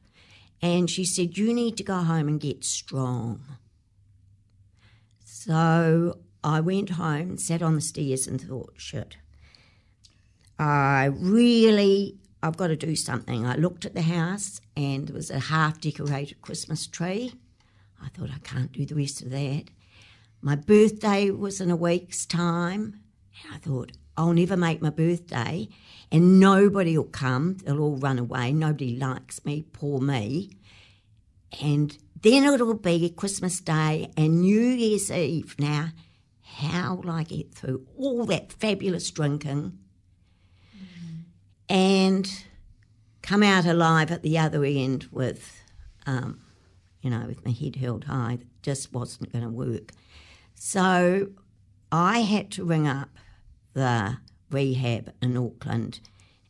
And 0.61 0.89
she 0.89 1.05
said, 1.05 1.37
You 1.37 1.53
need 1.53 1.77
to 1.79 1.83
go 1.83 1.97
home 1.97 2.29
and 2.29 2.39
get 2.41 2.65
strong. 2.65 3.43
So 5.25 6.21
I 6.45 6.61
went 6.61 6.91
home, 6.91 7.39
sat 7.39 7.61
on 7.61 7.75
the 7.75 7.81
stairs, 7.81 8.29
and 8.29 8.41
thought, 8.41 8.75
Shit, 8.77 9.17
I 10.61 11.07
really, 11.07 12.19
I've 12.41 12.57
got 12.57 12.69
to 12.69 12.77
do 12.77 12.95
something. 12.95 13.45
I 13.45 13.57
looked 13.57 13.85
at 13.85 13.95
the 13.95 14.03
house 14.03 14.61
and 14.77 15.09
there 15.09 15.17
was 15.17 15.31
a 15.31 15.41
half 15.41 15.81
decorated 15.81 16.41
Christmas 16.41 16.87
tree. 16.87 17.35
I 18.01 18.11
thought, 18.11 18.31
I 18.31 18.39
can't 18.45 18.71
do 18.71 18.87
the 18.87 18.95
rest 18.95 19.23
of 19.23 19.31
that. 19.31 19.65
My 20.41 20.55
birthday 20.55 21.31
was 21.31 21.61
in 21.61 21.71
a 21.71 21.77
week's 21.77 22.27
time, 22.27 23.01
and 23.43 23.55
I 23.55 23.59
thought, 23.59 23.93
I'll 24.17 24.33
never 24.33 24.57
make 24.57 24.83
my 24.83 24.91
birthday 24.91 25.69
and 26.13 26.39
nobody 26.39 26.97
will 26.97 27.05
come. 27.05 27.57
They'll 27.65 27.81
all 27.81 27.97
run 27.97 28.19
away. 28.19 28.53
Nobody 28.53 28.97
likes 28.99 29.45
me, 29.47 29.65
poor 29.73 29.99
me. 29.99 30.51
And 31.61 31.97
then 32.21 32.45
it'll 32.45 32.75
be 32.75 33.09
Christmas 33.09 33.61
Day 33.61 34.11
and 34.15 34.43
New 34.43 34.61
Year's 34.61 35.11
Eve. 35.11 35.57
Now, 35.59 35.89
how 36.43 36.97
will 36.97 37.11
I 37.11 37.23
get 37.23 37.55
through 37.55 37.87
all 37.97 38.27
that 38.27 38.53
fabulous 38.53 39.11
drinking 39.11 39.79
and 41.67 42.45
come 43.23 43.43
out 43.43 43.65
alive 43.65 44.11
at 44.11 44.23
the 44.23 44.39
other 44.39 44.65
end 44.65 45.09
with, 45.11 45.63
um, 46.05 46.41
you 47.01 47.09
know, 47.09 47.25
with 47.27 47.43
my 47.45 47.53
head 47.53 47.77
held 47.77 48.05
high? 48.05 48.35
It 48.35 48.47
just 48.63 48.93
wasn't 48.93 49.33
going 49.33 49.45
to 49.45 49.51
work. 49.51 49.93
So 50.55 51.31
I 51.91 52.19
had 52.21 52.51
to 52.53 52.65
ring 52.65 52.87
up 52.87 53.09
the 53.73 54.19
rehab 54.53 55.13
in 55.21 55.37
Auckland 55.37 56.01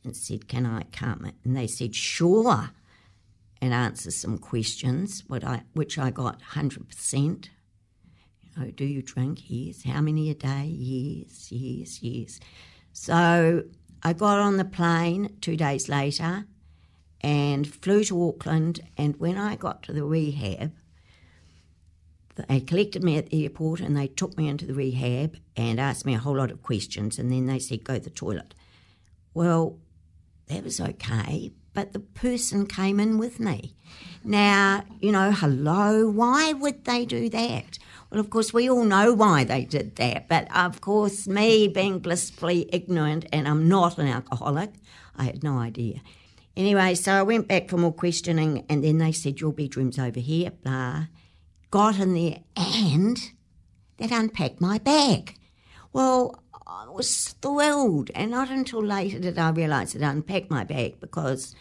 and 0.05 0.17
said, 0.17 0.49
Can 0.49 0.67
I 0.67 0.85
come? 0.93 1.33
And 1.45 1.57
they 1.57 1.67
said, 1.67 1.95
Sure, 1.95 2.71
and 3.61 3.73
answer 3.73 4.11
some 4.11 4.39
questions, 4.39 5.23
I, 5.31 5.63
which 5.73 5.97
I 5.97 6.11
got 6.11 6.43
100%. 6.43 7.49
You 8.43 8.51
know, 8.57 8.71
do 8.73 8.85
you 8.85 9.03
drink? 9.03 9.39
Yes. 9.47 9.85
How 9.85 10.01
many 10.01 10.31
a 10.31 10.35
day? 10.35 10.67
Yes, 10.67 11.53
yes, 11.53 12.03
yes. 12.03 12.41
So 12.93 13.63
I 14.03 14.13
got 14.13 14.41
on 14.41 14.57
the 14.57 14.65
plane 14.65 15.37
two 15.41 15.57
days 15.57 15.89
later 15.89 16.47
and 17.21 17.73
flew 17.73 18.03
to 18.05 18.29
Auckland. 18.29 18.81
And 18.99 19.17
when 19.19 19.39
I 19.39 19.55
got 19.55 19.85
to 19.85 19.93
the 19.93 20.05
rehab, 20.05 20.73
they 22.37 22.61
collected 22.61 23.05
me 23.05 23.19
at 23.19 23.27
the 23.27 23.43
airport 23.43 23.81
and 23.81 23.97
they 23.97 24.07
took 24.07 24.37
me 24.37 24.49
into 24.49 24.67
the 24.67 24.75
rehab 24.75 25.37
and 25.57 25.79
asked 25.79 26.07
me 26.07 26.15
a 26.15 26.19
whole 26.19 26.37
lot 26.37 26.51
of 26.51 26.63
questions. 26.63 27.19
And 27.19 27.31
then 27.31 27.47
they 27.47 27.59
said, 27.59 27.85
go 27.85 27.95
to 27.95 28.01
the 28.01 28.11
toilet. 28.11 28.55
Well, 29.35 29.79
that 30.49 30.65
was 30.65 30.81
okay, 30.81 31.53
but 31.73 31.93
the 31.93 32.01
person 32.01 32.67
came 32.67 33.01
in 33.01 33.19
with 33.19 33.39
me. 33.39 33.75
Now, 34.25 34.85
you 35.01 35.13
know, 35.13 35.31
hello, 35.31 36.09
why 36.11 36.53
would 36.53 36.85
they 36.85 37.05
do 37.05 37.29
that? 37.31 37.79
Well, 38.11 38.21
of 38.21 38.31
course, 38.31 38.53
we 38.53 38.69
all 38.69 38.85
know 38.85 39.15
why 39.15 39.45
they 39.45 39.65
did 39.65 39.97
that, 39.97 40.29
but 40.29 40.55
of 40.55 40.81
course, 40.81 41.27
me 41.27 41.69
being 41.69 41.99
blissfully 41.99 42.69
ignorant 42.73 43.27
and 43.33 43.49
I'm 43.49 43.69
not 43.69 43.99
an 43.99 44.07
alcoholic, 44.07 44.73
I 45.17 45.25
had 45.25 45.43
no 45.43 45.59
idea. 45.59 46.01
Anyway, 46.57 46.95
so 46.95 47.13
I 47.13 47.23
went 47.23 47.49
back 47.49 47.71
for 47.71 47.79
more 47.79 47.93
questioning, 47.93 48.67
and 48.69 48.85
then 48.85 48.99
they 48.99 49.13
said, 49.13 49.41
Your 49.41 49.53
bedroom's 49.53 49.99
over 49.99 50.21
here, 50.21 50.51
blah. 50.51 51.07
Got 51.73 51.99
in 51.99 52.13
there, 52.13 52.41
and 52.55 53.19
they'd 53.97 54.13
unpacked 54.13 54.61
my 54.61 54.77
bag. 54.77 55.39
Well, 55.95 56.39
I 56.67 56.87
was 56.91 57.29
thrilled, 57.41 58.11
and 58.15 58.31
not 58.31 58.51
until 58.51 58.85
later 58.85 59.19
did 59.19 59.39
I 59.39 59.49
realise 59.49 59.95
they'd 59.95 60.03
unpacked 60.03 60.51
my 60.51 60.65
bag 60.65 61.01
because 61.01 61.55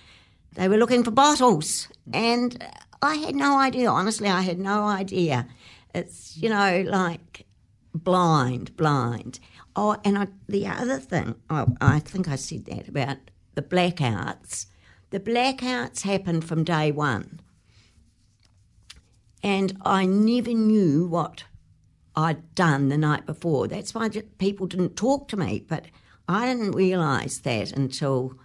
they 0.52 0.68
were 0.68 0.76
looking 0.76 1.06
for 1.06 1.12
bottles, 1.12 1.88
and 2.12 2.62
I 3.02 3.16
had 3.16 3.36
no 3.36 3.58
idea. 3.58 3.90
Honestly, 3.90 4.28
I 4.28 4.42
had 4.42 4.60
no 4.60 4.84
idea. 4.84 5.48
It's 5.96 6.36
you 6.36 6.50
know 6.50 6.84
like 6.86 7.46
blind, 7.96 8.76
blind. 8.76 9.40
Oh, 9.78 9.96
and 10.04 10.18
I, 10.18 10.28
the 10.50 10.68
other 10.68 11.00
thing, 11.00 11.36
oh, 11.50 11.78
I 11.80 12.00
think 12.00 12.28
I 12.28 12.36
said 12.36 12.66
that 12.66 12.90
about 12.90 13.18
the 13.56 13.62
blackouts. 13.62 14.66
The 15.12 15.22
blackouts 15.22 16.02
happened 16.02 16.44
from 16.44 16.66
day 16.66 16.92
one, 16.92 17.40
and 19.44 19.78
I 19.84 20.06
never 20.06 20.54
knew 20.54 21.08
what 21.08 21.44
I'd 22.16 22.54
done 22.56 22.90
the 22.90 22.98
night 22.98 23.26
before. 23.26 23.68
That's 23.68 23.94
why 23.94 24.10
people 24.38 24.68
didn't 24.68 24.96
talk 24.96 25.28
to 25.30 25.38
me, 25.38 25.66
but 25.68 25.86
I 26.28 26.46
didn't 26.46 26.72
realise 26.72 27.40
that 27.40 27.72
until, 27.72 28.38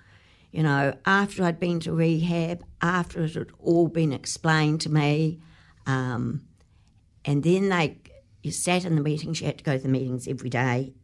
you 0.53 0.63
know, 0.63 0.95
after 1.05 1.45
I'd 1.45 1.61
been 1.61 1.81
to 1.81 1.93
rehab, 1.93 2.65
after 2.81 3.25
it 3.25 3.35
had 3.35 3.51
all 3.59 3.89
been 3.89 4.13
explained 4.13 4.81
to 4.83 4.91
me. 4.91 5.41
Um, 5.87 6.47
and 7.25 7.43
then 7.43 7.69
they, 7.69 7.99
you 8.43 8.53
sat 8.53 8.85
in 8.85 8.95
the 8.95 9.03
meetings, 9.03 9.41
you 9.41 9.47
had 9.47 9.59
to 9.59 9.65
go 9.65 9.77
to 9.77 9.83
the 9.83 9.89
meetings 9.89 10.29
every 10.29 10.51
day, 10.51 10.95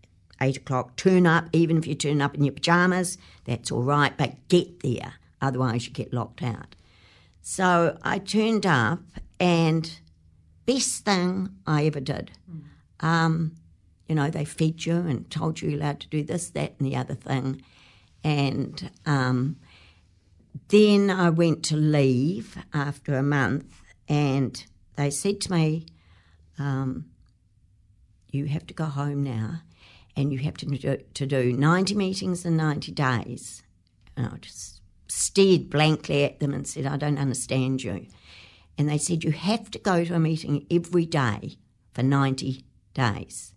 eight 0.41 0.57
o'clock, 0.57 0.97
turn 0.97 1.27
up, 1.27 1.49
even 1.53 1.77
if 1.77 1.87
you 1.87 1.95
turn 1.95 2.23
up 2.23 2.35
in 2.35 2.45
your 2.45 2.55
pyjamas, 2.55 3.19
that's 3.45 3.71
all 3.71 3.83
right, 3.83 4.17
but 4.17 4.49
get 4.49 4.81
there, 4.81 5.15
otherwise 5.41 5.87
you 5.87 5.93
get 5.93 6.13
locked 6.13 6.43
out. 6.43 6.77
So 7.41 7.99
I 8.03 8.19
turned 8.19 8.65
up 8.65 9.01
and 9.43 9.99
best 10.67 11.05
thing 11.05 11.51
I 11.67 11.85
ever 11.87 11.99
did. 11.99 12.31
Um, 13.01 13.57
you 14.07 14.15
know, 14.15 14.31
they 14.31 14.45
fed 14.45 14.87
you 14.87 14.95
and 14.95 15.29
told 15.31 15.61
you 15.61 15.71
you're 15.71 15.81
allowed 15.81 15.99
to 16.01 16.09
do 16.09 16.23
this, 16.23 16.51
that, 16.51 16.75
and 16.79 16.87
the 16.87 16.95
other 16.95 17.17
thing. 17.17 17.61
And 18.23 18.89
um, 19.05 19.57
then 20.69 21.11
I 21.11 21.31
went 21.31 21.65
to 21.65 21.77
leave 21.77 22.57
after 22.73 23.17
a 23.17 23.23
month, 23.25 23.83
and 24.09 24.65
they 24.95 25.11
said 25.11 25.41
to 25.43 25.53
me, 25.53 25.87
um, 26.57 27.07
You 28.31 28.47
have 28.47 28.67
to 28.69 28.75
go 28.75 28.85
home 28.85 29.25
now, 29.25 29.63
and 30.15 30.33
you 30.33 30.39
have 30.39 30.57
to 30.59 30.67
do, 30.67 30.99
to 31.15 31.27
do 31.27 31.53
90 31.53 31.97
meetings 31.97 32.45
in 32.45 32.57
90 32.57 32.93
days. 32.93 33.65
And 34.17 34.27
I 34.27 34.37
just 34.37 34.83
stared 35.09 35.69
blankly 35.69 36.23
at 36.23 36.39
them 36.39 36.55
and 36.55 36.65
said, 36.65 36.87
I 36.87 36.97
don't 36.97 37.19
understand 37.19 37.83
you 37.83 38.07
and 38.79 38.89
they 38.89 38.99
said 38.99 39.25
you 39.25 39.33
have 39.33 39.71
to 39.71 39.79
go 39.79 40.05
to 40.05 40.15
a 40.15 40.19
meeting 40.19 40.67
every 40.71 41.07
day 41.07 41.57
for 41.93 42.03
90 42.03 42.65
days. 42.95 43.55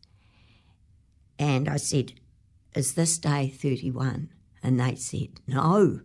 And 1.40 1.68
I 1.70 1.78
said, 1.78 2.14
Is 2.76 2.94
this 2.94 3.18
day 3.18 3.50
31? 3.50 4.30
And 4.64 4.80
they 4.80 4.96
said, 4.96 5.42
No, 5.48 6.02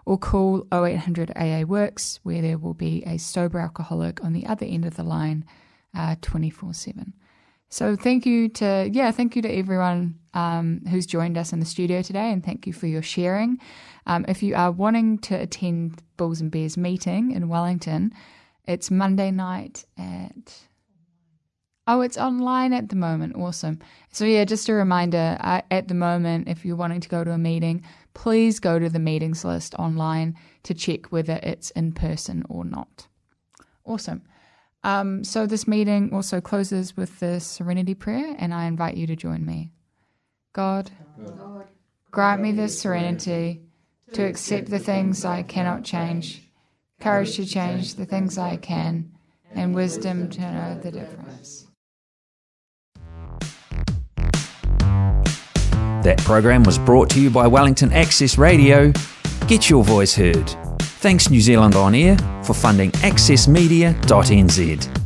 or 0.07 0.19
call 0.19 0.67
0800 0.73 1.31
AA 1.37 1.63
Works, 1.63 2.19
where 2.23 2.43
there 2.43 2.59
will 2.59 2.75
be 2.75 3.05
a 3.07 3.17
sober 3.19 3.61
alcoholic 3.61 4.25
on 4.25 4.33
the 4.33 4.47
other 4.47 4.67
end 4.67 4.85
of 4.85 4.97
the 4.97 5.05
line 5.05 5.45
uh, 5.95 6.17
24 6.21 6.71
uh, 6.71 6.73
7. 6.73 7.13
So 7.71 7.95
thank 7.95 8.27
you 8.27 8.49
to 8.49 8.89
yeah, 8.93 9.13
thank 9.13 9.37
you 9.37 9.43
to 9.43 9.49
everyone 9.49 10.19
um, 10.35 10.83
who's 10.91 11.07
joined 11.07 11.39
us 11.39 11.53
in 11.53 11.61
the 11.61 11.67
studio 11.67 12.03
today, 12.03 12.33
and 12.33 12.45
thank 12.45 12.67
you 12.67 12.73
for 12.73 12.89
your 12.89 13.03
sharing. 13.03 13.59
Um, 14.07 14.25
if 14.27 14.43
you 14.43 14.57
are 14.57 14.73
wanting 14.73 15.19
to 15.19 15.37
attend 15.37 16.03
Bulls 16.17 16.41
and 16.41 16.51
Bears 16.51 16.77
meeting 16.77 17.31
in 17.31 17.49
Wellington, 17.49 18.13
it's 18.67 18.91
Monday 18.91 19.31
night 19.31 19.85
at. 19.97 20.67
Oh, 21.87 22.03
it's 22.03 22.19
online 22.19 22.73
at 22.73 22.89
the 22.89 22.97
moment. 22.97 23.35
Awesome. 23.35 23.81
So, 24.13 24.25
yeah, 24.25 24.45
just 24.45 24.69
a 24.69 24.75
reminder 24.75 25.37
uh, 25.41 25.63
at 25.73 25.89
the 25.89 25.95
moment, 25.95 26.47
if 26.47 26.65
you're 26.65 26.77
wanting 26.77 27.01
to 27.01 27.09
go 27.09 27.25
to 27.25 27.33
a 27.33 27.39
meeting, 27.39 27.83
please 28.15 28.61
go 28.61 28.79
to 28.79 28.89
the 28.89 29.01
meetings 29.01 29.45
list 29.45 29.75
online 29.75 30.37
to 30.65 30.75
check 30.75 31.11
whether 31.11 31.41
it's 31.43 31.71
in 31.71 31.91
person 31.91 32.45
or 32.49 32.65
not. 32.65 33.09
Awesome. 33.85 34.23
Um, 34.83 35.25
so, 35.25 35.47
this 35.47 35.69
meeting 35.69 36.15
also 36.15 36.41
closes 36.41 36.97
with 36.97 37.21
the 37.21 37.39
Serenity 37.39 37.95
Prayer, 37.95 38.35
and 38.39 38.55
I 38.55 38.65
invite 38.65 38.97
you 38.97 39.07
to 39.09 39.17
join 39.17 39.45
me. 39.45 39.73
God, 40.55 40.91
God 41.23 41.67
grant 42.11 42.41
me 42.41 42.53
the 42.53 42.69
serenity 42.69 43.61
to 44.13 44.25
accept 44.25 44.71
the 44.71 44.79
things 44.79 45.25
I 45.25 45.43
cannot 45.43 45.85
change, 45.85 46.43
courage 47.01 47.37
to 47.37 47.47
change 47.47 47.95
the 47.95 48.07
things 48.07 48.39
I 48.39 48.57
can, 48.57 49.13
and 49.53 49.75
wisdom 49.75 50.29
to 50.31 50.41
know 50.41 50.81
the 50.83 50.91
difference. 50.91 51.67
That 56.03 56.19
program 56.25 56.63
was 56.63 56.79
brought 56.79 57.11
to 57.11 57.21
you 57.21 57.29
by 57.29 57.47
Wellington 57.47 57.93
Access 57.93 58.39
Radio. 58.39 58.93
Get 59.47 59.69
your 59.69 59.85
voice 59.85 60.15
heard. 60.15 60.70
Thanks 61.01 61.31
New 61.31 61.41
Zealand 61.41 61.77
On 61.77 61.95
Air 61.95 62.19
for 62.45 62.53
funding 62.53 62.91
accessmedia.nz. 63.01 65.00